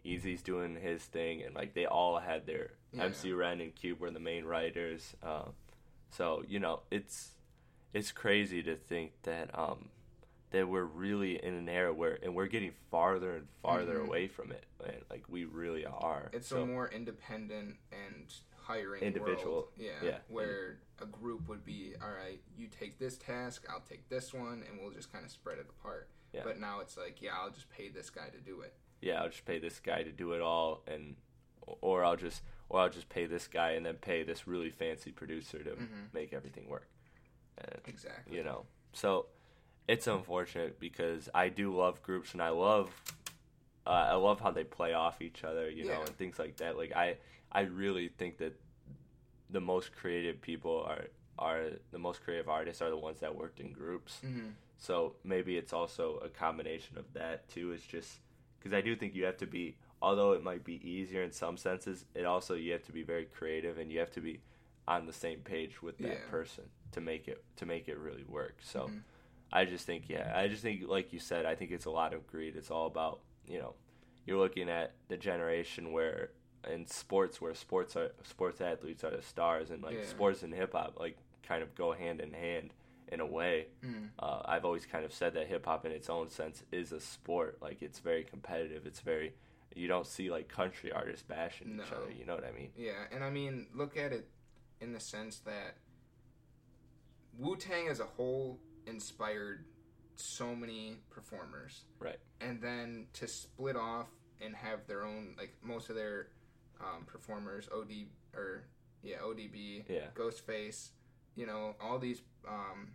Eazy's 0.08 0.42
doing 0.42 0.76
his 0.76 1.02
thing, 1.04 1.42
and 1.42 1.54
like 1.54 1.74
they 1.74 1.86
all 1.86 2.18
had 2.18 2.46
their 2.46 2.70
Yeah. 2.92 3.04
MC 3.04 3.32
Ren 3.32 3.60
and 3.60 3.74
Cube 3.74 4.00
were 4.00 4.10
the 4.10 4.20
main 4.20 4.44
writers. 4.44 5.14
Uh, 5.22 5.50
so 6.10 6.42
you 6.48 6.58
know 6.58 6.82
it's 6.90 7.32
it's 7.92 8.12
crazy 8.12 8.62
to 8.62 8.76
think 8.76 9.12
that 9.22 9.56
um, 9.58 9.90
that 10.50 10.68
we're 10.68 10.84
really 10.84 11.42
in 11.42 11.54
an 11.54 11.68
era 11.68 11.92
where 11.92 12.18
and 12.22 12.34
we're 12.34 12.46
getting 12.46 12.72
farther 12.90 13.36
and 13.36 13.48
farther 13.62 13.98
Mhm. 13.98 14.06
away 14.06 14.28
from 14.28 14.50
it. 14.52 14.64
Man. 14.84 15.02
Like 15.10 15.28
we 15.28 15.44
really 15.44 15.84
are. 15.84 16.30
It's 16.32 16.48
so, 16.48 16.62
a 16.62 16.66
more 16.66 16.88
independent 16.88 17.76
and 17.92 18.32
hiring 18.62 19.02
Individual, 19.02 19.52
world. 19.52 19.68
Yeah, 19.76 19.92
yeah. 20.02 20.18
Where 20.28 20.78
a 21.00 21.06
group 21.06 21.48
would 21.48 21.64
be, 21.64 21.94
all 22.02 22.10
right, 22.10 22.40
you 22.56 22.66
take 22.68 22.98
this 22.98 23.16
task, 23.16 23.66
I'll 23.70 23.80
take 23.80 24.08
this 24.10 24.34
one, 24.34 24.62
and 24.68 24.78
we'll 24.80 24.90
just 24.90 25.10
kind 25.12 25.24
of 25.24 25.30
spread 25.30 25.58
it 25.58 25.66
apart. 25.70 26.08
Yeah. 26.32 26.42
But 26.44 26.60
now 26.60 26.80
it's 26.80 26.96
like, 26.98 27.22
yeah, 27.22 27.30
I'll 27.38 27.50
just 27.50 27.70
pay 27.70 27.88
this 27.88 28.10
guy 28.10 28.28
to 28.28 28.38
do 28.38 28.60
it. 28.60 28.74
Yeah, 29.00 29.22
I'll 29.22 29.28
just 29.28 29.44
pay 29.44 29.58
this 29.58 29.80
guy 29.80 30.02
to 30.02 30.10
do 30.12 30.32
it 30.32 30.40
all, 30.40 30.82
and 30.86 31.16
or 31.80 32.04
I'll 32.04 32.16
just 32.16 32.42
or 32.68 32.80
I'll 32.80 32.90
just 32.90 33.08
pay 33.08 33.26
this 33.26 33.46
guy 33.48 33.70
and 33.72 33.84
then 33.86 33.94
pay 33.96 34.22
this 34.24 34.46
really 34.46 34.70
fancy 34.70 35.10
producer 35.10 35.62
to 35.64 35.70
Mhm. 35.70 36.12
make 36.12 36.32
everything 36.32 36.68
work. 36.68 36.88
And, 37.58 37.80
Exactly. 37.86 38.36
you 38.36 38.44
know, 38.44 38.66
so 38.92 39.26
it's 39.88 40.06
unfortunate 40.06 40.78
because 40.78 41.28
I 41.34 41.48
do 41.48 41.74
love 41.74 42.02
groups 42.02 42.32
and 42.34 42.42
I 42.42 42.50
love 42.50 42.90
uh, 43.86 43.90
I 43.90 44.14
love 44.16 44.40
how 44.40 44.50
they 44.50 44.64
play 44.64 44.92
off 44.92 45.22
each 45.22 45.44
other, 45.44 45.70
you 45.70 45.86
know, 45.86 46.02
and 46.02 46.14
things 46.18 46.38
like 46.38 46.56
that. 46.58 46.76
Like 46.76 46.92
I 46.94 47.16
I 47.50 47.62
really 47.62 48.08
think 48.08 48.36
that 48.38 48.54
the 49.50 49.60
most 49.60 49.92
creative 49.96 50.40
people 50.42 50.82
are 50.86 51.06
are 51.38 51.70
the 51.90 51.98
most 51.98 52.22
creative 52.22 52.48
artists 52.48 52.82
are 52.82 52.90
the 52.90 52.98
ones 52.98 53.20
that 53.20 53.34
worked 53.34 53.60
in 53.60 53.72
groups. 53.72 54.20
hmm 54.20 54.50
So 54.76 55.14
maybe 55.24 55.56
it's 55.56 55.72
also 55.72 56.18
a 56.18 56.28
combination 56.28 56.98
of 56.98 57.12
that 57.14 57.48
too. 57.48 57.72
It's 57.72 57.86
just 57.86 58.20
because 58.58 58.72
I 58.72 58.80
do 58.80 58.96
think 58.96 59.14
you 59.14 59.24
have 59.24 59.36
to 59.38 59.46
be, 59.46 59.76
although 60.02 60.32
it 60.32 60.42
might 60.42 60.64
be 60.64 60.80
easier 60.88 61.22
in 61.22 61.32
some 61.32 61.56
senses, 61.56 62.04
it 62.14 62.24
also 62.24 62.54
you 62.54 62.72
have 62.72 62.84
to 62.84 62.92
be 62.92 63.02
very 63.02 63.24
creative 63.26 63.78
and 63.78 63.90
you 63.92 63.98
have 64.00 64.10
to 64.12 64.20
be 64.20 64.40
on 64.86 65.06
the 65.06 65.12
same 65.12 65.40
page 65.40 65.82
with 65.82 65.98
that 65.98 66.06
Yeah. 66.08 66.30
person 66.30 66.64
to 66.92 67.00
make 67.00 67.28
it 67.28 67.44
to 67.56 67.66
make 67.66 67.88
it 67.88 67.98
really 67.98 68.24
work. 68.24 68.56
So 68.62 68.88
Mhm. 68.88 69.02
I 69.52 69.64
just 69.64 69.84
think 69.86 70.08
yeah, 70.08 70.32
I 70.34 70.48
just 70.48 70.62
think 70.62 70.86
like 70.88 71.12
you 71.12 71.18
said, 71.18 71.44
I 71.46 71.54
think 71.54 71.70
it's 71.70 71.84
a 71.86 71.90
lot 71.90 72.12
of 72.14 72.26
greed. 72.26 72.56
It's 72.56 72.70
all 72.70 72.86
about 72.86 73.20
you 73.46 73.58
know, 73.58 73.74
you're 74.26 74.38
looking 74.38 74.68
at 74.68 74.92
the 75.08 75.16
generation 75.16 75.92
where 75.92 76.30
in 76.68 76.86
sports 76.86 77.40
where 77.40 77.54
sports 77.54 77.96
are 77.96 78.12
sports 78.24 78.60
athletes 78.60 79.04
are 79.04 79.10
the 79.16 79.22
stars 79.22 79.70
and 79.70 79.82
like 79.82 79.96
Yeah. 79.96 80.04
sports 80.04 80.42
and 80.42 80.52
hip 80.52 80.72
hop 80.72 80.98
like 80.98 81.16
kind 81.42 81.62
of 81.62 81.74
go 81.74 81.92
hand 81.92 82.20
in 82.20 82.32
hand 82.32 82.74
in 83.10 83.20
a 83.20 83.26
way. 83.26 83.68
Mhm. 83.82 84.10
Uh, 84.18 84.42
I've 84.44 84.64
always 84.64 84.86
kind 84.86 85.04
of 85.04 85.12
said 85.12 85.34
that 85.34 85.46
hip 85.46 85.64
hop, 85.66 85.84
in 85.86 85.92
its 85.92 86.08
own 86.10 86.28
sense, 86.30 86.62
is 86.72 86.92
a 86.92 87.00
sport. 87.00 87.60
Like 87.62 87.82
it's 87.82 87.98
very 88.00 88.24
competitive. 88.24 88.86
It's 88.86 89.00
very 89.00 89.34
you 89.74 89.86
don't 89.86 90.06
see 90.06 90.30
like 90.30 90.48
country 90.48 90.90
artists 90.92 91.22
bashing 91.22 91.74
each 91.80 91.92
other. 91.92 92.10
You 92.10 92.24
know 92.26 92.34
what 92.34 92.44
I 92.44 92.52
mean? 92.52 92.72
Yeah, 92.76 93.04
and 93.12 93.22
I 93.22 93.30
mean, 93.30 93.68
look 93.74 93.96
at 93.96 94.12
it 94.12 94.28
in 94.80 94.92
the 94.92 95.00
sense 95.00 95.38
that 95.40 95.76
Wu 97.38 97.56
Tang 97.56 97.88
as 97.88 98.00
a 98.00 98.04
whole 98.06 98.58
inspired 98.86 99.64
so 100.16 100.54
many 100.54 100.96
performers. 101.10 101.84
Right. 102.00 102.18
and 102.40 102.60
then 102.62 103.08
to 103.14 103.26
split 103.28 103.76
off 103.76 104.08
and 104.40 104.54
have 104.54 104.86
their 104.86 105.04
own 105.04 105.34
like 105.36 105.56
most 105.62 105.90
of 105.90 105.96
their 105.96 106.28
um, 106.80 107.04
performers 107.04 107.68
od 107.72 107.90
or 108.34 108.62
yeah 109.02 109.18
odb 109.18 109.84
Yeah. 109.88 110.06
ghostface 110.14 110.90
you 111.38 111.46
know 111.46 111.76
all 111.80 111.98
these 111.98 112.22
um, 112.46 112.88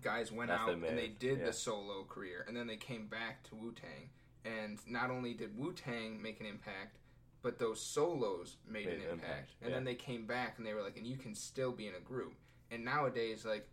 guys 0.00 0.30
went 0.30 0.50
Method 0.50 0.62
out 0.62 0.90
and 0.90 0.98
they 0.98 1.08
did 1.08 1.40
yeah. 1.40 1.46
the 1.46 1.52
solo 1.52 2.04
career 2.04 2.44
and 2.46 2.56
then 2.56 2.66
they 2.66 2.76
came 2.76 3.06
back 3.06 3.42
to 3.48 3.56
wu-tang 3.56 4.08
and 4.44 4.78
not 4.86 5.10
only 5.10 5.34
did 5.34 5.58
wu-tang 5.58 6.22
make 6.22 6.40
an 6.40 6.46
impact 6.46 6.98
but 7.42 7.58
those 7.58 7.78
solos 7.78 8.56
made, 8.66 8.86
Made 8.86 8.94
an 8.94 9.00
an 9.00 9.10
impact, 9.12 9.22
impact, 9.22 9.50
and 9.60 9.70
yeah. 9.70 9.76
then 9.76 9.84
they 9.84 9.94
came 9.94 10.24
back 10.24 10.54
and 10.56 10.66
they 10.66 10.72
were 10.72 10.82
like 10.82 10.96
and 10.96 11.06
you 11.06 11.16
can 11.16 11.34
still 11.34 11.72
be 11.72 11.88
in 11.88 11.94
a 11.94 12.00
group 12.00 12.34
and 12.70 12.84
nowadays 12.84 13.44
like 13.44 13.68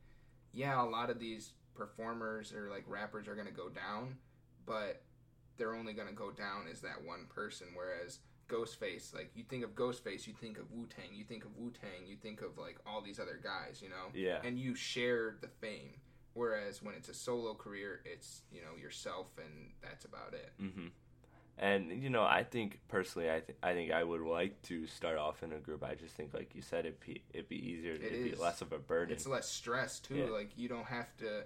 yeah 0.51 0.81
a 0.81 0.83
lot 0.83 1.09
of 1.11 1.19
these 1.19 1.51
performers 1.75 2.51
or 2.53 2.69
like 2.69 2.83
rappers 2.87 3.27
are 3.27 3.35
going 3.35 3.47
to 3.47 3.53
go 3.53 3.69
down 3.69 4.15
but 4.65 5.03
they're 5.57 5.75
only 5.75 5.93
going 5.93 6.07
to 6.07 6.13
go 6.13 6.31
down 6.31 6.65
as 6.71 6.81
that 6.81 7.03
one 7.05 7.27
person 7.29 7.67
whereas 7.75 8.19
ghostface 8.51 9.13
like 9.13 9.31
you 9.35 9.43
think 9.43 9.63
of 9.63 9.71
ghostface 9.75 10.27
you 10.27 10.33
think 10.33 10.57
of 10.57 10.65
wu-tang 10.71 11.09
you 11.13 11.23
think 11.23 11.45
of 11.45 11.51
wu-tang 11.57 12.05
you 12.05 12.15
think 12.15 12.41
of 12.41 12.57
like 12.57 12.77
all 12.85 13.01
these 13.01 13.19
other 13.19 13.39
guys 13.41 13.81
you 13.81 13.89
know 13.89 14.07
Yeah. 14.13 14.39
and 14.43 14.59
you 14.59 14.75
share 14.75 15.35
the 15.41 15.47
fame 15.47 15.93
whereas 16.33 16.81
when 16.83 16.95
it's 16.95 17.09
a 17.09 17.13
solo 17.13 17.53
career 17.53 18.01
it's 18.05 18.41
you 18.51 18.61
know 18.61 18.75
yourself 18.81 19.27
and 19.37 19.71
that's 19.81 20.05
about 20.05 20.33
it 20.33 20.51
Mm-hmm. 20.61 20.87
And 21.57 21.91
you 21.91 22.09
know, 22.09 22.23
I 22.23 22.43
think 22.43 22.79
personally, 22.87 23.29
I 23.29 23.41
th- 23.41 23.57
I 23.61 23.73
think 23.73 23.91
I 23.91 24.03
would 24.03 24.21
like 24.21 24.59
to 24.63 24.87
start 24.87 25.17
off 25.19 25.43
in 25.43 25.51
a 25.51 25.59
group. 25.59 25.83
I 25.83 25.93
just 25.95 26.15
think, 26.15 26.33
like 26.33 26.55
you 26.55 26.61
said, 26.63 26.85
it 26.87 26.99
be 27.05 27.21
it'd 27.33 27.49
be 27.49 27.57
easier. 27.71 27.91
It 27.91 28.01
it'd 28.03 28.25
is. 28.25 28.31
be 28.31 28.35
less 28.41 28.61
of 28.61 28.71
a 28.71 28.79
burden. 28.79 29.13
it's 29.13 29.27
less 29.27 29.47
stress 29.49 29.99
too 29.99 30.15
Yeah. 30.15 30.29
like 30.29 30.49
you 30.57 30.67
don't 30.69 30.87
have 30.87 31.15
to 31.17 31.43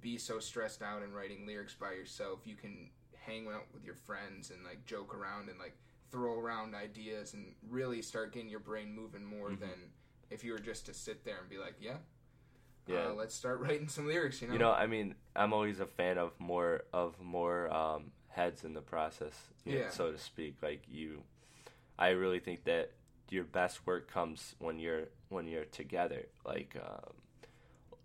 be 0.00 0.16
so 0.16 0.38
stressed 0.38 0.80
out 0.82 1.02
and 1.02 1.14
writing 1.14 1.46
lyrics 1.46 1.74
by 1.74 1.92
yourself 1.92 2.38
you 2.46 2.54
can 2.54 2.88
hang 3.26 3.48
out 3.48 3.66
with 3.74 3.84
your 3.84 3.96
friends 3.96 4.50
and 4.50 4.64
like 4.64 4.86
joke 4.86 5.14
around 5.14 5.50
and 5.50 5.58
like 5.58 5.76
throw 6.10 6.38
around 6.38 6.74
ideas 6.74 7.34
and 7.34 7.54
really 7.68 8.02
start 8.02 8.32
getting 8.32 8.48
your 8.48 8.60
brain 8.60 8.92
moving 8.94 9.24
more 9.24 9.50
Mhm. 9.50 9.60
than 9.60 9.92
if 10.30 10.42
you 10.44 10.52
were 10.52 10.58
just 10.58 10.86
to 10.86 10.94
sit 10.94 11.24
there 11.24 11.38
and 11.40 11.48
be 11.48 11.58
like 11.58 11.74
yeah 11.80 11.98
Yeah. 12.86 13.08
uh, 13.08 13.12
let's 13.14 13.34
start 13.34 13.60
writing 13.64 13.88
some 13.88 14.06
lyrics 14.06 14.40
you 14.42 14.48
know 14.48 14.52
You 14.54 14.58
know, 14.58 14.72
I 14.72 14.86
mean, 14.86 15.14
I'm 15.36 15.52
always 15.52 15.80
a 15.80 15.86
fan 15.86 16.18
of 16.18 16.32
more 16.40 16.84
of 16.92 17.20
more 17.20 17.72
um, 17.72 18.12
heads 18.28 18.64
in 18.64 18.74
the 18.74 18.80
process, 18.82 19.34
you 19.64 19.74
know, 19.74 19.80
Yeah. 19.80 19.90
so 19.90 20.10
to 20.12 20.18
speak. 20.18 20.56
Like 20.62 20.82
you, 20.88 21.22
I 21.98 22.10
really 22.10 22.40
think 22.40 22.64
that 22.64 22.92
your 23.28 23.44
best 23.44 23.86
work 23.86 24.10
comes 24.10 24.54
when 24.58 24.78
you're 24.80 25.08
when 25.28 25.46
you're 25.46 25.66
together. 25.66 26.26
Like, 26.44 26.74
um, 26.82 27.14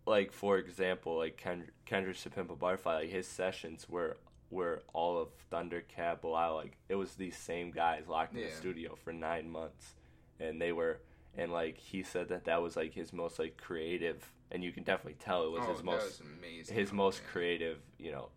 like 0.06 0.32
for 0.32 0.58
example, 0.60 1.18
like 1.18 1.38
Kend- 1.38 1.72
Kendrick 1.86 2.18
to 2.20 2.30
Pimp 2.30 2.51
a 2.51 2.56
Butterfly, 2.56 2.95
like 2.95 3.10
his 3.10 3.28
sessions 3.28 3.88
were 3.89 4.18
were 4.56 4.82
all 4.93 5.20
of 5.20 5.30
Thundercat, 5.51 6.22
Bilal, 6.22 6.56
like 6.56 6.78
it 6.89 6.95
was 6.95 7.14
these 7.16 7.38
same 7.38 7.72
guys 7.72 8.08
locked 8.08 8.34
in 8.34 8.39
Yeah. 8.41 8.47
the 8.49 8.56
studio 8.56 8.95
for 8.95 9.14
nine 9.14 9.49
months, 9.49 9.93
and 10.39 10.60
they 10.62 10.72
were, 10.72 10.99
and 11.38 11.51
like 11.51 11.78
he 11.78 12.01
said 12.03 12.30
that 12.30 12.45
that 12.45 12.62
was 12.62 12.76
like 12.76 12.93
his 12.93 13.14
most 13.14 13.38
like 13.38 13.58
creative, 13.58 14.32
and 14.51 14.64
you 14.64 14.72
can 14.72 14.84
definitely 14.84 15.18
tell 15.20 15.43
it 15.45 15.51
was 15.51 15.64
oh, 15.68 15.74
his 15.74 15.84
most 15.84 16.03
was 16.03 16.22
amazing. 16.39 16.76
his 16.76 16.91
Oh, 16.91 16.95
most 16.95 17.22
man. 17.22 17.32
creative, 17.32 17.78
you 17.99 18.12
know, 18.12 18.30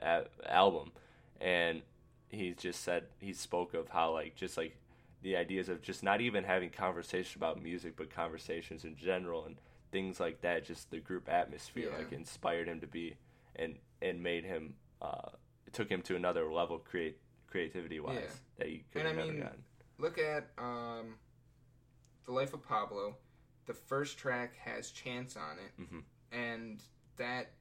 a- 0.00 0.26
album, 0.46 0.90
and 1.40 1.82
he 2.28 2.52
just 2.52 2.82
said 2.82 3.04
he 3.18 3.32
spoke 3.32 3.72
of 3.74 3.88
how 3.88 4.12
like 4.12 4.34
just 4.34 4.56
like 4.56 4.76
the 5.22 5.36
ideas 5.36 5.68
of 5.68 5.82
just 5.82 6.02
not 6.02 6.20
even 6.20 6.44
having 6.44 6.70
conversation 6.70 7.38
about 7.38 7.62
music, 7.62 7.94
but 7.96 8.10
conversations 8.10 8.84
in 8.84 8.96
general 8.96 9.44
and 9.46 9.56
things 9.90 10.20
like 10.20 10.40
that. 10.42 10.64
Just 10.64 10.90
the 10.90 10.98
group 11.00 11.28
atmosphere 11.28 11.90
Yeah. 11.90 11.98
like 11.98 12.12
inspired 12.12 12.68
him 12.68 12.80
to 12.80 12.86
be, 12.86 13.16
and 13.56 13.76
and 14.00 14.22
made 14.22 14.44
him 14.44 14.74
uh, 15.02 15.30
it 15.68 15.74
took 15.74 15.88
him 15.90 16.00
to 16.02 16.16
another 16.16 16.50
level 16.50 16.78
create 16.78 17.18
creativity 17.46 18.00
wise 18.00 18.16
Yeah. 18.22 18.30
that 18.56 18.66
he 18.68 18.84
could 18.92 19.02
have 19.04 19.16
never 19.16 19.32
mean, 19.32 19.40
gotten. 19.42 19.64
Look 19.98 20.18
at 20.18 20.50
um, 20.58 21.16
the 22.24 22.32
life 22.32 22.54
of 22.54 22.62
Pablo. 22.66 23.16
The 23.66 23.74
first 23.74 24.16
track 24.18 24.56
has 24.56 24.90
Chance 24.90 25.36
on 25.36 25.58
it, 25.58 25.72
Mhm. 25.82 26.04
and 26.32 26.82
that 27.16 27.52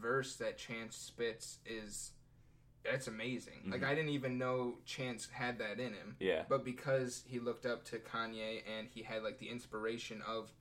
verse 0.00 0.36
that 0.36 0.58
Chance 0.58 0.96
spits 0.96 1.58
is 1.64 2.12
that's 2.82 3.08
amazing. 3.08 3.68
Like 3.70 3.80
Mhm. 3.80 3.86
I 3.88 3.94
didn't 3.96 4.10
even 4.10 4.38
know 4.38 4.78
Chance 4.84 5.28
had 5.28 5.58
that 5.58 5.80
in 5.80 5.92
him. 5.92 6.16
Yeah, 6.20 6.44
But 6.48 6.64
because 6.64 7.24
he 7.26 7.40
looked 7.40 7.66
up 7.66 7.84
to 7.86 7.98
Kanye 7.98 8.62
and 8.64 8.86
he 8.88 9.02
had 9.02 9.24
like 9.24 9.38
the 9.38 9.48
inspiration 9.48 10.22
of 10.22 10.52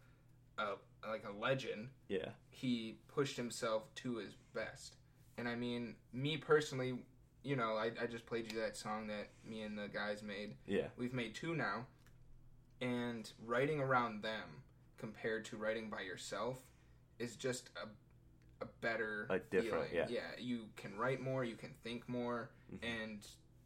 a 0.58 0.76
like 1.04 1.24
a 1.24 1.32
legend, 1.32 1.90
yeah, 2.08 2.32
he 2.50 2.98
pushed 3.08 3.38
himself 3.38 3.94
to 3.96 4.16
his 4.18 4.36
best. 4.54 4.98
And 5.38 5.48
I 5.48 5.56
mean, 5.56 5.96
me 6.14 6.38
personally, 6.38 6.96
you 7.44 7.56
know, 7.56 7.76
I, 7.76 7.92
I 8.02 8.08
just 8.08 8.26
played 8.26 8.52
you 8.52 8.60
that 8.62 8.78
song 8.78 9.08
that 9.08 9.30
me 9.48 9.62
and 9.62 9.78
the 9.78 9.88
guys 9.88 10.24
made. 10.24 10.56
yeah, 10.68 10.88
We've 10.98 11.14
made 11.14 11.36
two 11.36 11.56
now. 11.56 11.86
And 12.82 13.30
writing 13.46 13.80
around 13.80 14.22
them 14.24 14.64
compared 14.98 15.46
to 15.46 15.58
writing 15.58 15.90
by 15.90 16.02
yourself 16.02 16.58
is 17.20 17.36
just 17.36 17.70
a, 17.82 17.88
a 18.64 18.68
better 18.82 19.28
A 19.30 19.40
different- 19.40 19.90
feeling. 19.90 19.90
yeah. 19.94 20.06
Yeah, 20.10 20.22
you 20.40 20.66
can 20.76 20.98
write 20.98 21.22
more, 21.22 21.44
you 21.44 21.56
can 21.56 21.74
think 21.84 22.08
more, 22.10 22.50
Mm-hmm. 22.74 22.84
and 23.04 23.20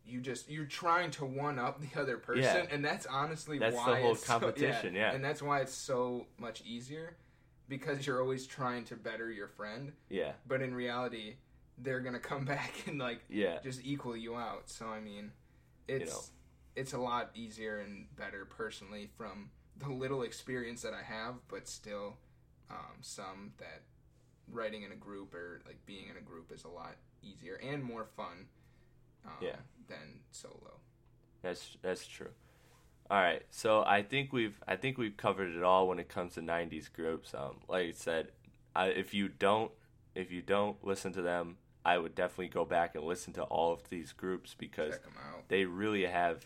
you 0.05 0.19
just 0.19 0.49
you're 0.49 0.65
trying 0.65 1.09
to 1.11 1.23
one 1.25 1.57
up 1.57 1.79
the 1.79 1.99
other 2.01 2.17
person, 2.17 2.43
Yeah. 2.43 2.65
and 2.69 2.83
that's 2.83 3.05
honestly 3.05 3.57
That's 3.59 3.73
the 3.75 3.81
why 3.81 4.01
whole 4.01 4.11
it's 4.11 4.25
so- 4.25 4.33
competition, 4.39 4.93
yeah. 4.93 5.13
and 5.13 5.23
that's 5.23 5.41
why 5.41 5.61
it's 5.61 5.73
so 5.73 6.25
much 6.37 6.61
easier 6.65 7.15
because 7.69 8.05
you're 8.05 8.21
always 8.21 8.45
trying 8.45 8.83
to 8.85 8.95
better 8.97 9.31
your 9.31 9.47
friend, 9.47 9.93
yeah, 10.09 10.33
but 10.47 10.61
in 10.61 10.73
reality, 10.75 11.35
they're 11.81 11.99
gonna 11.99 12.19
come 12.19 12.45
back 12.55 12.73
and 12.87 12.99
like 12.99 13.21
yeah. 13.29 13.59
just 13.63 13.81
equal 13.83 14.15
you 14.15 14.35
out. 14.35 14.69
So 14.69 14.87
I 14.87 14.99
mean, 14.99 15.31
it's 15.87 16.11
know. 16.11 16.21
it's 16.75 16.93
a 16.93 16.97
lot 16.99 17.31
easier 17.33 17.79
and 17.79 18.05
better 18.15 18.45
personally 18.45 19.09
from 19.17 19.49
the 19.77 19.89
little 19.89 20.23
experience 20.23 20.81
that 20.81 20.93
I 20.93 21.03
have, 21.03 21.35
but 21.47 21.67
still, 21.67 22.17
um, 22.69 22.97
some 23.01 23.53
that 23.57 23.81
writing 24.51 24.83
in 24.83 24.91
a 24.91 24.95
group 24.95 25.33
or 25.33 25.61
like 25.65 25.85
being 25.85 26.09
in 26.09 26.17
a 26.17 26.21
group 26.21 26.51
is 26.51 26.63
a 26.63 26.69
lot 26.69 26.95
easier 27.23 27.55
and 27.55 27.83
more 27.83 28.05
fun. 28.05 28.47
Um, 29.25 29.31
Yeah. 29.41 29.55
Than 29.87 30.21
solo. 30.31 30.79
That's 31.41 31.77
that's 31.81 32.05
true. 32.05 32.29
All 33.11 33.17
right, 33.17 33.41
so 33.49 33.83
I 33.83 34.03
think 34.03 34.31
we've 34.31 34.61
I 34.67 34.75
think 34.75 34.99
we've 34.99 35.17
covered 35.17 35.55
it 35.55 35.63
all 35.63 35.87
when 35.87 35.97
it 35.97 36.09
comes 36.09 36.35
to 36.35 36.41
'90s 36.41 36.93
groups. 36.93 37.33
Um, 37.33 37.55
like 37.67 37.87
I 37.87 37.91
said, 37.91 38.27
I, 38.75 38.87
if 38.87 39.15
you 39.15 39.29
don't 39.29 39.71
if 40.13 40.31
you 40.31 40.41
don't 40.41 40.77
listen 40.83 41.11
to 41.13 41.21
them, 41.21 41.57
I 41.85 41.97
would 41.97 42.13
definitely 42.15 42.49
go 42.49 42.65
back 42.65 42.95
and 42.95 43.03
listen 43.03 43.33
to 43.33 43.43
all 43.43 43.73
of 43.73 43.89
these 43.89 44.11
groups 44.11 44.55
because 44.57 44.93
Check 44.95 45.03
them 45.03 45.13
out. 45.33 45.47
they 45.47 45.65
really 45.65 46.05
have. 46.05 46.45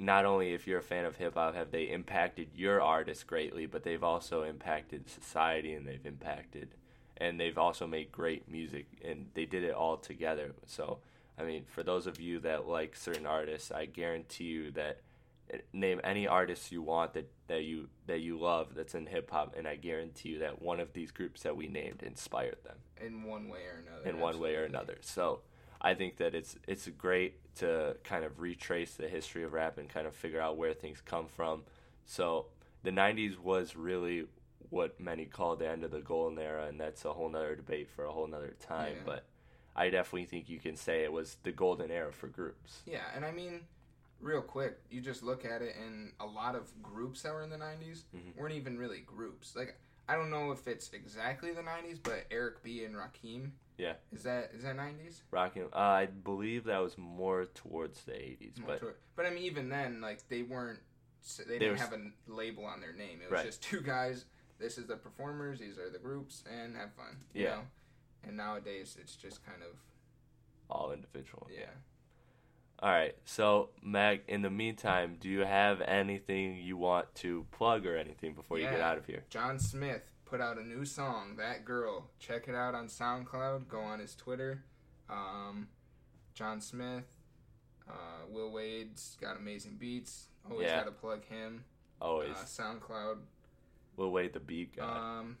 Not 0.00 0.24
only 0.24 0.52
if 0.52 0.66
you're 0.68 0.78
a 0.78 0.82
fan 0.82 1.04
of 1.04 1.16
hip 1.16 1.34
hop 1.34 1.54
have 1.56 1.72
they 1.72 1.84
impacted 1.84 2.48
your 2.54 2.80
artist 2.80 3.26
greatly, 3.26 3.66
but 3.66 3.82
they've 3.82 4.04
also 4.04 4.44
impacted 4.44 5.08
society 5.08 5.74
and 5.74 5.86
they've 5.86 6.06
impacted 6.06 6.68
and 7.16 7.40
they've 7.40 7.58
also 7.58 7.84
made 7.86 8.12
great 8.12 8.48
music 8.48 8.86
and 9.04 9.26
they 9.34 9.44
did 9.44 9.64
it 9.64 9.74
all 9.74 9.96
together. 9.96 10.52
So, 10.66 10.98
I 11.36 11.42
mean, 11.42 11.64
for 11.66 11.82
those 11.82 12.06
of 12.06 12.20
you 12.20 12.38
that 12.40 12.68
like 12.68 12.94
certain 12.94 13.26
artists, 13.26 13.72
I 13.72 13.86
guarantee 13.86 14.44
you 14.44 14.70
that 14.72 15.00
name 15.72 16.00
any 16.04 16.26
artist 16.26 16.70
you 16.72 16.82
want 16.82 17.14
that, 17.14 17.30
that 17.46 17.62
you 17.64 17.88
that 18.06 18.20
you 18.20 18.38
love 18.38 18.74
that's 18.74 18.94
in 18.94 19.06
hip 19.06 19.30
hop 19.30 19.54
and 19.56 19.66
I 19.66 19.76
guarantee 19.76 20.30
you 20.30 20.38
that 20.40 20.60
one 20.62 20.80
of 20.80 20.92
these 20.92 21.10
groups 21.10 21.42
that 21.42 21.56
we 21.56 21.68
named 21.68 22.02
inspired 22.02 22.58
them 22.64 22.76
In 23.00 23.22
one 23.22 23.48
way 23.48 23.60
or 23.60 23.82
another. 23.86 24.08
in 24.08 24.18
one 24.20 24.38
way 24.40 24.56
or 24.56 24.64
another. 24.64 24.98
So 25.00 25.40
I 25.80 25.94
think 25.94 26.16
that 26.18 26.34
it's 26.34 26.56
it's 26.66 26.88
great 26.88 27.54
to 27.56 27.96
kind 28.04 28.24
of 28.24 28.40
retrace 28.40 28.94
the 28.94 29.08
history 29.08 29.44
of 29.44 29.52
rap 29.52 29.78
and 29.78 29.88
kind 29.88 30.06
of 30.06 30.14
figure 30.14 30.40
out 30.40 30.56
where 30.56 30.74
things 30.74 31.00
come 31.04 31.26
from. 31.26 31.62
So 32.04 32.46
the 32.82 32.90
'90s 32.90 33.38
was 33.38 33.76
really 33.76 34.26
what 34.70 35.00
many 35.00 35.24
call 35.24 35.56
the 35.56 35.68
end 35.68 35.84
of 35.84 35.90
the 35.90 36.00
golden 36.00 36.38
era, 36.38 36.66
and 36.66 36.78
that's 36.80 37.04
a 37.04 37.12
whole 37.12 37.28
nother 37.30 37.56
debate 37.56 37.88
for 37.88 38.04
a 38.04 38.12
whole 38.12 38.26
nother 38.26 38.54
time. 38.60 38.94
Yeah. 38.96 39.02
But 39.06 39.24
I 39.74 39.88
definitely 39.90 40.26
think 40.26 40.48
you 40.48 40.58
can 40.58 40.76
say 40.76 41.04
it 41.04 41.12
was 41.12 41.36
the 41.44 41.52
golden 41.52 41.90
era 41.90 42.12
for 42.12 42.26
groups. 42.26 42.82
Yeah, 42.84 43.04
and 43.14 43.24
I 43.24 43.30
mean, 43.32 43.60
real 44.20 44.42
quick, 44.42 44.78
you 44.90 45.00
just 45.00 45.22
look 45.22 45.44
at 45.44 45.62
it, 45.62 45.76
and 45.84 46.12
a 46.20 46.26
lot 46.26 46.54
of 46.54 46.70
groups 46.82 47.22
that 47.22 47.32
were 47.32 47.42
in 47.42 47.50
the 47.50 47.56
'90s 47.56 48.04
Mm-hmm. 48.16 48.40
weren't 48.40 48.54
even 48.54 48.78
really 48.78 49.00
groups. 49.00 49.54
Like, 49.56 49.78
I 50.08 50.14
don't 50.16 50.30
know 50.30 50.50
if 50.52 50.66
it's 50.66 50.90
exactly 50.92 51.52
the 51.52 51.62
'90s, 51.62 51.98
but 52.02 52.24
Eric 52.30 52.62
B 52.62 52.84
and 52.84 52.94
Rakim 52.94 53.50
Yeah, 53.76 53.94
is 54.12 54.22
that 54.24 54.50
is 54.54 54.62
that 54.64 54.76
'90s? 54.76 55.20
Rakim. 55.32 55.66
Uh, 55.72 55.76
I 55.78 56.06
believe 56.06 56.64
that 56.64 56.78
was 56.78 56.96
more 56.98 57.44
towards 57.54 58.02
the 58.04 58.12
'80s, 58.12 58.58
More 58.58 58.68
but 58.68 58.80
toward- 58.80 58.96
but 59.16 59.26
I 59.26 59.30
mean, 59.30 59.44
even 59.44 59.68
then, 59.68 60.00
like 60.00 60.26
they 60.28 60.42
weren't, 60.42 60.80
they 61.38 61.44
They 61.44 61.58
didn't 61.58 61.78
have 61.78 61.92
a 61.92 62.10
label 62.26 62.64
on 62.64 62.80
their 62.80 62.92
name. 62.92 63.20
It 63.22 63.30
was 63.30 63.38
Right. 63.38 63.46
just 63.46 63.62
two 63.62 63.80
guys. 63.80 64.24
This 64.58 64.78
is 64.78 64.86
the 64.86 64.96
performers. 64.96 65.60
These 65.60 65.78
are 65.78 65.90
the 65.90 65.98
groups, 66.00 66.42
and 66.50 66.74
have 66.76 66.92
fun. 66.94 67.18
You 67.34 67.44
Yeah. 67.44 67.50
Know? 67.56 67.62
And 68.24 68.36
nowadays, 68.36 68.96
it's 69.00 69.14
just 69.14 69.44
kind 69.46 69.62
of 69.62 69.76
all 70.68 70.90
individual. 70.92 71.46
yeah. 71.50 71.70
All 72.80 72.90
right. 72.90 73.14
So, 73.24 73.70
Mac, 73.82 74.20
in 74.28 74.42
the 74.42 74.50
meantime, 74.50 75.16
do 75.20 75.28
you 75.28 75.40
have 75.40 75.80
anything 75.80 76.56
you 76.62 76.76
want 76.76 77.12
to 77.16 77.44
plug 77.50 77.86
or 77.86 77.96
anything 77.96 78.34
before 78.34 78.58
you 78.58 78.64
get 78.64 78.80
out 78.80 78.98
of 78.98 79.06
here? 79.06 79.24
John 79.30 79.58
Smith 79.58 80.02
put 80.24 80.40
out 80.40 80.58
a 80.58 80.62
new 80.62 80.84
song, 80.84 81.34
That 81.38 81.64
Girl. 81.64 82.08
Check 82.20 82.46
it 82.48 82.54
out 82.54 82.74
on 82.74 82.86
SoundCloud. 82.86 83.66
Go 83.68 83.80
on 83.80 83.98
his 83.98 84.14
Twitter. 84.14 84.62
Um, 85.10 85.68
John 86.34 86.60
Smith. 86.60 87.04
Uh, 87.88 87.92
Will 88.30 88.52
Wade's 88.52 89.16
got 89.20 89.36
amazing 89.38 89.76
beats. 89.78 90.26
Always 90.48 90.66
Yeah. 90.66 90.76
got 90.78 90.84
to 90.84 90.92
plug 90.92 91.24
him. 91.24 91.64
Always. 92.00 92.36
Uh, 92.36 92.44
SoundCloud. 92.44 93.18
Will 93.96 94.12
Wade, 94.12 94.32
the 94.32 94.40
beat 94.40 94.76
guy. 94.76 94.84
Um, 95.18 95.38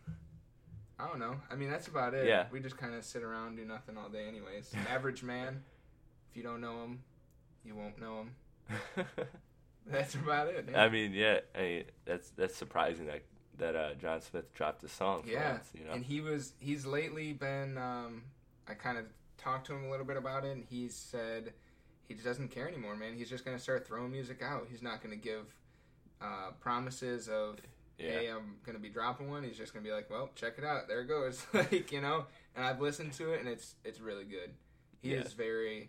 I 0.98 1.06
don't 1.06 1.20
know. 1.20 1.36
I 1.48 1.54
mean, 1.54 1.70
that's 1.70 1.86
about 1.86 2.14
it. 2.14 2.26
Yeah. 2.26 2.46
We 2.50 2.58
just 2.58 2.76
kind 2.76 2.94
of 2.94 3.04
sit 3.04 3.22
around, 3.22 3.54
do 3.56 3.64
nothing 3.64 3.96
all 3.96 4.08
day, 4.08 4.26
anyways. 4.26 4.72
Average 4.90 5.22
man. 5.22 5.62
If 6.30 6.36
you 6.36 6.42
don't 6.42 6.60
know 6.60 6.82
him, 6.82 7.02
you 7.68 7.74
won't 7.76 8.00
know 8.00 8.20
him. 8.22 9.04
That's 9.86 10.14
about 10.14 10.48
it. 10.48 10.68
yeah. 10.70 10.82
I 10.82 10.88
mean, 10.88 11.12
yeah. 11.12 11.40
I 11.54 11.60
mean, 11.60 11.84
that's 12.04 12.30
that's 12.36 12.54
surprising 12.56 13.06
that 13.06 13.22
that 13.58 13.74
uh, 13.74 13.94
John 13.94 14.20
Smith 14.20 14.52
dropped 14.54 14.82
a 14.84 14.88
song. 14.88 15.22
For 15.22 15.30
Yeah, 15.30 15.52
us, 15.60 15.68
you 15.74 15.84
know. 15.84 15.92
and 15.92 16.04
he 16.04 16.20
was 16.20 16.52
he's 16.60 16.84
lately 16.84 17.32
been. 17.32 17.78
Um, 17.78 18.24
I 18.68 18.74
kind 18.74 18.98
of 18.98 19.04
talked 19.38 19.66
to 19.68 19.72
him 19.74 19.84
a 19.84 19.90
little 19.90 20.04
bit 20.04 20.16
about 20.18 20.44
it, 20.44 20.52
and 20.52 20.64
he 20.68 20.88
said 20.88 21.54
he 22.06 22.12
just 22.14 22.26
doesn't 22.26 22.48
care 22.50 22.68
anymore, 22.68 22.96
man. 22.96 23.14
He's 23.16 23.30
just 23.30 23.44
gonna 23.46 23.58
start 23.58 23.86
throwing 23.86 24.10
music 24.10 24.42
out. 24.42 24.66
He's 24.70 24.82
not 24.82 25.02
gonna 25.02 25.16
give 25.16 25.46
uh, 26.20 26.50
promises 26.60 27.28
of 27.28 27.56
hey, 27.96 28.28
I'm 28.28 28.56
gonna 28.66 28.78
be 28.78 28.90
dropping 28.90 29.30
one. 29.30 29.42
He's 29.42 29.56
just 29.56 29.72
gonna 29.72 29.84
be 29.84 29.92
like, 29.92 30.10
well, 30.10 30.28
check 30.34 30.54
it 30.58 30.64
out. 30.64 30.86
There 30.86 31.00
it 31.00 31.06
goes. 31.08 31.46
like 31.54 31.90
you 31.90 32.02
know, 32.02 32.26
and 32.54 32.62
I've 32.66 32.80
listened 32.82 33.14
to 33.14 33.32
it, 33.32 33.40
and 33.40 33.48
it's 33.48 33.74
it's 33.84 34.00
really 34.00 34.24
good. 34.24 34.50
He 35.00 35.12
Yeah. 35.14 35.20
is 35.22 35.32
very, 35.32 35.88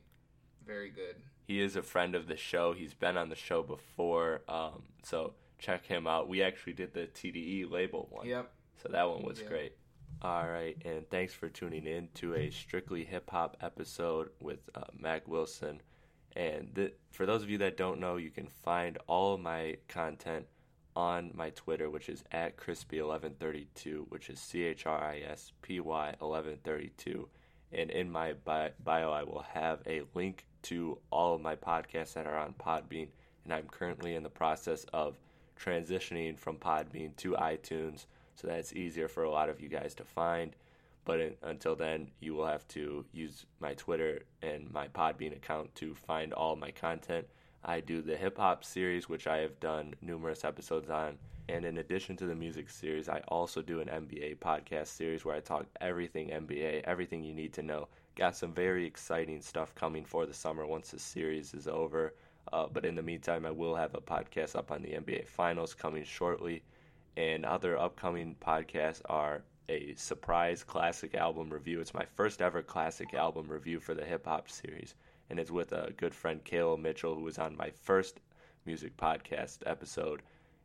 very 0.65 0.89
good. 0.89 1.15
He 1.49 1.61
is 1.61 1.75
a 1.75 1.81
friend 1.81 2.13
of 2.13 2.27
the 2.27 2.37
show. 2.37 2.73
He's 2.73 2.93
been 2.93 3.17
on 3.17 3.29
the 3.29 3.35
show 3.35 3.63
before, 3.63 4.41
um, 4.47 4.83
so 5.01 5.33
check 5.57 5.83
him 5.87 6.05
out. 6.05 6.29
We 6.29 6.43
actually 6.43 6.73
did 6.73 6.93
the 6.93 7.07
TDE 7.07 7.65
label 7.71 8.07
one. 8.11 8.27
Yep. 8.27 8.51
So 8.83 8.89
that 8.89 9.09
one 9.09 9.23
was 9.23 9.41
Yeah. 9.41 9.47
great. 9.47 9.73
All 10.21 10.47
right, 10.47 10.77
and 10.85 11.09
thanks 11.09 11.33
for 11.33 11.49
tuning 11.49 11.87
in 11.87 12.09
to 12.15 12.35
a 12.35 12.51
strictly 12.51 13.03
hip 13.03 13.31
hop 13.31 13.57
episode 13.61 14.29
with 14.39 14.59
uh, 14.75 14.83
Mac 14.95 15.27
Wilson. 15.27 15.81
And 16.35 16.75
th- 16.75 16.93
for 17.09 17.25
those 17.25 17.41
of 17.41 17.49
you 17.49 17.57
that 17.57 17.77
don't 17.77 17.99
know, 17.99 18.17
you 18.17 18.29
can 18.29 18.45
find 18.47 18.99
all 19.07 19.33
of 19.33 19.39
my 19.41 19.77
content 19.87 20.45
on 20.95 21.31
my 21.33 21.49
Twitter, 21.49 21.89
which 21.89 22.09
is 22.09 22.23
at 22.31 22.57
Chrispy1132, 22.57 24.05
which 24.09 24.29
is 24.29 24.39
C 24.39 24.65
H 24.65 24.85
R 24.85 25.03
I 25.03 25.17
S 25.21 25.51
P 25.63 25.79
Y 25.79 26.13
1132. 26.19 27.27
And 27.71 27.89
in 27.89 28.11
my 28.11 28.33
bi- 28.33 28.73
bio, 28.83 29.11
I 29.11 29.23
will 29.23 29.41
have 29.53 29.81
a 29.87 30.03
link 30.13 30.45
to 30.63 30.97
all 31.11 31.35
of 31.35 31.41
my 31.41 31.55
podcasts 31.55 32.13
that 32.13 32.27
are 32.27 32.37
on 32.37 32.53
Podbean. 32.53 33.07
And 33.43 33.53
I'm 33.53 33.67
currently 33.67 34.15
in 34.15 34.23
the 34.23 34.29
process 34.29 34.85
of 34.93 35.19
transitioning 35.59 36.37
from 36.37 36.57
Podbean 36.57 37.15
to 37.17 37.33
iTunes. 37.33 38.05
so 38.35 38.47
that 38.47 38.59
it's 38.59 38.73
easier 38.73 39.09
for 39.09 39.23
a 39.23 39.29
lot 39.29 39.49
of 39.49 39.59
you 39.59 39.67
guys 39.67 39.93
to 39.95 40.03
find. 40.05 40.55
But 41.03 41.19
in, 41.19 41.35
until 41.41 41.75
then, 41.75 42.11
you 42.19 42.33
will 42.35 42.45
have 42.45 42.67
to 42.69 43.03
use 43.11 43.45
my 43.59 43.73
Twitter 43.73 44.21
and 44.41 44.71
my 44.71 44.87
Podbean 44.87 45.35
account 45.35 45.73
to 45.75 45.93
find 45.93 46.33
all 46.33 46.55
my 46.55 46.71
content. 46.71 47.27
I 47.63 47.81
do 47.81 48.01
the 48.01 48.15
hip 48.15 48.37
hop 48.37 48.63
series, 48.63 49.09
which 49.09 49.27
I 49.27 49.37
have 49.37 49.59
done 49.59 49.95
numerous 50.01 50.45
episodes 50.45 50.89
on. 50.89 51.17
And 51.49 51.65
in 51.65 51.79
addition 51.79 52.15
to 52.17 52.27
the 52.27 52.35
music 52.35 52.69
series, 52.69 53.09
I 53.09 53.21
also 53.27 53.61
do 53.61 53.81
an 53.81 53.87
NBA 53.87 54.37
podcast 54.37 54.87
series 54.87 55.25
where 55.25 55.35
I 55.35 55.39
talk 55.39 55.65
everything 55.81 56.29
NBA, 56.29 56.83
everything 56.83 57.23
you 57.23 57.33
need 57.33 57.53
to 57.53 57.63
know. 57.63 57.87
Got 58.19 58.35
some 58.35 58.51
very 58.51 58.85
exciting 58.85 59.41
stuff 59.41 59.73
coming 59.75 60.03
for 60.03 60.25
the 60.25 60.33
summer 60.33 60.67
once 60.67 60.91
the 60.91 60.99
series 60.99 61.53
is 61.53 61.69
over. 61.69 62.13
Uh, 62.51 62.67
but 62.67 62.83
in 62.83 62.93
the 62.95 63.01
meantime, 63.01 63.45
I 63.45 63.51
will 63.51 63.77
have 63.77 63.95
a 63.95 64.01
podcast 64.01 64.57
up 64.57 64.71
on 64.71 64.81
the 64.81 64.89
NBA 64.89 65.25
Finals 65.25 65.73
coming 65.73 66.03
shortly. 66.03 66.61
And 67.15 67.45
other 67.45 67.79
upcoming 67.79 68.35
podcasts 68.45 69.01
are 69.05 69.43
a 69.69 69.93
surprise 69.95 70.65
classic 70.65 71.15
album 71.15 71.49
review. 71.49 71.79
It's 71.79 71.93
my 71.93 72.03
first 72.03 72.41
ever 72.41 72.61
classic 72.61 73.13
album 73.13 73.47
review 73.47 73.79
for 73.79 73.93
the 73.93 74.03
hip 74.03 74.25
hop 74.25 74.49
series. 74.49 74.95
And 75.29 75.39
it's 75.39 75.49
with 75.49 75.71
a 75.71 75.93
good 75.95 76.13
friend, 76.13 76.43
Caleb 76.43 76.81
Mitchell, 76.81 77.15
who 77.15 77.21
was 77.21 77.37
on 77.37 77.55
my 77.55 77.69
first 77.69 78.19
music 78.65 78.97
podcast 78.97 79.59
episode. 79.65 80.23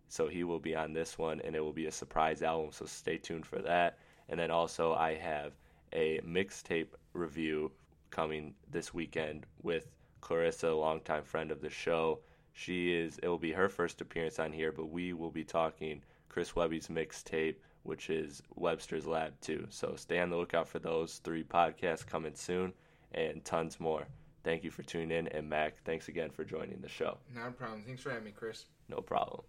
So 0.09 0.26
he 0.26 0.42
will 0.42 0.59
be 0.59 0.74
on 0.74 0.92
this 0.92 1.18
one, 1.18 1.40
and 1.42 1.55
it 1.55 1.61
will 1.61 1.72
be 1.72 1.86
a 1.86 1.92
surprise 1.92 2.42
album. 2.42 2.72
So 2.72 2.84
stay 2.84 3.16
tuned 3.16 3.46
for 3.46 3.61
that. 3.61 4.00
And 4.28 4.40
then 4.40 4.50
also, 4.50 4.92
I 4.94 5.14
have 5.14 5.52
a 5.92 6.18
mixtape 6.26 6.88
review 7.15 7.73
coming 8.11 8.55
this 8.71 8.93
weekend 8.93 9.47
with 9.62 9.91
Clarissa, 10.21 10.69
a 10.69 10.75
longtime 10.75 11.25
friend 11.25 11.51
of 11.51 11.61
the 11.61 11.71
show. 11.71 12.21
She 12.53 12.95
is, 12.95 13.19
it 13.19 13.29
will 13.29 13.39
be 13.39 13.53
her 13.53 13.69
first 13.69 14.01
appearance 14.01 14.39
on 14.39 14.53
here, 14.53 14.73
but 14.73 14.91
we 14.91 15.12
will 15.12 15.31
be 15.31 15.45
talking 15.45 16.03
Chris 16.29 16.55
Webby's 16.55 16.89
mixtape, 16.89 17.57
which 17.83 18.11
is 18.11 18.43
Webster's 18.55 19.07
Lab 19.07 19.33
2. 19.41 19.67
So 19.71 19.95
stay 19.97 20.21
on 20.21 20.31
the 20.31 20.37
lookout 20.37 20.69
for 20.69 20.79
those 20.79 21.19
three 21.25 21.43
podcasts 21.43 22.07
coming 22.07 22.35
soon 22.35 22.73
and 23.12 23.45
tons 23.45 23.81
more. 23.81 24.07
Thank 24.45 24.62
you 24.62 24.71
for 24.71 24.83
tuning 24.83 25.11
in. 25.11 25.29
And 25.29 25.49
Mac, 25.49 25.83
thanks 25.85 26.09
again 26.09 26.31
for 26.31 26.45
joining 26.45 26.81
the 26.81 26.89
show. 26.89 27.19
Not 27.35 27.49
a 27.49 27.53
problem. 27.53 27.83
Thanks 27.85 28.03
for 28.03 28.11
having 28.11 28.25
me, 28.25 28.33
Chris. 28.37 28.67
No 28.89 29.01
problem. 29.01 29.43